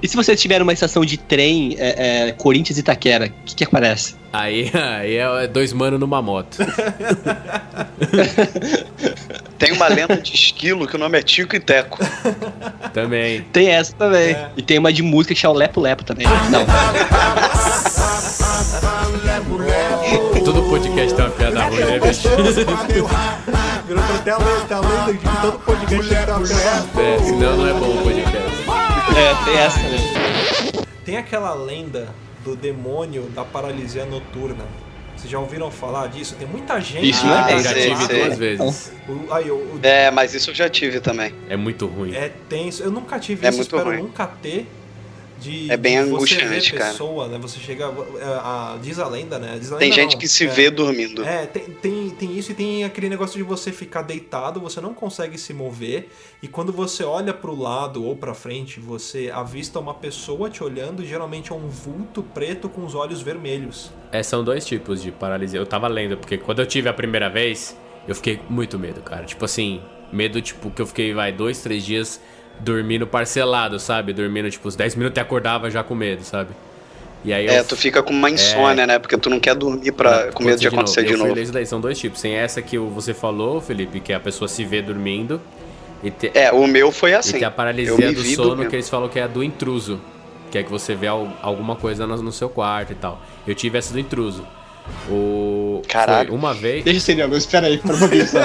E 0.03 0.07
se 0.07 0.17
você 0.17 0.33
estiver 0.35 0.59
numa 0.61 0.73
estação 0.73 1.05
de 1.05 1.17
trem, 1.17 1.77
é, 1.79 2.29
é, 2.29 2.33
Corinthians 2.33 2.77
e 2.79 2.81
Itaquera, 2.81 3.27
o 3.27 3.31
que, 3.45 3.55
que 3.57 3.65
aparece? 3.65 4.15
Aí, 4.33 4.71
aí 4.75 5.17
é 5.17 5.47
dois 5.49 5.73
manos 5.73 5.99
numa 5.99 6.23
moto. 6.23 6.59
Tem 9.59 9.73
uma 9.73 9.89
lenda 9.89 10.17
de 10.17 10.33
esquilo 10.35 10.87
que 10.87 10.97
o 10.97 10.99
nome 10.99 11.19
é 11.19 11.23
Tico 11.23 11.55
e 11.55 11.61
Teco. 11.61 11.99
Também. 12.95 13.43
Tem 13.53 13.69
essa 13.69 13.93
também. 13.95 14.35
E 14.57 14.63
tem 14.63 14.79
uma 14.79 14.91
de 14.93 15.03
música 15.03 15.35
que 15.35 15.41
chama 15.41 15.55
Lepo 15.57 15.81
Lepo 15.81 16.03
também. 16.05 16.27
Não. 16.51 16.65
podcast 21.09 21.15
tem 21.15 21.25
uma 21.25 21.31
piada 21.31 21.63
ruim, 21.65 21.79
né, 21.81 21.99
bicho? 22.01 22.29
Virou 23.87 24.05
até 24.05 24.31
a 24.31 24.39
lenda, 24.39 24.77
a 24.77 24.81
lenda 24.81 25.13
de 25.13 25.19
que 25.19 25.41
todo 25.43 25.59
podcast 25.61 26.09
tem 26.09 26.19
uma 26.19 26.41
piada. 26.47 27.01
É, 27.03 27.19
senão 27.19 27.57
não 27.57 27.67
é 27.67 27.73
bom 27.73 27.89
o 27.99 28.03
podcast. 28.03 28.37
É, 29.17 29.45
tem 29.45 29.57
essa 29.59 29.81
também. 29.81 30.85
Tem 31.05 31.17
aquela 31.17 31.55
lenda 31.55 32.15
do 32.45 32.55
demônio 32.55 33.23
da 33.35 33.45
paralisia 33.45 34.05
noturna. 34.05 34.65
Vocês 35.17 35.31
já 35.31 35.39
ouviram 35.39 35.71
falar 35.71 36.07
disso? 36.07 36.35
Tem 36.39 36.49
muita 36.49 36.81
gente 36.81 37.11
Isso 37.11 37.27
é 37.27 37.43
tá 37.43 37.53
eu 37.53 37.63
já 37.63 37.75
tive 37.75 38.07
sei. 38.07 38.25
duas 38.25 38.39
vezes. 38.39 38.93
O- 39.09 39.35
aí, 39.35 39.51
o- 39.51 39.55
o- 39.57 39.81
É, 39.83 40.11
mas 40.11 40.33
isso 40.35 40.49
eu 40.51 40.55
já 40.55 40.67
tive 40.69 40.99
também. 41.01 41.35
É 41.49 41.57
muito 41.57 41.87
ruim. 41.87 42.15
é 42.15 42.31
tenso. 42.49 42.83
Eu 42.83 42.91
nunca 42.91 43.19
tive 43.19 43.45
É 43.45 43.51
isso, 43.51 43.59
muito 43.59 43.77
espero 43.77 43.91
ruim. 43.91 44.03
nunca 44.03 44.27
ter. 44.27 44.67
De, 45.41 45.71
É 45.71 45.77
bem 45.77 45.97
angustiante, 45.97 46.73
cara. 46.75 46.91
pessoa, 46.91 47.29
né? 47.29 47.39
Você 47.39 47.59
chega. 47.59 47.85
é, 47.85 48.25
a- 48.25 48.79
diz 48.83 48.99
a 48.99 49.09
lenda, 49.09 49.39
né? 49.39 49.57
Diz 49.59 49.73
a 49.73 49.77
Tem 49.77 49.89
lenda 49.91 50.03
gente 50.03 50.13
não, 50.13 50.19
que 50.21 50.29
se 50.29 50.45
é, 50.45 50.49
vê 50.49 50.71
dormindo. 50.71 51.25
É, 51.25 51.47
tem, 51.47 51.63
tem, 51.65 52.11
tem 52.11 52.37
isso 52.39 52.53
e 52.53 52.55
tem 52.55 52.85
aquele 52.85 53.09
negócio 53.09 53.37
de 53.37 53.43
você 53.43 53.73
ficar 53.73 54.03
deitado, 54.03 54.61
você 54.61 54.81
não 54.81 54.93
consegue 54.93 55.39
se 55.39 55.55
mover, 55.55 56.11
e 56.43 56.49
quando 56.49 56.73
você 56.73 57.03
olha 57.05 57.33
pro 57.33 57.55
lado 57.59 58.05
ou 58.05 58.15
pra 58.17 58.35
frente, 58.35 58.79
você 58.81 59.31
avista 59.33 59.79
uma 59.79 59.95
pessoa 59.95 60.51
te 60.51 60.63
olhando, 60.63 61.03
e 61.03 61.07
geralmente 61.07 61.51
é 61.53 61.55
um 61.55 61.69
vulto 61.69 62.23
preto 62.23 62.69
com 62.69 62.85
os 62.85 62.95
olhos 62.95 63.21
vermelhos. 63.23 63.91
É, 64.13 64.23
são 64.23 64.45
dois 64.45 64.67
tipos 64.67 65.03
de 65.03 65.11
paralisia. 65.11 65.59
Eu 65.59 65.67
tava 65.67 65.89
lendo, 65.89 66.17
porque 66.17 66.37
quando 66.37 66.59
eu 66.61 66.67
tive 66.67 66.89
a 66.89 66.93
primeira 66.93 67.31
vez, 67.31 67.77
eu 68.07 68.15
fiquei 68.15 68.41
muito 68.49 68.79
medo, 68.79 69.01
cara. 69.01 69.25
Tipo 69.25 69.45
assim, 69.45 69.81
medo, 70.13 70.41
tipo, 70.43 70.71
que 70.71 70.83
eu 70.83 70.87
fiquei, 70.87 71.15
vai, 71.15 71.33
dois, 71.33 71.63
três 71.63 71.85
dias 71.85 72.21
dormindo 72.61 73.07
parcelado, 73.07 73.79
sabe? 73.79 74.13
Dormindo, 74.13 74.51
tipo, 74.51 74.67
uns 74.69 74.77
10 74.77 74.95
minutos 74.95 75.17
e 75.17 75.21
acordava 75.21 75.71
já 75.71 75.83
com 75.83 75.95
medo, 75.95 76.23
sabe? 76.25 76.51
E 77.25 77.33
aí 77.35 77.47
É, 77.49 77.61
eu 77.61 77.65
tu 77.65 77.77
fica 77.77 78.03
com 78.03 78.13
uma 78.15 78.31
insônia, 78.31 78.87
né? 78.87 78.99
Porque 78.99 79.17
tu 79.19 79.29
não 79.29 79.39
quer 79.39 79.55
dormir 79.55 79.93
pra, 79.93 80.33
com 80.33 80.43
medo 80.43 80.59
de 80.59 80.67
acontecer 80.69 81.05
de 81.05 81.13
eu 81.13 81.19
novo. 81.19 81.35
ler 81.35 81.43
isso 81.43 81.53
daí, 81.53 81.67
são 81.67 81.79
dois 81.81 81.99
tipos. 81.99 82.21
Tem 82.21 82.33
essa 82.35 82.63
que 82.63 82.79
o- 82.79 82.89
você 82.89 83.13
falou, 83.13 83.61
Felipe, 83.61 84.01
que 84.01 84.13
a 84.13 84.19
pessoa 84.21 84.49
se 84.49 84.65
vê 84.65 84.81
dormindo. 84.81 85.39
E, 86.03 86.11
te- 86.11 86.31
É, 86.35 86.51
o 86.51 86.67
meu 86.67 86.91
foi 86.91 87.11
e 87.11 87.15
assim. 87.15 87.33
tem 87.33 87.45
a 87.45 87.49
eu 87.49 87.53
paralisia 87.53 88.13
do 88.13 88.23
sono, 88.25 88.49
dormindo. 88.49 88.71
que 88.71 88.77
eles 88.77 88.89
falam 88.89 89.07
que 89.09 89.19
é 89.19 89.25
a 89.25 89.27
do 89.27 89.45
intruso. 89.45 90.01
Que 90.51 90.57
é 90.59 90.63
que 90.63 90.71
você 90.71 90.95
vê 90.95 91.09
al- 91.09 91.29
alguma 91.43 91.77
coisa 91.77 92.07
no, 92.07 92.17
no 92.23 92.33
seu 92.33 92.49
quarto 92.49 92.93
e 92.93 92.97
tal. 92.97 93.21
Eu 93.47 93.55
tive 93.55 93.77
essa 93.77 93.93
do 93.93 94.01
intruso. 94.01 94.47
O... 95.11 95.83
Caralho. 95.87 96.29
Foi 96.31 96.39
uma 96.39 96.55
vez... 96.55 96.83
Deixa 96.85 97.01
ser 97.01 97.15
não, 97.17 97.37
espera 97.37 97.67
aí, 97.67 97.77
pouquinho 97.79 98.27
só. 98.27 98.41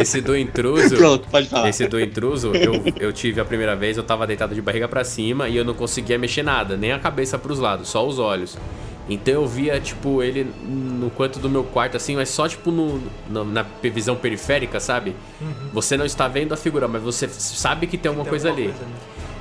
Esse 0.00 0.20
do 0.20 0.36
intruso... 0.36 0.96
Pronto, 0.96 1.28
pode 1.28 1.48
falar. 1.48 1.68
Esse 1.68 1.86
do 1.88 2.00
intruso, 2.00 2.52
eu, 2.54 2.72
eu 2.98 3.12
tive 3.12 3.40
a 3.40 3.44
primeira 3.44 3.74
vez, 3.76 3.96
eu 3.96 4.02
tava 4.02 4.26
deitado 4.26 4.54
de 4.54 4.62
barriga 4.62 4.88
pra 4.88 5.04
cima 5.04 5.48
e 5.48 5.56
eu 5.56 5.64
não 5.64 5.74
conseguia 5.74 6.18
mexer 6.18 6.42
nada, 6.42 6.76
nem 6.76 6.92
a 6.92 6.98
cabeça 6.98 7.38
pros 7.38 7.58
lados, 7.58 7.88
só 7.88 8.06
os 8.06 8.18
olhos. 8.18 8.56
Então 9.08 9.34
eu 9.34 9.46
via, 9.46 9.80
tipo, 9.80 10.22
ele 10.22 10.46
no 10.64 11.10
canto 11.10 11.40
do 11.40 11.50
meu 11.50 11.64
quarto, 11.64 11.96
assim, 11.96 12.14
mas 12.14 12.28
só, 12.28 12.46
tipo, 12.48 12.70
no, 12.70 13.02
no- 13.28 13.44
na 13.44 13.64
visão 13.82 14.14
periférica, 14.14 14.78
sabe? 14.78 15.16
Você 15.72 15.96
não 15.96 16.04
está 16.06 16.28
vendo 16.28 16.52
a 16.52 16.56
figura, 16.56 16.86
mas 16.86 17.02
você 17.02 17.28
sabe 17.28 17.86
que 17.88 17.98
tem 17.98 18.08
alguma 18.08 18.24
Tem 18.24 18.30
coisa 18.30 18.50
alguma 18.50 18.68
ali. 18.68 18.72
coisa 18.76 18.86
ali. 18.86 19.00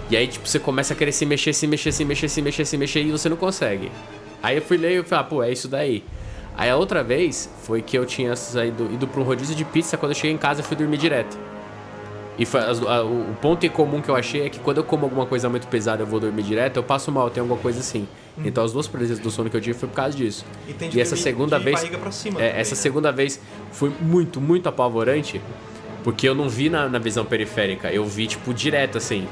E 0.10 0.18
aí, 0.18 0.26
tipo, 0.28 0.47
você 0.47 0.57
começa 0.57 0.93
a 0.93 0.97
querer 0.97 1.12
se 1.12 1.24
mexer, 1.24 1.53
se 1.53 1.68
mexer, 1.68 1.91
se 1.91 2.03
mexer, 2.03 2.28
se 2.30 2.41
mexer, 2.41 2.66
se 2.66 2.78
mexer 2.78 3.01
e 3.01 3.12
você 3.12 3.30
não 3.30 3.38
consegue. 3.38 3.91
Aí 4.41 4.55
eu 4.55 4.62
fui 4.64 4.76
ler 4.78 4.93
e 4.93 4.95
eu 4.95 5.03
falei, 5.03 5.24
ah, 5.24 5.28
pô, 5.28 5.43
é 5.43 5.51
isso 5.51 5.68
daí. 5.68 6.03
Aí 6.60 6.70
a 6.70 6.76
outra 6.76 7.01
vez 7.01 7.49
foi 7.64 7.82
que 7.82 7.97
eu 7.97 8.05
tinha 8.05 8.36
saído, 8.36 8.89
ido 8.91 9.07
pra 9.07 9.22
um 9.22 9.24
rodízio 9.24 9.55
de 9.55 9.64
pizza, 9.64 9.95
quando 9.95 10.12
eu 10.12 10.16
cheguei 10.16 10.32
em 10.32 10.38
casa 10.38 10.60
eu 10.60 10.66
fui 10.66 10.76
dormir 10.76 10.97
direto. 10.97 11.38
E 12.38 12.45
foi 12.45 12.60
a- 12.60 13.01
o 13.03 13.32
o 13.32 13.36
ponto 13.41 13.66
em 13.66 13.70
comum 13.70 14.01
que 14.01 14.10
eu 14.10 14.16
achei 14.16 14.45
é 14.45 14.49
que 14.49 14.60
quando 14.60 14.80
eu 14.80 14.84
como 14.84 15.05
alguma 15.05 15.26
coisa 15.26 15.47
muito 15.47 15.68
pesada 15.68 16.03
eu 16.03 16.07
vou 16.07 16.20
dormir 16.20 16.43
direto, 16.43 16.76
eu 16.76 16.84
passo 16.84 17.14
mal, 17.14 17.30
tem 17.30 17.39
alguma 17.39 17.57
coisa 17.62 17.80
assim. 17.80 18.05
Então 18.43 18.62
as 18.62 18.74
duas 18.74 18.88
presenças 18.89 19.20
do 19.20 19.32
sono 19.32 19.49
que 19.49 19.55
eu 19.55 19.62
tive 19.62 19.78
foi 19.80 19.88
por 19.88 19.95
causa 19.95 20.18
disso. 20.18 20.45
E 20.68 20.97
E 20.97 20.99
essa 20.99 21.16
segunda 21.16 21.57
de 21.57 21.64
vez. 21.64 21.80
cima 21.80 22.41
é, 22.41 22.47
também, 22.47 22.62
essa 22.62 22.76
né? 22.76 22.82
segunda 22.82 23.10
vez 23.12 23.39
foi 23.72 23.89
muito, 24.01 24.41
muito 24.41 24.68
apavorante. 24.68 25.41
Porque 26.03 26.28
eu 26.28 26.36
não 26.36 26.49
vi 26.49 26.70
na, 26.70 26.89
na 26.89 26.99
visão 26.99 27.24
periférica. 27.24 27.89
Eu 27.89 28.03
vi, 28.05 28.28
tipo, 28.28 28.53
direto, 28.53 28.97
assim. 28.97 29.28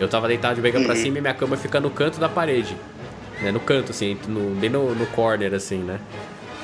Eu 0.00 0.06
tava 0.08 0.28
deitado 0.28 0.54
de 0.56 0.60
barriga 0.62 0.80
pra 0.84 0.96
cima 0.96 1.16
e 1.18 1.20
minha 1.22 1.34
cama 1.34 1.56
fica 1.56 1.80
no 1.80 1.90
canto 1.90 2.18
da 2.20 2.28
parede. 2.28 2.74
Né? 3.42 3.52
No 3.52 3.60
canto, 3.60 3.90
assim, 3.90 4.16
no, 4.26 4.54
bem 4.54 4.70
no, 4.70 4.94
no 4.94 5.06
corner, 5.08 5.52
assim, 5.54 5.78
né? 5.78 5.98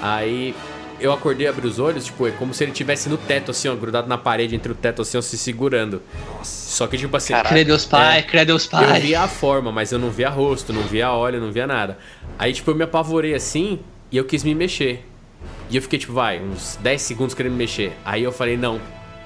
Aí 0.05 0.55
eu 1.01 1.15
acordei, 1.15 1.47
abri 1.47 1.67
os 1.67 1.79
olhos, 1.79 2.05
tipo, 2.05 2.27
é 2.27 2.31
como 2.31 2.53
se 2.53 2.63
ele 2.63 2.73
tivesse 2.73 3.09
no 3.09 3.17
teto, 3.17 3.51
assim, 3.51 3.69
ó, 3.69 3.75
grudado 3.75 4.07
na 4.07 4.19
parede, 4.19 4.55
entre 4.55 4.71
o 4.71 4.75
teto, 4.75 5.01
assim, 5.01 5.17
ó, 5.17 5.23
se 5.23 5.39
segurando. 5.39 6.03
Só 6.43 6.87
que, 6.87 6.99
tipo 6.99 7.17
assim. 7.17 7.33
Caralho. 7.33 7.49
Crê 7.49 7.65
Deus 7.65 7.87
Pai, 7.87 8.23
crê 8.23 8.45
Deus 8.45 8.65
Eu 8.67 8.71
Pai. 8.71 9.01
via 9.01 9.23
a 9.23 9.29
forma, 9.29 9.73
mas 9.73 9.93
eu 9.93 9.99
não 9.99 10.11
via 10.11 10.29
rosto, 10.29 10.75
não 10.75 10.83
via 10.83 11.11
óleo, 11.11 11.41
não 11.41 11.51
via 11.51 11.67
nada. 11.67 11.97
Aí, 12.39 12.53
tipo, 12.53 12.71
eu 12.71 12.75
me 12.75 12.85
apavorei 12.85 13.35
assim 13.35 13.81
e 14.13 14.17
eu 14.19 14.27
quis 14.27 14.45
me 14.45 14.55
mexer. 14.55 15.07
E 15.71 15.77
eu 15.77 15.81
fiquei, 15.81 15.99
tipo, 15.99 16.13
vai, 16.13 16.39
uns 16.39 16.79
10 16.83 17.01
segundos 17.01 17.35
querendo 17.35 17.53
me 17.53 17.59
mexer. 17.59 17.95
Aí 18.05 18.23
eu 18.23 18.31
falei, 18.31 18.59
não, 18.59 18.79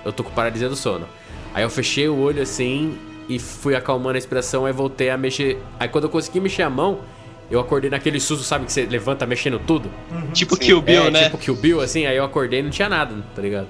eu 0.04 0.12
tô 0.12 0.22
com 0.22 0.30
paralisia 0.30 0.68
do 0.68 0.76
sono. 0.76 1.08
Aí 1.52 1.64
eu 1.64 1.70
fechei 1.70 2.08
o 2.08 2.16
olho 2.16 2.40
assim 2.40 2.96
e 3.28 3.38
fui 3.40 3.74
acalmando 3.74 4.10
a 4.10 4.14
respiração, 4.14 4.64
aí 4.64 4.72
voltei 4.72 5.10
a 5.10 5.16
mexer. 5.16 5.60
Aí 5.80 5.88
quando 5.88 6.04
eu 6.04 6.10
consegui 6.10 6.38
mexer 6.38 6.62
a 6.62 6.70
mão, 6.70 7.00
eu 7.50 7.58
acordei 7.58 7.90
naquele 7.90 8.20
susto, 8.20 8.44
sabe, 8.44 8.66
que 8.66 8.72
você 8.72 8.84
levanta 8.84 9.24
mexendo 9.26 9.58
tudo? 9.58 9.90
Tipo 10.32 10.56
Kill 10.56 10.82
Bill, 10.82 11.04
é, 11.04 11.10
né? 11.10 11.24
Tipo 11.24 11.38
que 11.38 11.50
o 11.50 11.54
Bill, 11.54 11.80
assim, 11.80 12.06
aí 12.06 12.16
eu 12.16 12.24
acordei 12.24 12.60
e 12.60 12.62
não 12.62 12.70
tinha 12.70 12.88
nada, 12.88 13.14
tá 13.34 13.40
ligado? 13.40 13.68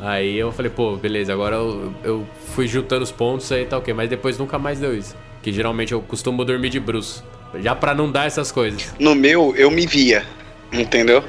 Aí 0.00 0.36
eu 0.36 0.50
falei, 0.50 0.70
pô, 0.70 0.96
beleza, 0.96 1.32
agora 1.32 1.56
eu, 1.56 1.94
eu 2.02 2.26
fui 2.54 2.66
juntando 2.66 3.02
os 3.02 3.12
pontos 3.12 3.50
aí 3.52 3.64
tá 3.64 3.78
ok, 3.78 3.94
mas 3.94 4.10
depois 4.10 4.36
nunca 4.36 4.58
mais 4.58 4.80
deu 4.80 4.96
isso. 4.96 5.14
Que 5.42 5.52
geralmente 5.52 5.92
eu 5.92 6.00
costumo 6.00 6.44
dormir 6.44 6.70
de 6.70 6.80
bruxo. 6.80 7.24
Já 7.60 7.74
pra 7.74 7.94
não 7.94 8.10
dar 8.10 8.26
essas 8.26 8.50
coisas. 8.50 8.92
No 8.98 9.14
meu, 9.14 9.54
eu 9.56 9.70
me 9.70 9.86
via, 9.86 10.24
entendeu? 10.72 11.22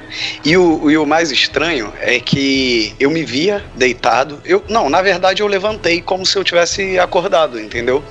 E 0.44 0.58
o, 0.58 0.90
e 0.90 0.98
o 0.98 1.06
mais 1.06 1.32
estranho 1.32 1.94
é 2.02 2.20
que 2.20 2.96
eu 3.00 3.12
me 3.12 3.24
via 3.24 3.64
deitado. 3.76 4.42
Eu, 4.44 4.64
não, 4.68 4.90
na 4.90 5.02
verdade 5.02 5.44
eu 5.44 5.48
levantei 5.48 6.02
como 6.02 6.26
se 6.26 6.38
eu 6.38 6.44
tivesse 6.44 6.98
acordado, 6.98 7.60
entendeu? 7.60 8.04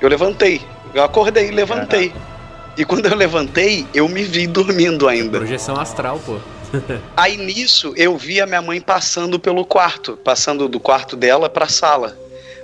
Eu 0.00 0.08
levantei. 0.08 0.60
Eu 0.92 1.04
acordei 1.04 1.48
e 1.48 1.50
levantei. 1.50 2.12
E 2.76 2.84
quando 2.84 3.06
eu 3.06 3.14
levantei, 3.14 3.86
eu 3.94 4.08
me 4.08 4.24
vi 4.24 4.46
dormindo 4.46 5.08
ainda. 5.08 5.38
Projeção 5.38 5.78
astral, 5.78 6.20
pô. 6.24 6.38
Aí 7.16 7.36
nisso 7.36 7.92
eu 7.96 8.16
vi 8.16 8.40
a 8.40 8.46
minha 8.46 8.62
mãe 8.62 8.80
passando 8.80 9.38
pelo 9.38 9.64
quarto, 9.64 10.16
passando 10.16 10.68
do 10.68 10.80
quarto 10.80 11.16
dela 11.16 11.48
pra 11.48 11.68
sala. 11.68 12.18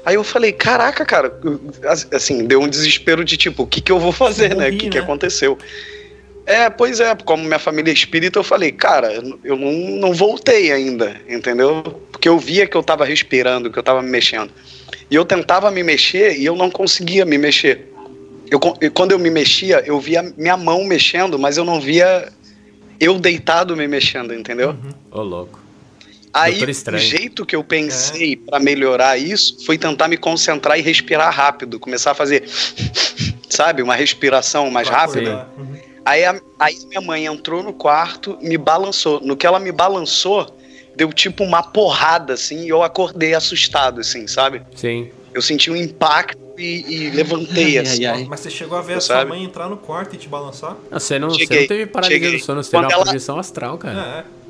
Aí 0.04 0.14
eu 0.14 0.24
falei, 0.24 0.52
caraca, 0.52 1.04
cara, 1.04 1.32
assim, 2.10 2.46
deu 2.46 2.60
um 2.60 2.68
desespero 2.68 3.24
de 3.24 3.36
tipo, 3.36 3.64
o 3.64 3.66
que 3.66 3.80
que 3.80 3.92
eu 3.92 3.98
vou 3.98 4.12
fazer, 4.12 4.56
né? 4.56 4.68
O 4.68 4.72
que 4.72 4.88
que 4.88 4.98
né? 4.98 5.04
aconteceu? 5.04 5.58
É, 6.46 6.70
pois 6.70 7.00
é, 7.00 7.14
como 7.14 7.44
minha 7.44 7.58
família 7.58 7.92
é 7.92 7.94
espírita, 7.94 8.38
eu 8.38 8.42
falei, 8.42 8.72
cara, 8.72 9.12
eu 9.44 9.56
não, 9.56 9.72
não 9.72 10.12
voltei 10.12 10.72
ainda, 10.72 11.20
entendeu? 11.28 11.82
Porque 12.10 12.28
eu 12.28 12.38
via 12.38 12.66
que 12.66 12.76
eu 12.76 12.82
tava 12.82 13.04
respirando, 13.04 13.70
que 13.70 13.78
eu 13.78 13.82
tava 13.82 14.02
me 14.02 14.10
mexendo. 14.10 14.50
E 15.10 15.14
eu 15.14 15.24
tentava 15.24 15.70
me 15.70 15.82
mexer 15.82 16.38
e 16.38 16.44
eu 16.44 16.56
não 16.56 16.70
conseguia 16.70 17.24
me 17.24 17.36
mexer. 17.36 17.89
Eu, 18.50 18.58
e 18.80 18.90
quando 18.90 19.12
eu 19.12 19.18
me 19.18 19.30
mexia, 19.30 19.82
eu 19.86 20.00
via 20.00 20.22
minha 20.36 20.56
mão 20.56 20.84
mexendo, 20.84 21.38
mas 21.38 21.56
eu 21.56 21.64
não 21.64 21.80
via 21.80 22.32
eu 22.98 23.18
deitado 23.18 23.74
me 23.74 23.88
mexendo, 23.88 24.34
entendeu? 24.34 24.76
Ô, 25.10 25.22
louco. 25.22 25.58
Aí, 26.32 26.62
o 26.62 26.98
jeito 26.98 27.44
que 27.44 27.56
eu 27.56 27.64
pensei 27.64 28.36
pra 28.36 28.60
melhorar 28.60 29.18
isso 29.18 29.64
foi 29.64 29.76
tentar 29.76 30.06
me 30.06 30.16
concentrar 30.16 30.78
e 30.78 30.82
respirar 30.82 31.34
rápido, 31.34 31.80
começar 31.80 32.12
a 32.12 32.14
fazer, 32.14 32.44
sabe, 33.48 33.82
uma 33.82 33.96
respiração 33.96 34.70
mais 34.70 34.88
rápida. 34.88 35.48
Uhum. 35.58 35.74
Aí, 36.04 36.24
a, 36.24 36.40
aí 36.58 36.76
minha 36.86 37.00
mãe 37.00 37.26
entrou 37.26 37.62
no 37.62 37.72
quarto, 37.72 38.38
me 38.40 38.56
balançou. 38.56 39.20
No 39.20 39.36
que 39.36 39.44
ela 39.46 39.58
me 39.58 39.72
balançou, 39.72 40.56
deu 40.94 41.12
tipo 41.12 41.42
uma 41.42 41.62
porrada, 41.62 42.34
assim, 42.34 42.64
e 42.64 42.68
eu 42.68 42.82
acordei 42.82 43.34
assustado, 43.34 44.00
assim, 44.00 44.28
sabe? 44.28 44.62
Sim. 44.76 45.10
Eu 45.32 45.40
senti 45.42 45.70
um 45.70 45.76
impacto 45.76 46.38
e, 46.58 46.84
e 47.06 47.10
levantei, 47.10 47.78
Ai, 47.78 47.86
assim. 47.86 48.04
ai, 48.04 48.20
ai. 48.20 48.26
Mas 48.28 48.40
você 48.40 48.50
chegou 48.50 48.76
a 48.76 48.82
ver 48.82 48.94
a 48.94 49.00
Sabe? 49.00 49.20
sua 49.20 49.28
mãe 49.36 49.44
entrar 49.44 49.68
no 49.68 49.76
quarto 49.76 50.14
e 50.14 50.18
te 50.18 50.28
balançar? 50.28 50.76
Ah, 50.90 50.98
Você 50.98 51.18
não, 51.18 51.30
você 51.30 51.40
Cheguei, 51.40 51.60
não 51.60 51.66
teve 51.68 51.86
paralisia 51.86 52.20
cheguei. 52.20 52.38
do 52.38 52.44
sono, 52.44 52.62
você 52.62 52.70
teve 52.70 52.82
Quando 52.82 52.90
uma 52.90 52.94
ela- 52.94 53.04
projeção 53.04 53.38
astral, 53.38 53.78
cara. 53.78 54.24
É, 54.26 54.40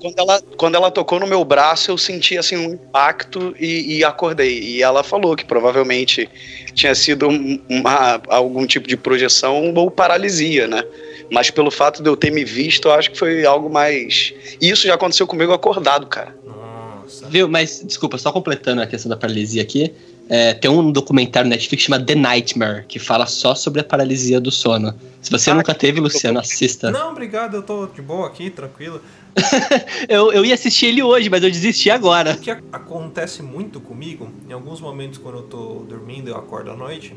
Quando 0.00 0.14
ela, 0.18 0.42
quando 0.56 0.74
ela 0.76 0.90
tocou 0.92 1.18
no 1.18 1.26
meu 1.26 1.44
braço, 1.44 1.90
eu 1.90 1.98
senti 1.98 2.38
assim 2.38 2.56
um 2.56 2.72
impacto 2.74 3.52
e, 3.58 3.96
e 3.98 4.04
acordei. 4.04 4.60
E 4.60 4.82
ela 4.82 5.02
falou 5.02 5.34
que 5.34 5.44
provavelmente 5.44 6.28
tinha 6.72 6.94
sido 6.94 7.28
um- 7.28 7.60
uma, 7.68 8.22
algum 8.28 8.64
tipo 8.64 8.86
de 8.86 8.96
projeção 8.96 9.74
ou 9.74 9.90
paralisia, 9.90 10.68
né? 10.68 10.84
Mas 11.30 11.50
pelo 11.50 11.70
fato 11.70 12.00
de 12.02 12.08
eu 12.08 12.16
ter 12.16 12.30
me 12.30 12.44
visto, 12.44 12.86
eu 12.88 12.92
acho 12.92 13.10
que 13.10 13.18
foi 13.18 13.44
algo 13.44 13.68
mais. 13.68 14.32
E 14.60 14.70
isso 14.70 14.86
já 14.86 14.94
aconteceu 14.94 15.26
comigo 15.26 15.52
acordado, 15.52 16.06
cara. 16.06 16.34
nossa. 16.46 17.28
Viu? 17.28 17.48
Mas, 17.48 17.82
desculpa, 17.84 18.16
só 18.18 18.30
completando 18.30 18.80
a 18.82 18.86
questão 18.86 19.08
da 19.10 19.16
paralisia 19.16 19.60
aqui. 19.62 19.92
É, 20.28 20.54
tem 20.54 20.70
um 20.70 20.90
documentário 20.92 21.48
na 21.48 21.56
Netflix 21.56 21.84
chamado 21.84 22.04
The 22.04 22.14
Nightmare, 22.14 22.84
que 22.86 22.98
fala 22.98 23.26
só 23.26 23.54
sobre 23.54 23.80
a 23.80 23.84
paralisia 23.84 24.40
do 24.40 24.50
sono. 24.50 24.94
Se 25.22 25.30
você 25.30 25.50
Ah, 25.50 25.54
nunca 25.54 25.74
teve, 25.74 26.00
Luciano, 26.00 26.38
assista. 26.38 26.90
Não, 26.90 27.10
obrigado, 27.10 27.54
eu 27.56 27.62
tô 27.62 27.86
de 27.86 28.02
boa 28.02 28.26
aqui, 28.26 28.50
tranquilo. 28.50 29.00
Eu, 30.08 30.32
eu 30.32 30.44
ia 30.44 30.54
assistir 30.54 30.86
ele 30.86 31.02
hoje, 31.02 31.30
mas 31.30 31.42
eu 31.44 31.50
desisti 31.50 31.90
agora. 31.90 32.32
O 32.32 32.38
que 32.38 32.50
acontece 32.50 33.40
muito 33.42 33.78
comigo, 33.80 34.28
em 34.48 34.52
alguns 34.52 34.80
momentos 34.80 35.18
quando 35.18 35.36
eu 35.38 35.42
tô 35.42 35.84
dormindo, 35.88 36.28
eu 36.28 36.36
acordo 36.36 36.70
à 36.72 36.76
noite, 36.76 37.14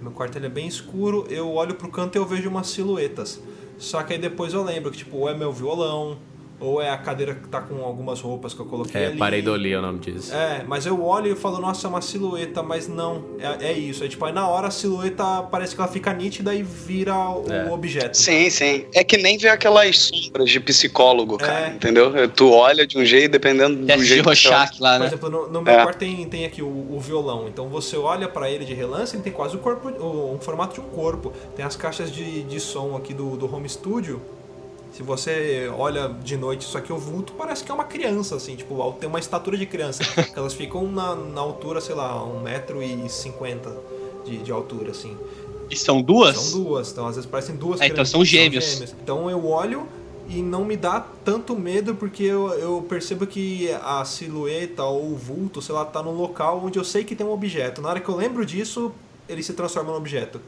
meu 0.00 0.12
quarto 0.12 0.36
ele 0.38 0.46
é 0.46 0.48
bem 0.48 0.68
escuro, 0.68 1.26
eu 1.28 1.52
olho 1.54 1.74
pro 1.74 1.88
canto 1.90 2.16
e 2.16 2.18
eu 2.18 2.24
vejo 2.26 2.48
umas 2.48 2.68
silhuetas. 2.68 3.40
Só 3.76 4.02
que 4.04 4.12
aí 4.12 4.18
depois 4.20 4.54
eu 4.54 4.62
lembro 4.62 4.90
que, 4.92 4.98
tipo, 4.98 5.16
ou 5.16 5.28
é 5.28 5.34
meu 5.36 5.52
violão, 5.52 6.18
ou 6.60 6.82
é 6.82 6.90
a 6.90 6.98
cadeira 6.98 7.34
que 7.34 7.46
tá 7.48 7.60
com 7.60 7.84
algumas 7.84 8.20
roupas 8.20 8.52
que 8.52 8.60
eu 8.60 8.66
coloquei 8.66 9.00
É, 9.00 9.06
ali. 9.06 9.18
pareidolia 9.18 9.76
é 9.76 9.78
o 9.78 9.82
nome 9.82 10.00
disso. 10.00 10.34
É, 10.34 10.64
mas 10.66 10.86
eu 10.86 11.04
olho 11.04 11.32
e 11.32 11.36
falo, 11.36 11.58
nossa, 11.60 11.86
é 11.86 11.90
uma 11.90 12.00
silhueta, 12.02 12.62
mas 12.62 12.88
não, 12.88 13.24
é, 13.38 13.68
é 13.68 13.72
isso. 13.72 14.02
É 14.02 14.08
tipo, 14.08 14.24
aí 14.24 14.32
na 14.32 14.48
hora 14.48 14.66
a 14.68 14.70
silhueta 14.70 15.42
parece 15.50 15.74
que 15.74 15.80
ela 15.80 15.90
fica 15.90 16.12
nítida 16.12 16.54
e 16.54 16.62
vira 16.62 17.14
o 17.16 17.44
É. 17.50 17.70
objeto. 17.72 18.16
Sim, 18.16 18.50
sim. 18.50 18.86
É 18.94 19.04
que 19.04 19.16
nem 19.16 19.38
ver 19.38 19.50
aquelas 19.50 19.96
sombras 19.98 20.50
de 20.50 20.58
psicólogo, 20.58 21.38
cara. 21.38 21.68
É. 21.68 21.68
Entendeu? 21.74 22.12
Tu 22.28 22.50
olha 22.50 22.86
de 22.86 22.98
um 22.98 23.04
jeito, 23.04 23.30
dependendo 23.30 23.76
do 23.86 24.04
jeito 24.04 24.28
que 24.30 24.48
lá, 24.48 24.66
Por 24.66 25.00
né? 25.00 25.06
exemplo, 25.06 25.30
no, 25.30 25.48
no 25.48 25.62
meu 25.62 25.72
É. 25.72 25.82
quarto 25.82 25.98
tem, 25.98 26.26
tem 26.28 26.44
aqui 26.44 26.60
o, 26.62 26.66
o 26.66 26.98
violão. 27.00 27.46
Então 27.48 27.68
você 27.68 27.96
olha 27.96 28.28
pra 28.28 28.50
ele 28.50 28.64
de 28.64 28.74
relance, 28.74 29.14
ele 29.14 29.22
tem 29.22 29.32
quase 29.32 29.54
o 29.54 29.58
corpo, 29.58 29.88
o, 29.90 30.34
um 30.34 30.38
formato 30.40 30.74
de 30.74 30.80
um 30.80 30.90
corpo. 30.90 31.32
Tem 31.54 31.64
as 31.64 31.76
caixas 31.76 32.10
de, 32.10 32.42
de 32.42 32.58
som 32.60 32.96
aqui 32.96 33.14
do, 33.14 33.36
do 33.36 33.52
home 33.54 33.68
studio. 33.68 34.20
Se 34.92 35.02
você 35.02 35.70
olha 35.76 36.08
de 36.08 36.36
noite 36.36 36.62
isso 36.62 36.76
aqui, 36.76 36.92
o 36.92 36.98
vulto 36.98 37.32
parece 37.34 37.62
que 37.62 37.70
é 37.70 37.74
uma 37.74 37.84
criança, 37.84 38.36
assim, 38.36 38.56
tipo, 38.56 38.92
tem 38.98 39.08
uma 39.08 39.18
estatura 39.18 39.56
de 39.56 39.66
criança. 39.66 40.02
elas 40.34 40.54
ficam 40.54 40.90
na, 40.90 41.14
na 41.14 41.40
altura, 41.40 41.80
sei 41.80 41.94
lá, 41.94 42.14
1,50m 42.44 43.72
de, 44.24 44.38
de 44.38 44.52
altura, 44.52 44.90
assim. 44.90 45.16
E 45.70 45.76
são 45.76 46.00
duas? 46.00 46.36
São 46.36 46.62
duas, 46.62 46.90
então 46.90 47.06
às 47.06 47.16
vezes 47.16 47.30
parecem 47.30 47.56
duas 47.56 47.80
Ah, 47.80 47.84
então 47.84 47.96
crianças, 47.96 48.12
são 48.12 48.24
gêmeos. 48.24 48.94
Então 49.02 49.30
eu 49.30 49.46
olho 49.46 49.86
e 50.28 50.42
não 50.42 50.64
me 50.64 50.76
dá 50.76 51.04
tanto 51.24 51.56
medo 51.56 51.94
porque 51.94 52.22
eu, 52.22 52.48
eu 52.54 52.86
percebo 52.88 53.26
que 53.26 53.70
a 53.82 54.04
silhueta 54.04 54.84
ou 54.84 55.12
o 55.12 55.16
vulto, 55.16 55.62
sei 55.62 55.74
lá, 55.74 55.84
tá 55.84 56.02
num 56.02 56.12
local 56.12 56.62
onde 56.64 56.78
eu 56.78 56.84
sei 56.84 57.04
que 57.04 57.14
tem 57.14 57.26
um 57.26 57.32
objeto. 57.32 57.80
Na 57.80 57.90
hora 57.90 58.00
que 58.00 58.08
eu 58.08 58.16
lembro 58.16 58.44
disso, 58.44 58.92
ele 59.28 59.42
se 59.42 59.52
transforma 59.52 59.90
num 59.90 59.96
objeto. 59.96 60.40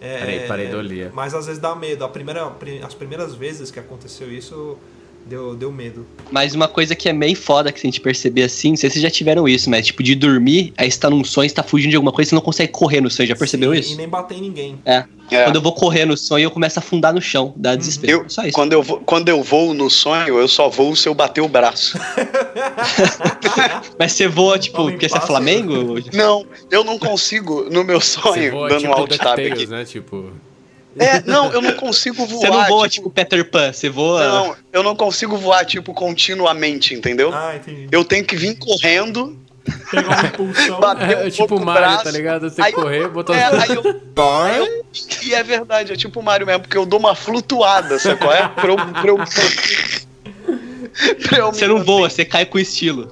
É, 0.00 0.18
Parei- 0.18 0.46
pareidolia. 0.46 1.10
Mas 1.14 1.32
às 1.34 1.46
vezes 1.46 1.60
dá 1.60 1.74
medo. 1.74 2.04
A 2.04 2.08
primeira, 2.08 2.52
as 2.84 2.94
primeiras 2.94 3.34
vezes 3.34 3.70
que 3.70 3.78
aconteceu 3.80 4.30
isso, 4.30 4.78
deu, 5.26 5.54
deu 5.54 5.72
medo. 5.72 6.06
Mas 6.30 6.54
uma 6.54 6.68
coisa 6.68 6.94
que 6.94 7.08
é 7.08 7.12
meio 7.12 7.36
foda 7.36 7.72
que 7.72 7.80
se 7.80 7.86
a 7.86 7.88
gente 7.88 8.00
perceber 8.00 8.44
assim, 8.44 8.70
não 8.70 8.76
sei 8.76 8.88
se 8.88 8.94
vocês 8.94 9.02
já 9.02 9.10
tiveram 9.10 9.48
isso, 9.48 9.68
mas 9.68 9.86
tipo, 9.86 10.02
de 10.02 10.14
dormir, 10.14 10.72
aí 10.76 10.90
você 10.90 10.98
tá 10.98 11.10
num 11.10 11.24
sonho, 11.24 11.48
você 11.48 11.54
tá 11.54 11.62
fugindo 11.62 11.90
de 11.90 11.96
alguma 11.96 12.12
coisa, 12.12 12.30
você 12.30 12.34
não 12.34 12.42
consegue 12.42 12.72
correr 12.72 13.00
no 13.00 13.10
sonho, 13.10 13.28
já 13.28 13.36
percebeu 13.36 13.72
Sim, 13.74 13.80
isso? 13.80 13.92
E 13.94 13.96
nem 13.96 14.08
bater 14.08 14.38
em 14.38 14.42
ninguém. 14.42 14.78
É. 14.84 15.04
É. 15.30 15.44
Quando 15.44 15.56
eu 15.56 15.62
vou 15.62 15.72
correr 15.72 16.04
no 16.04 16.16
sonho, 16.16 16.44
eu 16.44 16.50
começo 16.50 16.78
a 16.78 16.80
afundar 16.80 17.12
no 17.12 17.20
chão, 17.20 17.52
dá 17.56 17.74
desespero. 17.74 18.22
Eu, 18.22 18.30
Só 18.30 18.44
isso. 18.44 18.52
quando, 18.52 18.72
eu 18.72 18.82
vou, 18.82 19.00
quando 19.00 19.28
eu 19.28 19.42
vou 19.42 19.74
no 19.74 19.90
sonho, 19.90 20.38
eu 20.38 20.46
só 20.46 20.68
vou 20.68 20.94
se 20.94 21.08
eu 21.08 21.14
bater 21.14 21.40
o 21.40 21.48
braço. 21.48 21.98
Mas 23.98 24.12
você 24.12 24.28
voa, 24.28 24.56
tipo, 24.56 24.84
porque 24.84 25.08
você 25.08 25.18
é. 25.18 25.20
Flamengo? 25.20 25.98
Não, 26.12 26.46
eu 26.70 26.84
não 26.84 26.98
consigo 26.98 27.66
no 27.68 27.82
meu 27.82 28.00
sonho, 28.00 28.52
voa 28.52 28.68
dando 28.68 28.80
tipo 28.82 28.92
um 28.92 28.94
alt 28.94 29.16
tab 29.16 29.36
DuckTales, 29.36 29.52
aqui. 29.52 29.66
né? 29.66 29.84
Tipo. 29.84 30.30
É, 30.98 31.22
não, 31.26 31.52
eu 31.52 31.60
não 31.60 31.72
consigo 31.74 32.24
voar. 32.26 32.40
Você 32.40 32.48
não 32.48 32.66
voa, 32.66 32.88
tipo, 32.88 33.10
Peter 33.10 33.48
Pan, 33.50 33.72
você 33.72 33.88
voa. 33.88 34.26
Não, 34.26 34.56
eu 34.72 34.82
não 34.82 34.96
consigo 34.96 35.36
voar, 35.36 35.64
tipo, 35.64 35.92
continuamente, 35.92 36.94
entendeu? 36.94 37.32
Ah, 37.34 37.54
entendi. 37.56 37.88
Eu 37.90 38.04
tenho 38.04 38.24
que 38.24 38.34
vir 38.36 38.56
correndo, 38.56 39.38
Pegar 39.90 40.08
uma 40.20 40.26
impulsão. 40.28 40.80
bater 40.80 41.16
um 41.18 41.20
É 41.22 41.30
tipo 41.30 41.56
o 41.56 41.64
Mario, 41.64 41.82
braço, 41.82 42.04
tá 42.04 42.10
ligado? 42.12 42.48
Você 42.48 42.62
aí- 42.62 42.72
correr, 42.72 43.08
botar 43.08 43.34
É, 43.36 43.48
os... 43.50 43.62
aí 43.62 43.76
eu, 43.76 43.82
aí 44.16 44.58
eu- 44.58 44.86
E 45.24 45.34
é 45.34 45.42
verdade, 45.42 45.92
é 45.92 45.96
tipo 45.96 46.20
o 46.20 46.22
Mario 46.22 46.46
mesmo, 46.46 46.60
porque 46.62 46.78
eu 46.78 46.86
dou 46.86 46.98
uma 47.00 47.14
flutuada, 47.16 47.98
sabe 47.98 48.16
qual 48.20 48.32
é? 48.32 48.48
Pra 48.48 48.68
eu, 48.68 48.76
pra 48.76 49.08
eu, 49.08 49.16
pra 51.28 51.38
eu 51.38 51.52
Você 51.52 51.66
não 51.66 51.84
voa, 51.84 52.08
você 52.08 52.24
cai 52.24 52.46
com 52.46 52.58
estilo. 52.58 53.10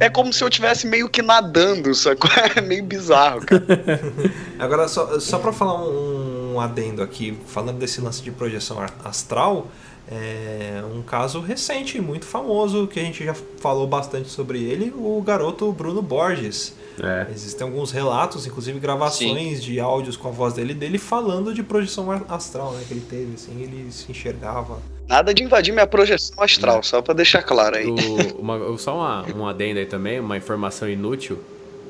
É 0.00 0.08
como 0.08 0.32
se 0.32 0.44
eu 0.44 0.48
estivesse 0.48 0.86
meio 0.86 1.08
que 1.08 1.22
nadando, 1.22 1.92
sacou? 1.94 2.30
É 2.54 2.60
meio 2.62 2.84
bizarro, 2.84 3.40
cara. 3.44 3.64
Agora, 4.58 4.86
só, 4.86 5.18
só 5.18 5.38
pra 5.38 5.52
falar 5.52 5.82
um, 5.82 6.27
um 6.54 6.60
adendo 6.60 7.02
aqui, 7.02 7.36
falando 7.46 7.78
desse 7.78 8.00
lance 8.00 8.22
de 8.22 8.30
projeção 8.30 8.78
astral, 9.04 9.68
é 10.10 10.82
um 10.94 11.02
caso 11.02 11.40
recente, 11.40 12.00
muito 12.00 12.24
famoso, 12.24 12.86
que 12.86 12.98
a 12.98 13.02
gente 13.02 13.22
já 13.24 13.34
falou 13.60 13.86
bastante 13.86 14.28
sobre 14.30 14.62
ele, 14.62 14.92
o 14.96 15.20
garoto 15.20 15.70
Bruno 15.72 16.00
Borges. 16.00 16.74
É. 17.00 17.26
Existem 17.30 17.64
alguns 17.66 17.92
relatos, 17.92 18.46
inclusive 18.46 18.80
gravações 18.80 19.62
de 19.62 19.78
áudios 19.78 20.16
com 20.16 20.28
a 20.28 20.30
voz 20.32 20.54
dele, 20.54 20.74
dele 20.74 20.98
falando 20.98 21.52
de 21.54 21.62
projeção 21.62 22.10
astral, 22.28 22.72
né, 22.72 22.82
que 22.88 22.94
ele 22.94 23.04
teve, 23.08 23.34
assim, 23.34 23.62
ele 23.62 23.92
se 23.92 24.10
enxergava. 24.10 24.80
Nada 25.06 25.32
de 25.32 25.42
invadir 25.44 25.72
minha 25.72 25.86
projeção 25.86 26.42
astral, 26.42 26.82
só 26.82 27.00
pra 27.00 27.14
deixar 27.14 27.42
claro 27.42 27.76
aí. 27.76 27.86
O- 27.86 28.40
uma- 28.40 28.78
só 28.78 28.96
uma, 28.96 29.24
um 29.36 29.46
adendo 29.46 29.78
aí 29.78 29.86
também, 29.86 30.18
uma 30.18 30.36
informação 30.36 30.88
inútil, 30.88 31.38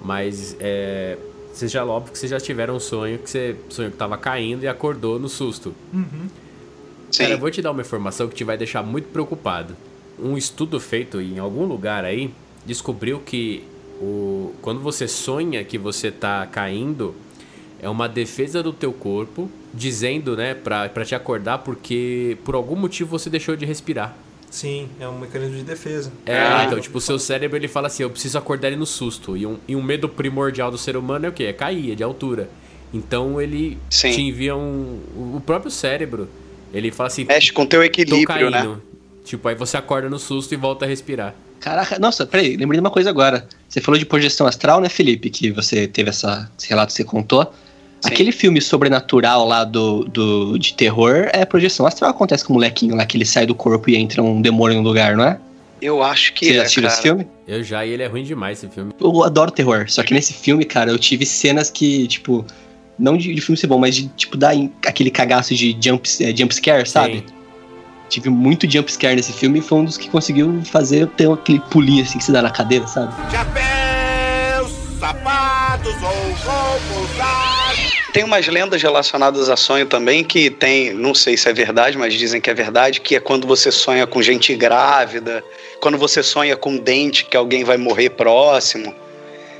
mas 0.02 0.56
é, 0.60 1.16
vocês 1.58 1.72
já, 1.72 1.84
óbvio 1.84 2.12
que 2.12 2.18
vocês 2.18 2.30
já 2.30 2.38
tiveram 2.38 2.76
um 2.76 2.80
sonho 2.80 3.18
que 3.18 3.28
você 3.28 3.56
sonhou 3.68 3.90
que 3.90 3.96
tava 3.96 4.16
caindo 4.16 4.64
e 4.64 4.68
acordou 4.68 5.18
no 5.18 5.28
susto. 5.28 5.74
Sim. 7.10 7.22
Cara, 7.22 7.34
eu 7.34 7.38
vou 7.38 7.50
te 7.50 7.60
dar 7.60 7.70
uma 7.70 7.80
informação 7.80 8.28
que 8.28 8.34
te 8.34 8.44
vai 8.44 8.56
deixar 8.56 8.82
muito 8.82 9.08
preocupado. 9.08 9.76
Um 10.18 10.36
estudo 10.36 10.78
feito 10.78 11.20
em 11.20 11.38
algum 11.38 11.64
lugar 11.64 12.04
aí 12.04 12.30
descobriu 12.64 13.20
que 13.20 13.64
o, 14.00 14.52
quando 14.60 14.80
você 14.80 15.08
sonha 15.08 15.64
que 15.64 15.78
você 15.78 16.10
tá 16.10 16.46
caindo, 16.46 17.14
é 17.80 17.88
uma 17.88 18.08
defesa 18.08 18.62
do 18.62 18.72
teu 18.72 18.92
corpo 18.92 19.50
dizendo, 19.72 20.36
né, 20.36 20.54
pra, 20.54 20.88
pra 20.88 21.04
te 21.04 21.14
acordar 21.14 21.58
porque 21.58 22.36
por 22.44 22.54
algum 22.54 22.76
motivo 22.76 23.10
você 23.10 23.30
deixou 23.30 23.56
de 23.56 23.64
respirar. 23.64 24.16
Sim, 24.50 24.88
é 24.98 25.06
um 25.06 25.18
mecanismo 25.18 25.56
de 25.56 25.62
defesa. 25.62 26.10
É, 26.24 26.38
Ah. 26.38 26.64
então, 26.66 26.80
tipo, 26.80 26.98
o 26.98 27.00
seu 27.00 27.18
cérebro 27.18 27.56
ele 27.56 27.68
fala 27.68 27.86
assim: 27.88 28.02
eu 28.02 28.10
preciso 28.10 28.38
acordar 28.38 28.68
ele 28.68 28.76
no 28.76 28.86
susto. 28.86 29.36
E 29.36 29.44
um, 29.46 29.58
e 29.68 29.76
um 29.76 29.82
medo 29.82 30.08
primordial 30.08 30.70
do 30.70 30.78
ser 30.78 30.96
humano 30.96 31.26
é 31.26 31.28
o 31.28 31.32
quê? 31.32 31.44
É 31.44 31.52
cair, 31.52 31.92
é 31.92 31.94
de 31.94 32.02
altura. 32.02 32.48
Então 32.92 33.40
ele 33.40 33.76
Sim. 33.90 34.10
te 34.12 34.20
envia 34.22 34.56
um. 34.56 35.00
O 35.36 35.42
próprio 35.44 35.70
cérebro, 35.70 36.28
ele 36.72 36.90
fala 36.90 37.08
assim: 37.08 37.24
Mexe 37.24 37.52
com 37.52 37.66
teu 37.66 37.82
equilíbrio, 37.84 38.50
né? 38.50 38.62
caindo. 38.62 38.82
Tipo, 39.24 39.48
aí 39.48 39.54
você 39.54 39.76
acorda 39.76 40.08
no 40.08 40.18
susto 40.18 40.54
e 40.54 40.56
volta 40.56 40.86
a 40.86 40.88
respirar. 40.88 41.34
Caraca, 41.60 41.98
nossa, 41.98 42.24
peraí, 42.24 42.56
lembrei 42.56 42.78
de 42.78 42.80
uma 42.80 42.90
coisa 42.90 43.10
agora. 43.10 43.46
Você 43.68 43.80
falou 43.80 43.98
de 43.98 44.06
projeção 44.06 44.46
astral, 44.46 44.80
né, 44.80 44.88
Felipe? 44.88 45.28
Que 45.28 45.50
você 45.50 45.86
teve 45.86 46.08
essa, 46.08 46.50
esse 46.58 46.68
relato 46.68 46.88
que 46.92 46.96
você 46.96 47.04
contou. 47.04 47.52
Sim. 48.00 48.12
Aquele 48.12 48.30
filme 48.30 48.60
sobrenatural 48.60 49.46
lá 49.46 49.64
do, 49.64 50.04
do, 50.04 50.58
de 50.58 50.72
terror 50.74 51.28
é 51.32 51.44
projeção 51.44 51.86
astral. 51.86 52.10
Acontece 52.10 52.44
com 52.44 52.52
o 52.52 52.54
molequinho 52.54 52.94
lá 52.94 53.04
que 53.04 53.16
ele 53.16 53.24
sai 53.24 53.44
do 53.44 53.54
corpo 53.54 53.90
e 53.90 53.96
entra 53.96 54.22
um 54.22 54.40
demônio 54.40 54.78
no 54.78 54.88
lugar, 54.88 55.16
não 55.16 55.24
é? 55.24 55.38
Eu 55.80 56.02
acho 56.02 56.32
que 56.32 56.46
Você 56.46 56.54
já 56.54 56.60
é, 56.60 56.62
assistiu 56.64 56.86
esse 56.86 57.02
filme? 57.02 57.26
Eu 57.46 57.62
já, 57.62 57.86
e 57.86 57.90
ele 57.90 58.02
é 58.02 58.06
ruim 58.06 58.24
demais 58.24 58.58
esse 58.58 58.72
filme. 58.72 58.92
Eu 59.00 59.22
adoro 59.22 59.50
terror. 59.50 59.84
Só 59.88 60.02
que 60.02 60.12
nesse 60.12 60.32
filme, 60.32 60.64
cara, 60.64 60.90
eu 60.90 60.98
tive 60.98 61.24
cenas 61.24 61.70
que, 61.70 62.06
tipo, 62.08 62.44
não 62.98 63.16
de, 63.16 63.32
de 63.32 63.40
filme 63.40 63.56
ser 63.56 63.68
bom, 63.68 63.78
mas 63.78 63.94
de, 63.94 64.08
tipo, 64.08 64.36
dar 64.36 64.54
aquele 64.84 65.10
cagaço 65.10 65.54
de 65.54 65.76
jump, 65.80 66.08
é, 66.20 66.36
jump 66.36 66.54
scare, 66.54 66.88
sabe? 66.88 67.18
Sim. 67.18 67.24
Tive 68.08 68.30
muito 68.30 68.68
jump 68.70 68.90
scare 68.90 69.16
nesse 69.16 69.32
filme 69.32 69.58
e 69.58 69.62
foi 69.62 69.78
um 69.78 69.84
dos 69.84 69.96
que 69.96 70.08
conseguiu 70.08 70.62
fazer 70.64 71.06
ter 71.08 71.30
aquele 71.30 71.60
pulinho 71.60 72.02
assim 72.02 72.18
que 72.18 72.24
se 72.24 72.32
dá 72.32 72.42
na 72.42 72.50
cadeira, 72.50 72.86
sabe? 72.86 73.12
Chapéus, 73.30 74.72
sapatos 74.98 75.94
ou 76.02 76.08
roupas. 76.44 77.07
Tem 78.12 78.24
umas 78.24 78.46
lendas 78.48 78.82
relacionadas 78.82 79.48
a 79.48 79.56
sonho 79.56 79.86
também 79.86 80.24
que 80.24 80.48
tem, 80.50 80.92
não 80.94 81.14
sei 81.14 81.36
se 81.36 81.48
é 81.48 81.52
verdade, 81.52 81.96
mas 81.98 82.14
dizem 82.14 82.40
que 82.40 82.48
é 82.50 82.54
verdade, 82.54 83.00
que 83.00 83.14
é 83.14 83.20
quando 83.20 83.46
você 83.46 83.70
sonha 83.70 84.06
com 84.06 84.22
gente 84.22 84.54
grávida, 84.56 85.44
quando 85.80 85.98
você 85.98 86.22
sonha 86.22 86.56
com 86.56 86.76
dente 86.76 87.24
que 87.26 87.36
alguém 87.36 87.64
vai 87.64 87.76
morrer 87.76 88.10
próximo. 88.10 88.94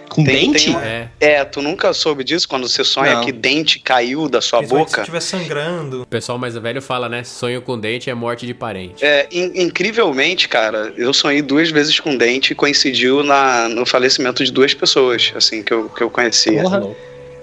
Com 0.09 0.25
Tem- 0.25 0.51
dente? 0.51 0.65
tem 0.65 0.75
uma- 0.75 0.85
É. 0.87 1.09
É, 1.21 1.45
tu 1.45 1.61
nunca 1.61 1.93
soube 1.93 2.25
disso 2.25 2.49
quando 2.49 2.67
você 2.67 2.83
sonha 2.83 3.17
Não. 3.17 3.25
que 3.27 3.31
dente 3.31 3.79
caiu 3.79 4.27
da 4.27 4.41
sua 4.41 4.61
Principalmente 4.61 4.89
se 4.89 4.93
boca? 4.97 5.03
estiver 5.03 5.21
sangrando. 5.21 6.03
O 6.03 6.07
pessoal 6.07 6.39
mais 6.39 6.57
velho 6.57 6.81
fala, 6.81 7.11
né? 7.11 7.23
Sonho 7.25 7.61
com 7.61 7.79
dente 7.79 8.09
é 8.09 8.15
morte 8.15 8.47
de 8.47 8.55
parente. 8.55 9.05
É, 9.05 9.29
in- 9.31 9.53
incrivelmente, 9.65 10.49
cara, 10.49 10.95
eu 10.97 11.13
sonhei 11.13 11.43
duas 11.43 11.71
vezes 11.71 12.01
com 12.01 12.17
dente 12.17 12.53
e 12.53 12.57
coincidiu 12.57 13.23
na, 13.23 13.69
no 13.69 13.85
falecimento 13.85 14.43
de 14.43 14.51
duas 14.51 14.73
pessoas, 14.73 15.31
assim, 15.37 15.63
que 15.63 15.75
eu, 15.75 15.91
que 15.91 16.03
eu 16.03 16.09
conhecia. 16.09 16.63
Porra. 16.63 16.89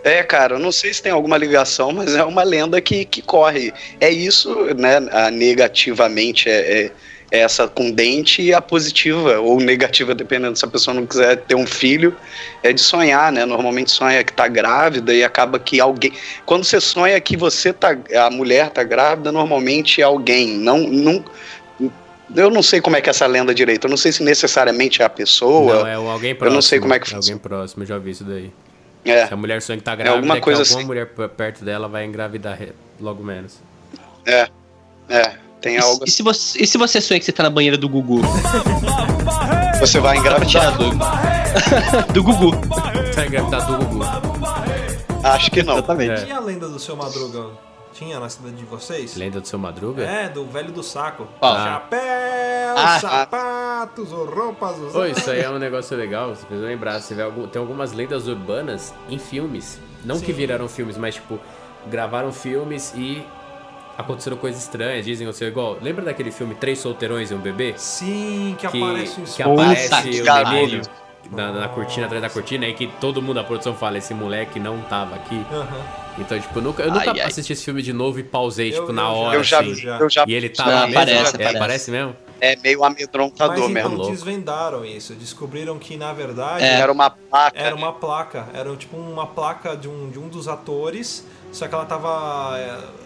É, 0.05 0.21
cara, 0.21 0.53
eu 0.53 0.59
não 0.59 0.71
sei 0.71 0.93
se 0.93 1.01
tem 1.01 1.11
alguma 1.11 1.35
ligação, 1.35 1.91
mas 1.91 2.13
é 2.13 2.23
uma 2.23 2.43
lenda 2.43 2.79
que, 2.79 3.05
que 3.05 3.23
corre. 3.23 3.73
É 3.99 4.07
isso, 4.07 4.53
né, 4.75 4.97
a 5.11 5.31
negativamente 5.31 6.47
é, 6.47 6.83
é- 6.83 6.91
é 7.31 7.39
essa 7.39 7.67
com 7.67 7.89
dente 7.89 8.39
e 8.39 8.53
a 8.53 8.61
positiva, 8.61 9.39
ou 9.39 9.59
negativa, 9.59 10.13
dependendo 10.13 10.55
se 10.55 10.63
a 10.63 10.67
pessoa 10.67 10.93
não 10.93 11.07
quiser 11.07 11.37
ter 11.37 11.55
um 11.55 11.65
filho, 11.65 12.15
é 12.61 12.71
de 12.71 12.79
sonhar, 12.79 13.31
né? 13.31 13.45
Normalmente 13.45 13.89
sonha 13.89 14.23
que 14.23 14.31
tá 14.31 14.47
grávida 14.47 15.11
e 15.11 15.23
acaba 15.23 15.57
que 15.57 15.79
alguém... 15.79 16.13
Quando 16.45 16.63
você 16.63 16.79
sonha 16.79 17.19
que 17.19 17.35
você 17.35 17.73
tá... 17.73 17.97
a 18.15 18.29
mulher 18.29 18.69
tá 18.69 18.83
grávida, 18.83 19.31
normalmente 19.31 20.01
é 20.01 20.03
alguém, 20.03 20.49
não... 20.49 20.77
não 20.81 21.25
eu 22.35 22.49
não 22.51 22.61
sei 22.61 22.79
como 22.79 22.95
é 22.95 23.01
que 23.01 23.09
é 23.09 23.11
essa 23.11 23.25
lenda 23.25 23.55
direito, 23.55 23.85
eu 23.85 23.89
não 23.89 23.97
sei 23.97 24.11
se 24.11 24.21
necessariamente 24.21 25.01
é 25.01 25.05
a 25.05 25.09
pessoa. 25.09 25.79
Não, 25.79 25.87
é 25.87 25.95
alguém 25.95 26.35
próximo. 26.35 26.53
não 26.53 26.61
sei 26.61 26.79
como 26.79 26.93
é 26.93 26.99
que 26.99 27.13
Alguém 27.13 27.37
próximo, 27.37 27.83
eu 27.83 27.87
já 27.87 27.97
vi 27.97 28.11
isso 28.11 28.23
daí. 28.23 28.51
É. 29.05 29.27
Se 29.27 29.33
a 29.33 29.37
mulher 29.37 29.61
sonha 29.61 29.77
que 29.77 29.83
tá 29.83 29.95
grávida, 29.95 30.15
alguma 30.17 30.35
é 30.35 30.37
que 30.37 30.43
coisa 30.43 30.61
alguma 30.61 30.79
assim. 30.79 30.87
mulher 30.87 31.07
perto 31.37 31.63
dela 31.63 31.87
vai 31.87 32.05
engravidar 32.05 32.57
logo 32.99 33.23
menos. 33.23 33.59
É, 34.25 34.47
tem 35.61 35.75
E, 35.75 35.77
algo. 35.77 36.03
e 36.05 36.11
se 36.11 36.23
você, 36.23 36.63
e 36.63 36.67
se 36.67 36.77
você 36.77 36.99
sonha 36.99 37.19
que 37.19 37.25
você 37.25 37.31
tá 37.31 37.43
na 37.43 37.49
banheira 37.49 37.77
do 37.77 37.87
Gugu? 37.87 38.21
Você 39.79 39.99
vai 39.99 40.17
engravidar? 40.17 40.77
dúvida. 40.77 41.05
do 42.13 42.23
Gugu. 42.23 42.51
Vai 43.15 43.27
engravidar 43.27 43.65
do 43.67 43.77
Gugu. 43.85 44.05
Acho 45.23 45.51
que 45.51 45.63
não. 45.63 45.73
Exatamente. 45.73 46.25
E 46.27 46.31
a 46.31 46.39
lenda 46.39 46.67
do 46.67 46.79
seu 46.79 46.95
Madruga? 46.95 47.49
Tinha 47.95 48.19
na 48.19 48.27
cidade 48.27 48.55
de 48.57 48.65
vocês? 48.65 49.15
Lenda 49.15 49.39
do 49.39 49.47
seu 49.47 49.57
Madruga? 49.57 50.03
É, 50.03 50.27
do 50.27 50.45
velho 50.45 50.71
do 50.71 50.83
saco. 50.83 51.27
Ó. 51.39 51.55
Chapéu, 51.55 52.75
Ah. 52.77 52.99
sapatos, 52.99 54.11
ou 54.11 54.25
roupas 54.25 54.77
usadas. 54.79 55.17
Isso 55.17 55.31
aí 55.31 55.39
é 55.41 55.49
um 55.49 55.57
negócio 55.57 55.95
legal, 55.95 56.35
você 56.35 56.45
precisa 56.45 56.67
lembrar. 56.67 56.99
Você 56.99 57.15
vê 57.15 57.21
algum- 57.21 57.47
tem 57.47 57.59
algumas 57.61 57.93
lendas 57.93 58.27
urbanas 58.27 58.93
em 59.09 59.17
filmes. 59.17 59.79
Não 60.03 60.19
que 60.19 60.25
Sim. 60.27 60.33
viraram 60.33 60.67
filmes, 60.67 60.97
mas 60.97 61.15
tipo, 61.15 61.39
gravaram 61.87 62.33
filmes 62.33 62.93
e 62.97 63.25
aconteceram 63.97 64.35
coisas 64.35 64.61
estranhas. 64.61 65.05
Dizem, 65.05 65.25
ou 65.25 65.31
seja, 65.31 65.49
igual. 65.49 65.77
Lembra 65.81 66.03
daquele 66.03 66.31
filme 66.31 66.53
Três 66.53 66.79
Solteirões 66.79 67.31
e 67.31 67.33
um 67.33 67.39
Bebê? 67.39 67.75
Sim, 67.77 68.57
que, 68.59 68.67
Que, 68.67 68.77
aparece 68.83 69.11
um 69.21 69.23
que 69.23 69.29
espelho. 69.29 69.53
aparece 69.53 70.01
que 70.09 70.21
o 70.21 71.04
na, 71.31 71.51
na 71.51 71.69
cortina, 71.69 72.05
atrás 72.05 72.21
da 72.21 72.29
cortina, 72.29 72.67
e 72.67 72.73
que 72.73 72.87
todo 72.99 73.21
mundo 73.21 73.35
da 73.35 73.43
produção 73.43 73.73
fala: 73.75 73.97
esse 73.97 74.13
moleque 74.13 74.59
não 74.59 74.81
tava 74.81 75.15
aqui. 75.15 75.45
Aham. 75.51 76.05
Então, 76.17 76.39
tipo, 76.39 76.57
eu 76.59 76.63
nunca, 76.63 76.81
eu 76.83 76.91
nunca 76.91 77.11
Ai, 77.11 77.19
ai. 77.19 77.27
assisti 77.27 77.51
esse 77.51 77.65
filme 77.65 77.81
de 77.81 77.91
novo 77.91 78.17
e 78.19 78.23
pausei, 78.23 78.69
Eu- 78.69 78.73
tipo, 78.75 78.89
eu 78.89 78.93
na 78.93 79.01
já- 79.01 79.09
hora. 79.09 79.37
Eu 79.37 79.43
já, 79.43 79.59
assim. 79.59 79.75
já. 79.75 79.97
eu 79.99 80.09
já. 80.09 80.23
E 80.27 80.33
ele 80.33 80.47
tá 80.49 80.63
Não, 80.65 80.71
lá 80.71 80.79
mesmo. 80.87 80.97
aparece, 81.01 81.19
é, 81.19 81.29
aparece. 81.29 81.55
aparece 81.57 81.91
mesmo? 81.91 82.15
É 82.39 82.55
meio 82.57 82.83
amedrontador 82.85 83.57
Mas 83.63 83.69
mesmo. 83.71 83.79
então 83.89 83.97
louco. 83.97 84.11
desvendaram 84.11 84.85
isso. 84.85 85.13
Descobriram 85.13 85.77
que, 85.77 85.97
na 85.97 86.13
verdade, 86.13 86.63
É. 86.63 86.79
Era 86.79 86.91
uma 86.91 87.09
placa. 87.09 87.59
era 87.59 87.75
uma 87.75 87.91
placa. 87.93 88.47
Era 88.53 88.73
tipo 88.77 88.95
uma 88.97 89.27
placa 89.27 89.75
de 89.75 89.87
um, 89.89 90.09
de 90.09 90.17
um 90.19 90.27
dos 90.29 90.47
atores. 90.47 91.25
Só 91.51 91.67
que 91.67 91.75
ela 91.75 91.85
tava. 91.85 92.57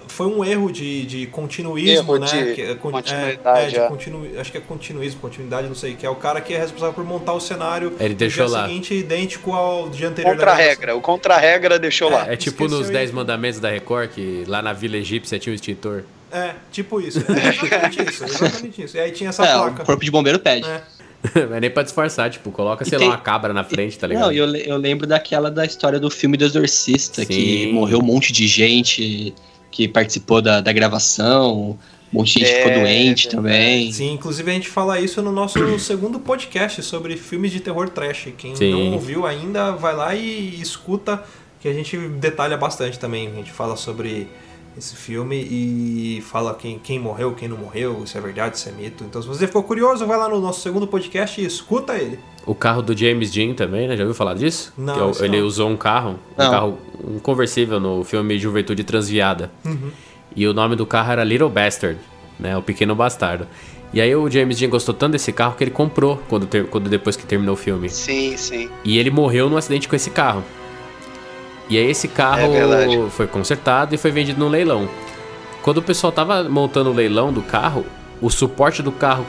É, 0.10 0.14
Foi 0.14 0.28
um 0.28 0.44
erro 0.44 0.72
de, 0.72 1.06
de 1.06 1.26
continuismo, 1.28 2.16
Erro 2.16 2.18
né? 2.20 2.28
de 2.28 2.54
que 2.56 2.62
é 2.62 2.76
con- 2.76 2.92
continuidade, 2.92 3.60
É, 3.60 3.68
é, 3.68 3.68
de 3.70 3.78
é. 3.78 3.88
continu- 3.88 4.40
acho 4.40 4.52
que 4.52 4.58
é 4.58 4.62
continuismo, 4.62 5.20
continuidade, 5.22 5.68
não 5.68 5.76
sei. 5.76 5.96
Que 5.96 6.06
é 6.06 6.10
o 6.10 6.16
cara 6.16 6.42
que 6.42 6.54
é 6.54 6.58
responsável 6.60 6.94
por 6.94 7.04
montar 7.06 7.34
o 7.34 7.40
cenário 7.40 7.94
Ele 8.00 8.14
do 8.14 8.18
deixou 8.18 8.46
dia 8.48 8.58
lá. 8.58 8.68
seguinte 8.68 8.94
idêntico 8.94 9.52
ao 9.54 9.90
dia 9.90 10.08
anterior. 10.10 10.36
da 10.36 10.46
Contra-regra. 10.46 10.96
O 10.96 11.02
contra-regra 11.02 11.80
deixou 11.80 12.10
lá. 12.10 12.32
É 12.32 12.36
tipo 12.36 12.64
Esqueceu 12.64 12.80
nos 12.80 12.90
e- 12.90 12.94
10 12.94 13.12
mandamentos 13.12 13.60
da 13.60 13.70
Record, 13.70 14.10
que 14.12 14.44
lá 14.48 14.62
na 14.62 14.74
Vila 14.74 14.98
Egípcia 14.98 15.38
tinha 15.40 15.52
um 15.52 15.56
extintor. 15.56 16.04
É, 16.32 16.52
tipo 16.72 17.02
isso. 17.02 17.20
É 17.20 17.50
exatamente 17.50 18.10
isso. 18.10 18.24
Exatamente 18.24 18.84
isso. 18.84 18.98
E 18.98 19.00
aí 19.00 19.12
tinha 19.12 19.30
essa 19.30 19.46
É, 19.46 19.56
o 19.58 19.62
placa. 19.64 19.84
corpo 19.86 20.04
de 20.04 20.12
bombeiro 20.12 20.38
pede. 20.40 20.68
É. 20.68 20.82
Não 21.50 21.56
é 21.58 21.60
nem 21.60 21.70
pra 21.70 21.84
disfarçar, 21.84 22.30
tipo, 22.30 22.50
coloca, 22.50 22.86
sei 22.86 22.98
tem- 22.98 23.08
lá, 23.10 23.16
uma 23.16 23.20
cabra 23.22 23.52
na 23.54 23.64
frente, 23.64 23.98
tá 24.00 24.08
ligado? 24.08 24.24
Não, 24.26 24.32
e 24.32 24.38
eu, 24.38 24.46
eu 24.56 24.78
lembro 24.78 25.06
daquela 25.06 25.52
da 25.52 25.66
história 25.66 26.00
do 26.00 26.10
filme 26.10 26.38
do 26.38 26.46
Exorcista, 26.46 27.26
que 27.26 27.34
Sim. 27.34 27.74
morreu 27.74 28.00
um 28.00 28.04
monte 28.04 28.32
de 28.32 28.48
gente 28.48 29.34
que 29.72 29.88
participou 29.88 30.42
da, 30.42 30.62
da 30.62 30.72
gravação, 30.74 31.78
um 32.14 32.18
monte 32.18 32.40
de 32.40 32.46
gente 32.46 32.58
ficou 32.58 32.72
É, 32.72 32.80
doente 32.80 33.28
é, 33.28 33.32
também. 33.32 33.92
Sim, 33.92 34.14
inclusive 34.14 34.50
a 34.50 34.54
gente 34.54 34.68
fala 34.68 35.00
isso 35.00 35.22
no 35.22 35.32
nosso 35.32 35.60
segundo 35.80 36.20
podcast 36.20 36.82
sobre 36.84 37.16
filmes 37.16 37.52
de 37.52 37.60
terror 37.60 37.90
trash. 37.90 38.30
Quem 38.38 38.56
Sim. 38.56 38.72
não 38.72 38.94
ouviu 38.94 39.26
ainda, 39.26 39.72
vai 39.72 39.96
lá 39.96 40.16
e 40.16 40.60
escuta, 40.60 41.24
que 41.60 41.68
a 41.68 41.74
gente 41.74 41.98
detalha 41.98 42.58
bastante 42.58 42.98
também. 42.98 43.28
A 43.28 43.36
gente 43.36 43.52
fala 43.52 43.76
sobre 43.76 44.28
esse 44.80 44.96
filme 44.96 45.36
e 45.40 46.22
fala 46.22 46.56
quem, 46.56 46.80
quem 46.80 46.98
morreu, 47.00 47.34
quem 47.34 47.48
não 47.48 47.58
morreu, 47.58 48.06
se 48.08 48.18
é 48.18 48.22
verdade, 48.22 48.58
se 48.58 48.68
é 48.70 48.72
mito. 48.72 49.04
Então, 49.04 49.22
se 49.22 49.28
você 49.28 49.46
ficou 49.46 49.62
curioso, 49.64 50.06
vai 50.08 50.18
lá 50.18 50.28
no 50.28 50.40
nosso 50.42 50.62
segundo 50.62 50.88
podcast 50.88 51.40
e 51.40 51.46
escuta 51.46 51.96
ele. 51.96 52.20
O 52.46 52.56
carro 52.56 52.82
do 52.82 52.98
James 52.98 53.32
Dean 53.32 53.54
também, 53.54 53.88
né? 53.88 53.96
Já 53.96 54.04
ouviu 54.04 54.16
falar 54.16 54.34
disso? 54.34 54.74
Não, 54.78 55.12
Que 55.12 55.22
é 55.22 55.26
ele 55.26 55.40
não. 55.40 55.46
usou 55.48 55.70
um 55.70 55.78
carro, 55.78 56.12
um 56.38 56.44
Não. 56.44 56.52
carro, 56.52 56.78
um 57.04 57.20
conversível 57.20 57.80
no 57.80 58.04
filme 58.04 58.40
Juventude 58.40 58.84
Transviada. 58.84 59.52
Uhum. 59.64 59.92
E 60.36 60.48
o 60.48 60.54
nome 60.54 60.76
do 60.76 60.86
carro 60.86 61.12
era 61.12 61.24
Little 61.24 61.50
Bastard, 61.50 62.00
né? 62.40 62.58
O 62.58 62.62
Pequeno 62.64 62.96
Bastardo. 62.96 63.46
E 63.92 64.00
aí 64.00 64.16
o 64.16 64.30
James 64.30 64.58
Dean 64.60 64.70
gostou 64.70 64.94
tanto 64.94 65.14
desse 65.14 65.32
carro 65.34 65.56
que 65.56 65.64
ele 65.64 65.72
comprou 65.72 66.22
quando, 66.30 66.46
ter- 66.46 66.68
quando 66.68 66.88
depois 66.90 67.16
que 67.16 67.26
terminou 67.26 67.56
o 67.56 67.58
filme. 67.58 67.90
Sim, 67.90 68.38
sim. 68.38 68.70
E 68.86 68.98
ele 69.00 69.10
morreu 69.10 69.50
num 69.50 69.58
acidente 69.58 69.88
com 69.88 69.96
esse 69.96 70.12
carro. 70.12 70.44
E 71.70 71.78
aí 71.78 71.90
esse 71.90 72.08
carro 72.08 72.42
É 72.42 73.10
foi 73.10 73.28
consertado 73.28 73.94
e 73.94 73.98
foi 73.98 74.12
vendido 74.12 74.40
no 74.40 74.48
leilão. 74.48 74.90
Quando 75.62 75.78
o 75.78 75.82
pessoal 75.84 76.12
tava 76.12 76.44
montando 76.44 76.90
o 76.90 76.94
leilão 76.94 77.32
do 77.32 77.42
carro, 77.42 77.86
o 78.22 78.30
suporte 78.30 78.82
do 78.82 78.92
carro 78.92 79.26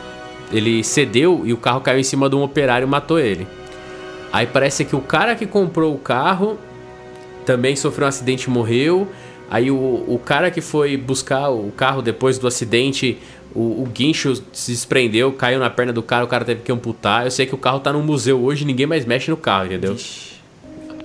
ele 0.53 0.83
cedeu 0.83 1.43
e 1.45 1.53
o 1.53 1.57
carro 1.57 1.81
caiu 1.81 2.01
em 2.01 2.05
cima 2.05 2.29
de 2.29 2.37
um 2.37 2.43
operário 2.43 2.87
e 2.87 2.91
matou 2.91 3.19
ele. 3.19 3.47
Aí 4.33 4.47
parece 4.47 4.85
que 4.85 4.97
o 4.97 5.01
cara 5.01 5.35
que 5.35 5.47
comprou 5.47 5.95
o 5.95 5.99
carro 5.99 6.59
também 7.45 7.77
sofreu 7.77 8.07
um 8.07 8.09
acidente 8.09 8.45
e 8.45 8.51
morreu. 8.51 9.09
Aí 9.51 9.71
o, 9.71 9.75
o 9.75 10.21
cara 10.25 10.51
que 10.51 10.61
foi 10.61 10.97
buscar 10.97 11.51
o 11.51 11.73
carro 11.73 12.01
depois 12.01 12.39
do 12.39 12.47
acidente, 12.47 13.19
o, 13.55 13.83
o 13.83 13.89
guincho 13.93 14.41
se 14.53 14.71
desprendeu, 14.71 15.33
caiu 15.33 15.59
na 15.59 15.69
perna 15.69 15.93
do 15.93 16.03
cara, 16.03 16.25
o 16.25 16.29
cara 16.29 16.45
teve 16.45 16.63
que 16.63 16.71
amputar. 16.71 17.25
Eu 17.25 17.31
sei 17.31 17.47
que 17.47 17.55
o 17.55 17.59
carro 17.59 17.81
tá 17.81 17.93
no 17.93 18.01
museu 18.01 18.41
hoje, 18.43 18.65
ninguém 18.65 18.87
mais 18.87 19.05
mexe 19.05 19.31
no 19.31 19.37
carro, 19.37 19.67
entendeu? 19.67 19.97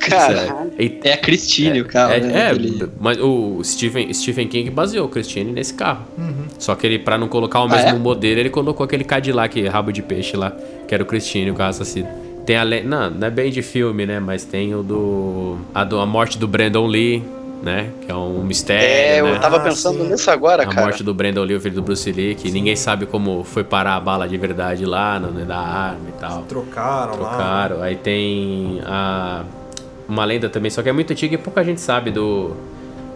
Cara, 0.09 0.67
E- 0.77 0.99
É 1.03 1.13
a 1.13 1.17
Christine 1.17 1.81
o 1.81 1.85
carro, 1.85 2.13
é, 2.13 2.19
né? 2.19 2.51
é, 2.51 2.87
mas 2.99 3.17
o 3.19 3.61
Stephen, 3.63 4.13
Stephen 4.13 4.47
King 4.47 4.69
baseou 4.69 5.05
o 5.05 5.09
Christine 5.09 5.51
nesse 5.51 5.73
carro. 5.73 6.05
Uhum. 6.17 6.45
Só 6.59 6.75
que 6.75 6.85
ele, 6.87 6.99
pra 6.99 7.17
não 7.17 7.27
colocar 7.27 7.59
o 7.61 7.65
Ah, 7.65 7.69
mesmo 7.69 7.89
é? 7.89 7.93
modelo, 7.99 8.39
ele 8.39 8.49
colocou 8.49 8.83
aquele 8.83 9.03
Cadillac 9.03 9.65
rabo 9.67 9.91
de 9.91 10.01
peixe 10.01 10.35
lá, 10.37 10.51
que 10.87 10.93
era 10.93 11.03
o 11.03 11.05
Christine, 11.05 11.51
o 11.51 11.53
carro 11.55 11.69
assassino. 11.71 12.07
Tem 12.45 12.57
a 12.57 12.63
le... 12.63 12.83
Não, 12.83 13.09
não 13.09 13.27
é 13.27 13.31
bem 13.31 13.49
de 13.51 13.61
filme, 13.61 14.05
né? 14.05 14.19
Mas 14.19 14.43
tem 14.45 14.75
o 14.75 14.83
do. 14.83 15.57
A, 15.73 15.83
do... 15.83 15.99
a 15.99 16.05
morte 16.05 16.37
do 16.37 16.47
Brandon 16.47 16.85
Lee, 16.85 17.23
né? 17.63 17.89
Que 18.05 18.11
é 18.11 18.15
um 18.15 18.43
mistério. 18.43 18.85
é, 18.85 19.21
né? 19.23 19.31
eu 19.35 19.39
tava 19.41 19.55
Ah, 19.57 19.59
pensando 19.61 20.03
sim. 20.03 20.09
nisso 20.11 20.29
agora, 20.29 20.61
A 20.61 20.67
cara. 20.67 20.81
morte 20.85 21.01
do 21.03 21.11
Brandon 21.11 21.43
Lee, 21.43 21.55
o 21.55 21.59
filho 21.59 21.73
do 21.73 21.81
Bruce 21.81 22.11
Lee, 22.11 22.35
que 22.35 22.51
ninguém 22.51 22.75
sabe 22.75 23.07
como 23.07 23.43
foi 23.43 23.63
parar 23.63 23.95
a 23.95 23.99
bala 23.99 24.27
de 24.27 24.37
verdade 24.37 24.85
lá, 24.85 25.19
no, 25.19 25.31
da 25.43 25.57
arma 25.57 26.07
e 26.07 26.19
tal. 26.19 26.43
Trocaram, 26.43 27.19
lá. 27.19 27.29
Trocaram. 27.29 27.81
Aí 27.81 27.95
tem 27.95 28.79
a, 28.85 29.41
uma 30.07 30.23
lenda 30.25 30.49
também, 30.49 30.69
só 30.71 30.81
que 30.81 30.89
é 30.89 30.93
muito 30.93 31.11
antiga 31.11 31.35
e 31.35 31.37
pouca 31.37 31.63
gente 31.63 31.81
sabe 31.81 32.11
do, 32.11 32.51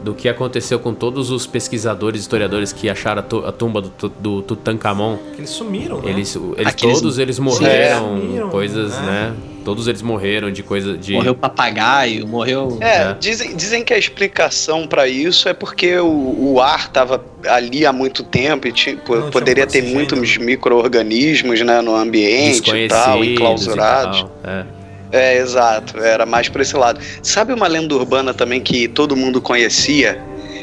do 0.03 0.13
que 0.13 0.27
aconteceu 0.29 0.79
com 0.79 0.93
todos 0.93 1.29
os 1.31 1.45
pesquisadores, 1.45 2.21
historiadores 2.21 2.71
que 2.73 2.89
acharam 2.89 3.19
a, 3.19 3.23
tu- 3.23 3.45
a 3.45 3.51
tumba 3.51 3.81
do, 3.81 4.09
do 4.19 4.41
Tutankhamon. 4.41 5.17
Eles 5.37 5.49
sumiram, 5.49 6.01
né? 6.01 6.09
Eles, 6.11 6.35
eles 6.35 6.67
Aqueles- 6.67 6.99
todos 6.99 7.19
eles 7.19 7.37
morreram, 7.39 8.17
sumiram, 8.19 8.49
coisas, 8.49 8.91
né? 9.01 9.05
né? 9.05 9.33
Todos 9.65 9.87
eles 9.89 10.01
morreram 10.01 10.49
de 10.49 10.63
coisa 10.63 10.97
de 10.97 11.13
Morreu 11.13 11.35
papagaio, 11.35 12.25
morreu. 12.25 12.77
É, 12.81 13.09
É. 13.11 13.13
Dizem, 13.19 13.55
dizem 13.55 13.83
que 13.83 13.93
a 13.93 13.97
explicação 13.99 14.87
pra 14.87 15.07
isso 15.07 15.47
é 15.49 15.53
porque 15.53 15.97
o, 15.97 16.53
o 16.53 16.61
ar 16.61 16.87
tava 16.89 17.23
ali 17.45 17.85
há 17.85 17.91
muito 17.91 18.23
tempo 18.23 18.67
e 18.67 18.71
ti- 18.71 18.97
po- 19.05 19.17
Não 19.17 19.29
poderia 19.29 19.67
ter 19.67 19.83
muitos 19.83 20.37
micro-organismos 20.37 21.61
né, 21.61 21.81
no 21.81 21.93
ambiente 21.93 22.57
e 22.69 22.87
tal, 22.87 23.19
desconhecidos 23.19 23.27
e 23.27 23.33
enclausurados. 23.33 24.21
tal. 24.21 24.31
É. 24.45 24.78
É, 25.11 25.37
exato, 25.37 25.97
era 25.99 26.25
mais 26.25 26.49
pra 26.49 26.61
esse 26.61 26.75
lado. 26.75 26.99
Sabe 27.23 27.53
uma 27.53 27.67
lenda 27.67 27.95
urbana 27.95 28.33
também 28.33 28.61
que 28.61 28.87
todo 28.87 29.15
mundo 29.15 29.41
conhecia? 29.41 30.21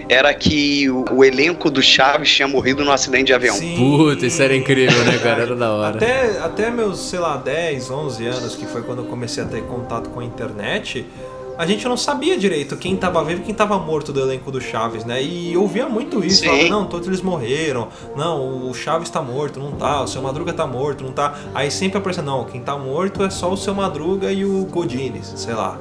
Era 0.09 0.33
que 0.33 0.89
o, 0.89 1.05
o 1.11 1.25
elenco 1.25 1.69
do 1.69 1.83
Chaves 1.83 2.33
tinha 2.33 2.47
morrido 2.47 2.85
num 2.85 2.93
acidente 2.93 3.25
de 3.25 3.33
avião. 3.33 3.57
Sim. 3.57 3.75
Puta, 3.77 4.25
isso 4.25 4.41
era 4.41 4.55
incrível, 4.55 5.05
né, 5.05 5.19
cara? 5.19 5.43
Era 5.43 5.57
da 5.57 5.73
hora. 5.73 5.97
Até, 5.97 6.39
até 6.39 6.71
meus, 6.71 7.01
sei 7.01 7.19
lá, 7.19 7.37
10, 7.37 7.91
11 7.91 8.27
anos, 8.27 8.55
que 8.55 8.67
foi 8.67 8.83
quando 8.83 8.99
eu 9.03 9.07
comecei 9.07 9.43
a 9.43 9.47
ter 9.47 9.63
contato 9.63 10.11
com 10.11 10.21
a 10.21 10.25
internet, 10.25 11.05
a 11.59 11.67
gente 11.67 11.87
não 11.87 11.97
sabia 11.97 12.37
direito 12.37 12.77
quem 12.77 12.97
tava 12.97 13.23
vivo 13.25 13.41
e 13.41 13.45
quem 13.45 13.55
tava 13.55 13.79
morto 13.79 14.13
do 14.13 14.21
elenco 14.21 14.51
do 14.51 14.61
Chaves, 14.61 15.05
né? 15.05 15.23
E 15.23 15.55
eu 15.55 15.63
ouvia 15.63 15.89
muito 15.89 16.25
isso, 16.25 16.41
Sim. 16.41 16.49
falava, 16.49 16.69
não, 16.69 16.87
todos 16.87 17.09
eles 17.09 17.23
morreram, 17.23 17.89
não, 18.15 18.69
o 18.69 18.75
Chaves 18.75 19.09
tá 19.09 19.23
morto, 19.23 19.59
não 19.59 19.73
tá, 19.73 20.03
o 20.03 20.07
seu 20.07 20.21
Madruga 20.23 20.53
tá 20.53 20.67
morto, 20.67 21.03
não 21.03 21.13
tá. 21.13 21.35
Aí 21.55 21.71
sempre 21.71 21.99
aparecia, 21.99 22.23
não, 22.23 22.45
quem 22.45 22.61
tá 22.61 22.77
morto 22.77 23.23
é 23.23 23.31
só 23.31 23.51
o 23.51 23.57
seu 23.57 23.75
Madruga 23.75 24.31
e 24.31 24.45
o 24.45 24.65
Godines, 24.67 25.33
sei 25.37 25.55
lá. 25.55 25.79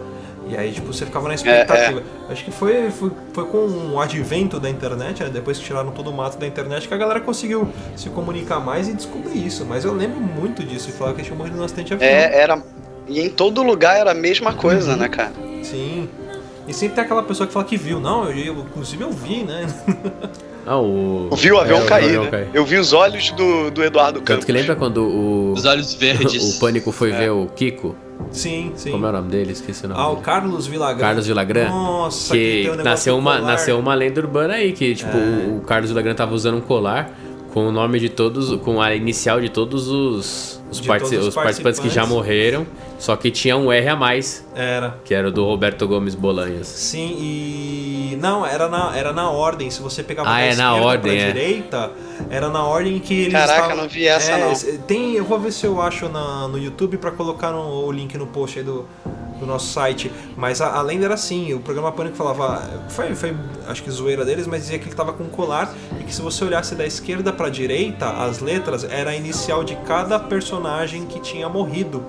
E 0.48 0.56
aí, 0.56 0.72
tipo, 0.72 0.94
você 0.94 1.06
ficava 1.06 1.28
na 1.28 1.34
expectativa. 1.34 2.04
Acho 2.30 2.46
que 2.46 2.52
foi, 2.52 2.92
foi, 2.92 3.12
foi 3.34 3.46
com 3.46 3.94
o 3.94 4.00
advento 4.00 4.60
da 4.60 4.70
internet, 4.70 5.24
né? 5.24 5.30
Depois 5.30 5.58
que 5.58 5.66
tiraram 5.66 5.90
todo 5.90 6.12
o 6.12 6.14
mato 6.14 6.38
da 6.38 6.46
internet, 6.46 6.88
que 6.88 6.94
a 6.94 6.98
galera 6.98 7.20
conseguiu 7.20 7.68
se 7.96 8.10
comunicar 8.10 8.60
mais 8.60 8.88
e 8.88 8.94
descobrir 8.94 9.44
isso. 9.44 9.66
Mas 9.66 9.84
eu 9.86 9.94
lembro 9.94 10.20
muito 10.20 10.64
disso, 10.64 10.90
e 10.90 10.92
falava 10.92 11.16
que 11.16 11.24
tinha 11.24 11.36
morrido 11.36 11.58
no 11.58 11.64
acidente 11.64 11.96
avião. 11.96 12.08
É, 12.08 12.38
era. 12.38 12.62
E 13.08 13.20
em 13.20 13.30
todo 13.30 13.64
lugar 13.64 13.98
era 13.98 14.12
a 14.12 14.16
mesma 14.16 14.54
coisa, 14.54 14.96
né, 14.96 15.10
cara? 15.10 15.45
Sim. 15.66 16.10
E 16.68 16.74
sempre 16.74 16.96
tem 16.96 17.04
aquela 17.04 17.22
pessoa 17.24 17.46
que 17.46 17.54
fala 17.54 17.66
que 17.66 17.78
viu. 17.78 18.00
Não, 18.00 18.26
eu, 18.30 18.38
eu- 18.56 18.60
inclusive 18.62 19.04
eu 19.04 19.12
vi, 19.12 19.44
né? 19.44 19.68
Ah, 20.68 20.80
o. 20.80 21.28
Eu 21.30 21.38
vi 21.38 21.52
o 21.52 21.60
avião 21.60 21.78
é, 21.78 21.86
cair, 21.86 22.06
avião 22.06 22.24
né? 22.24 22.32
cair. 22.32 22.48
Eu 22.52 22.66
vi 22.66 22.78
os 22.80 22.92
olhos 22.92 23.30
do, 23.30 23.70
do 23.70 23.84
Eduardo 23.84 24.18
Campos. 24.20 24.28
Tanto 24.38 24.46
que 24.48 24.52
lembra 24.52 24.76
quando 24.76 24.98
o. 25.04 25.54
Os 25.54 25.64
olhos 25.64 25.94
verdes. 25.96 26.56
o 26.56 26.60
Pânico 26.60 26.92
foi 26.92 27.12
ver 27.12 27.30
o 27.30 27.46
Kiko? 27.56 27.96
Sim, 28.32 28.72
sim. 28.76 28.90
Como 28.90 29.06
é 29.06 29.10
o 29.10 29.12
nome 29.12 29.30
dele? 29.30 29.52
Esqueci 29.52 29.86
o 29.86 29.90
nome. 29.90 30.02
Ah, 30.02 30.08
o 30.08 30.14
dele. 30.14 30.26
Carlos 30.26 30.66
Villagrán. 30.66 31.00
Carlos 31.00 31.28
Villagrán. 31.28 31.70
Nossa, 31.70 32.34
que 32.34 32.64
tem 32.64 32.72
um 32.72 32.84
nasceu 32.84 33.16
uma, 33.16 33.40
nasceu 33.40 33.78
uma 33.78 33.94
lenda 33.94 34.20
urbana 34.20 34.56
aí, 34.56 34.72
que 34.74 34.96
tipo, 34.96 35.16
o 35.16 35.62
Carlos 35.68 35.92
Villagrán 35.92 36.16
tava 36.16 36.34
usando 36.34 36.58
um 36.58 36.62
colar 36.62 37.12
com 37.56 37.68
o 37.70 37.72
nome 37.72 38.02
de 38.02 38.10
todos, 38.10 38.54
com 38.62 38.82
a 38.82 38.94
inicial 38.94 39.40
de 39.40 39.48
todos 39.48 39.88
os, 39.88 40.62
os, 40.70 40.82
De 40.82 40.88
partici- 40.90 41.12
todos 41.12 41.28
os 41.28 41.30
os 41.30 41.36
participantes 41.36 41.80
que 41.80 41.88
já 41.90 42.02
participantes. 42.02 42.28
morreram, 42.28 42.68
só 43.00 43.16
que 43.16 43.32
tinha 43.32 43.56
um 43.56 43.72
R 43.72 43.88
a 43.88 43.96
mais, 43.96 44.46
Era. 44.54 45.00
que 45.06 45.14
era 45.14 45.30
o 45.30 45.32
do 45.32 45.46
Roberto 45.46 45.88
Gomes 45.88 46.16
Bolanhas. 46.16 46.68
Sim, 46.68 47.16
e. 47.18 48.18
Não, 48.22 48.46
era 48.46 48.68
na, 48.68 48.96
era 48.98 49.14
na 49.14 49.30
ordem. 49.30 49.70
Se 49.70 49.82
você 49.82 50.04
pegava 50.04 50.30
Ah, 50.30 50.34
da 50.34 50.40
é 50.42 50.48
na 50.48 50.52
esquerda 50.70 50.76
ordem, 50.86 51.18
pra 51.18 51.22
é. 51.22 51.32
direita, 51.32 51.92
era 52.30 52.50
na 52.50 52.64
ordem 52.66 53.00
que 53.00 53.14
eles. 53.22 53.32
Caraca, 53.34 53.54
estavam- 53.62 53.78
não 53.78 53.88
vi 53.90 54.06
essa, 54.06 54.32
É, 54.34 54.38
não. 54.50 54.78
Tem, 54.80 55.14
eu 55.16 55.24
vou 55.24 55.40
ver 55.40 55.52
se 55.54 55.66
eu 55.66 55.82
acho 55.82 56.10
na, 56.10 56.48
no 56.50 56.58
YouTube 56.58 56.98
pra 56.98 57.12
colocar 57.12 57.52
no, 57.52 57.86
o 57.86 57.92
link 57.92 58.18
no 58.18 58.28
post 58.28 58.60
aí 58.60 58.66
do, 58.66 58.86
do 59.40 59.46
nosso 59.46 59.68
site. 59.72 60.12
Mas 60.38 60.62
a, 60.62 60.74
a 60.78 60.82
lenda 60.82 61.06
era 61.06 61.14
assim: 61.14 61.54
o 61.54 61.60
programa 61.60 61.92
Pânico 61.92 62.16
falava. 62.16 62.62
Foi, 62.90 63.14
foi, 63.16 63.36
acho 63.68 63.84
que 63.84 63.92
zoeira 63.92 64.24
deles, 64.26 64.48
mas 64.48 64.62
dizia 64.62 64.80
que 64.80 64.88
ele 64.88 64.96
tava 64.96 65.14
com 65.14 65.26
colar 65.26 65.74
e 66.00 66.04
que 66.04 66.14
se 66.14 66.22
você 66.22 66.44
olhasse 66.46 66.76
da 66.76 66.86
esquerda 66.86 67.32
pra 67.34 67.50
direita, 67.50 68.08
as 68.10 68.40
letras 68.40 68.84
era 68.84 69.12
a 69.12 69.16
inicial 69.16 69.64
de 69.64 69.76
cada 69.78 70.20
personagem 70.20 71.06
que 71.06 71.20
tinha 71.20 71.48
morrido. 71.50 72.04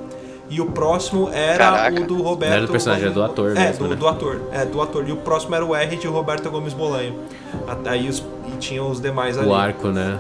E 0.49 0.61
o 0.61 0.67
próximo 0.67 1.29
era 1.33 1.59
Caraca. 1.73 2.03
o 2.03 2.07
do 2.07 2.23
Roberto. 2.23 2.51
Não 2.51 2.57
era 2.59 2.67
do 2.67 2.71
personagem, 2.73 3.05
era 3.07 3.13
do 3.13 3.19
Gomes- 3.21 3.33
ator 3.33 3.57
É, 3.57 3.61
mesmo, 3.67 3.85
do, 3.85 3.91
né? 3.91 3.97
do 3.97 4.07
ator. 4.07 4.41
É, 4.53 4.65
do 4.65 4.81
ator. 4.81 5.09
E 5.09 5.11
o 5.11 5.17
próximo 5.17 5.57
era 5.57 5.65
o 5.65 5.75
R 5.75 5.97
de 5.97 6.07
Roberto 6.07 6.49
Gomes 6.51 6.73
Bolanho. 6.73 7.19
Até 7.67 7.91
Aí 7.91 8.09
os, 8.09 8.23
e 8.47 8.57
tinha 8.59 8.81
os 8.85 9.01
demais 9.01 9.37
ali. 9.37 9.49
O 9.49 9.53
arco, 9.55 9.89
né? 9.89 10.17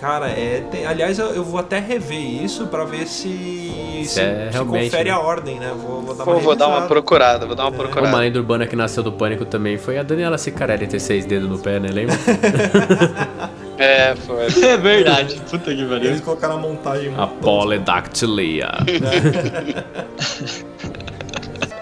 Cara, 0.00 0.28
é. 0.28 0.62
tem- 0.70 0.86
aliás, 0.86 1.18
eu, 1.18 1.28
eu 1.34 1.42
vou 1.42 1.58
até 1.58 1.78
rever 1.78 2.42
isso 2.44 2.66
pra 2.66 2.84
ver 2.84 3.06
se. 3.06 4.04
Se, 4.06 4.20
é 4.20 4.48
se 4.50 4.52
realmente, 4.52 4.84
confere 4.90 5.04
né? 5.08 5.10
a 5.10 5.18
ordem, 5.18 5.58
né? 5.58 5.72
Vou, 5.74 6.02
vou 6.02 6.14
dar 6.14 6.24
Pô, 6.24 6.32
uma 6.32 6.40
vou 6.40 6.54
dar 6.54 6.68
uma 6.68 6.82
procurada, 6.82 7.46
vou 7.46 7.56
dar 7.56 7.64
uma 7.64 7.74
É. 7.74 7.78
procurada. 7.78 8.08
Uma 8.08 8.18
lenda 8.18 8.38
urbana 8.38 8.66
que 8.66 8.76
nasceu 8.76 9.02
do 9.02 9.10
Pânico 9.10 9.44
também 9.46 9.78
foi 9.78 9.98
a 9.98 10.02
Daniela 10.02 10.36
Cicarelli 10.38 10.86
ter 10.86 11.00
seis 11.00 11.24
dedos 11.24 11.48
no 11.48 11.58
pé, 11.58 11.80
né? 11.80 11.88
Lembra? 11.90 12.14
É, 13.78 14.14
foi. 14.16 14.46
É 14.66 14.76
verdade. 14.78 15.38
Puta 15.50 15.74
que 15.74 15.84
pariu. 15.84 16.06
Eles 16.10 16.22
colocaram 16.22 16.54
a 16.54 16.58
montagem. 16.58 17.12
a 17.14 17.26
polidactilia. 17.26 18.70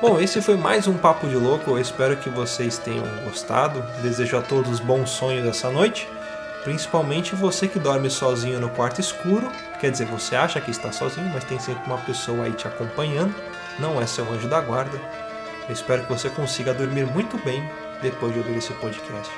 Bom, 0.02 0.18
esse 0.20 0.42
foi 0.42 0.56
mais 0.56 0.88
um 0.88 0.94
Papo 0.94 1.28
de 1.28 1.36
Louco. 1.36 1.70
Eu 1.70 1.78
espero 1.80 2.16
que 2.16 2.28
vocês 2.28 2.78
tenham 2.78 3.04
gostado. 3.24 3.80
Desejo 4.02 4.36
a 4.36 4.42
todos 4.42 4.80
bons 4.80 5.08
sonhos 5.10 5.46
essa 5.46 5.70
noite. 5.70 6.08
Principalmente 6.64 7.34
você 7.34 7.68
que 7.68 7.78
dorme 7.78 8.08
sozinho 8.08 8.58
no 8.58 8.70
quarto 8.70 8.98
escuro. 8.98 9.52
Quer 9.78 9.90
dizer, 9.90 10.06
você 10.06 10.34
acha 10.34 10.60
que 10.60 10.70
está 10.70 10.90
sozinho, 10.90 11.30
mas 11.32 11.44
tem 11.44 11.58
sempre 11.60 11.84
uma 11.86 11.98
pessoa 11.98 12.46
aí 12.46 12.52
te 12.52 12.66
acompanhando. 12.66 13.34
Não 13.78 14.00
é 14.00 14.06
seu 14.06 14.24
anjo 14.32 14.48
da 14.48 14.60
guarda. 14.62 14.98
Eu 15.68 15.72
espero 15.74 16.02
que 16.02 16.12
você 16.12 16.30
consiga 16.30 16.72
dormir 16.72 17.06
muito 17.06 17.36
bem 17.44 17.62
depois 18.00 18.32
de 18.32 18.38
ouvir 18.38 18.56
esse 18.56 18.72
podcast. 18.74 19.30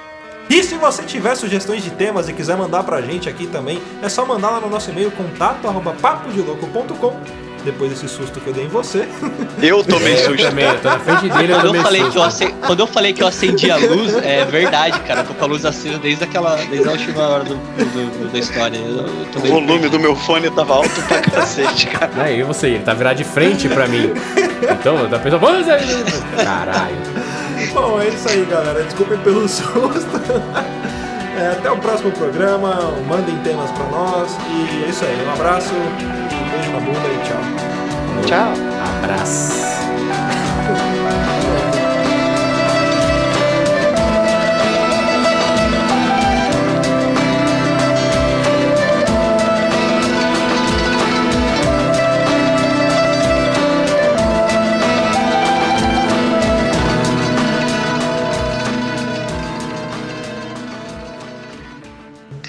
E 0.49 0.63
se 0.63 0.77
você 0.77 1.03
tiver 1.03 1.35
sugestões 1.35 1.83
de 1.83 1.91
temas 1.91 2.29
e 2.29 2.33
quiser 2.33 2.57
mandar 2.57 2.85
pra 2.85 3.03
gente 3.03 3.29
aqui 3.29 3.49
também, 3.49 3.83
é 4.01 4.09
só 4.09 4.25
mandar 4.25 4.51
lá 4.51 4.61
no 4.61 4.71
nosso 4.71 4.91
e-mail 4.91 5.11
contato 5.11 5.67
arroba 5.67 5.93
papodelouco.com. 5.95 7.56
Depois 7.67 7.91
desse 7.91 8.09
susto 8.09 8.39
que 8.41 8.47
eu 8.47 8.53
dei 8.53 8.65
em 8.65 8.69
você. 8.69 9.07
Eu 9.61 9.83
tomei 9.83 10.13
Eu 10.15 10.19
susto. 10.19 10.43
também, 10.49 10.65
eu 10.67 10.79
tô 10.81 10.89
na 10.89 10.99
frente 11.01 11.29
dele, 11.31 11.53
eu 11.53 11.57
Quando 11.61 11.75
eu, 11.75 11.83
falei 11.83 12.01
susto. 12.03 12.13
que 12.13 12.19
eu 12.19 12.25
ace- 12.25 12.55
Quando 12.67 12.81
eu 12.81 12.87
falei 12.87 13.13
que 13.13 13.23
eu 13.23 13.27
acendi 13.27 13.71
a 13.71 13.77
luz, 13.77 14.15
é 14.23 14.45
verdade, 14.45 15.01
cara. 15.01 15.21
Eu 15.21 15.25
tô 15.27 15.35
com 15.35 15.45
a 15.45 15.49
luz 15.49 15.65
acesa 15.65 15.99
desde, 15.99 16.23
aquela, 16.25 16.55
desde 16.57 16.87
a 16.87 16.93
última 16.93 17.23
hora 17.27 17.45
do, 17.45 17.55
do- 17.55 18.19
do- 18.19 18.33
da 18.33 18.39
história. 18.39 18.77
Eu, 18.77 18.99
eu 18.99 19.27
tô 19.33 19.39
O 19.41 19.43
volume 19.43 19.89
do 19.89 19.99
meu 19.99 20.15
fone 20.15 20.49
tava 20.51 20.75
alto 20.75 21.03
pra 21.09 21.21
cacete, 21.21 21.87
cara. 21.99 22.11
Não, 22.15 22.29
e 22.29 22.43
você, 22.45 22.69
ele 22.69 22.85
tá 22.85 22.95
virado 22.95 23.17
de 23.17 23.25
frente 23.25 23.69
pra 23.69 23.89
mim. 23.89 24.13
Então, 24.79 24.97
eu 24.99 25.09
pensando, 25.19 25.39
vamos 25.41 25.69
aí. 25.69 26.05
Caralho. 26.45 26.97
Bom, 27.73 28.01
é 28.01 28.09
isso 28.09 28.29
aí, 28.29 28.45
galera. 28.49 28.83
Desculpem 28.85 29.19
pelo 29.19 29.49
susto. 29.49 30.21
É, 31.39 31.49
até 31.53 31.71
o 31.71 31.77
próximo 31.79 32.13
programa. 32.13 32.93
Mandem 33.09 33.37
temas 33.39 33.71
pra 33.73 33.85
nós. 33.87 34.37
E 34.51 34.85
é 34.85 34.89
isso 34.91 35.05
aí. 35.05 35.27
Um 35.27 35.33
abraço, 35.33 35.73
beijo 36.57 36.73
na 36.73 36.81
bunda 36.81 37.09
e 37.09 37.19
tchau. 37.25 37.43
Tchau. 38.27 38.53
Abraço. 38.99 39.76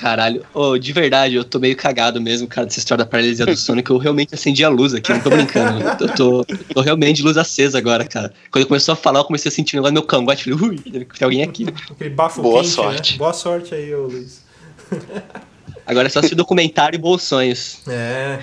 Caralho. 0.08 0.46
Ô, 0.54 0.78
de 0.78 0.94
verdade, 0.94 1.36
eu 1.36 1.44
tô 1.44 1.60
meio 1.60 1.76
cagado 1.76 2.22
mesmo, 2.22 2.48
cara, 2.48 2.66
dessa 2.66 2.80
história 2.80 3.04
da 3.04 3.10
paralisia 3.10 3.46
do 3.46 3.58
sono, 3.58 3.84
que 3.84 3.90
eu 3.92 3.98
realmente 3.98 4.34
acendi 4.34 4.64
a 4.64 4.70
luz 4.70 4.94
aqui, 4.94 5.12
não 5.12 5.20
tô 5.20 5.30
brincando. 5.30 5.84
Eu 6.00 6.16
tô, 6.16 6.46
tô 6.74 6.80
realmente 6.82 7.18
de 7.18 7.24
luz 7.24 7.36
acesa 7.38 7.78
agora, 7.78 8.06
cara. 8.06 8.30
Quando 8.50 8.62
ele 8.62 8.66
começou 8.70 8.94
a 8.94 8.96
falar, 8.96 9.20
eu 9.20 9.26
comecei 9.26 9.50
a 9.50 9.52
sentir 9.52 9.76
um 9.76 9.80
negócio 9.80 9.94
no 9.96 10.00
meu 10.00 10.08
cangote. 10.08 10.46
Falei, 10.46 10.70
ui, 10.70 10.78
tem 10.80 11.06
alguém 11.24 11.44
aqui. 11.44 11.68
Aquele 11.92 12.10
bafo 12.12 12.42
Boa 12.42 12.62
quente, 12.62 12.74
sorte. 12.74 13.12
Né? 13.14 13.18
Boa 13.18 13.34
sorte 13.34 13.76
aí, 13.76 13.94
ô 13.94 14.04
Luiz. 14.08 14.42
Agora 15.86 16.08
é 16.08 16.10
só 16.10 16.20
assistir 16.20 16.36
documentário 16.36 16.96
e 16.96 17.00
bons 17.00 17.24
sonhos. 17.24 17.80
É. 17.88 18.40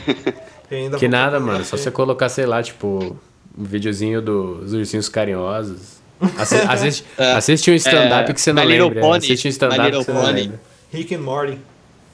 Que 0.99 1.09
nada, 1.09 1.41
mano. 1.41 1.65
Só 1.65 1.77
você 1.79 1.91
colocar, 1.91 2.29
sei 2.29 2.45
lá, 2.47 2.63
tipo, 2.63 3.17
um 3.57 3.65
videozinho 3.65 4.21
dos 4.21 4.73
ursinhos 4.75 5.09
carinhosos. 5.09 5.95
Assi- 6.39 6.57
Assiste, 6.69 7.05
É. 7.19 7.33
assiste 7.33 7.71
um 7.71 7.75
stand-up 7.75 8.31
É, 8.31 8.35
que 8.35 8.41
você 8.41 8.53
não 8.53 8.63
My 8.65 8.69
Little 8.71 8.89
lembra. 8.89 9.01
Pony. 9.03 9.19
Assiste 9.19 9.47
um 9.47 9.51
stand-up 9.51 9.81
que 9.81 9.87
Little 9.87 10.05
você 10.05 10.13
não 10.13 10.21
Pony. 10.23 10.41
lembra. 10.43 10.61
Rick 10.95 11.13
and 11.13 11.23
Morty. 11.23 11.59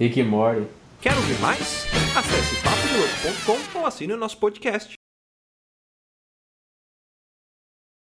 Rick 0.00 0.18
e 0.18 0.22
Morty. 0.24 0.66
Quer 1.02 1.14
ouvir 1.14 1.38
mais? 1.38 1.86
Acesse 2.16 2.56
papodelouco.com 2.62 3.78
ou 3.78 3.86
assine 3.86 4.14
o 4.14 4.16
nosso 4.16 4.38
podcast. 4.38 4.99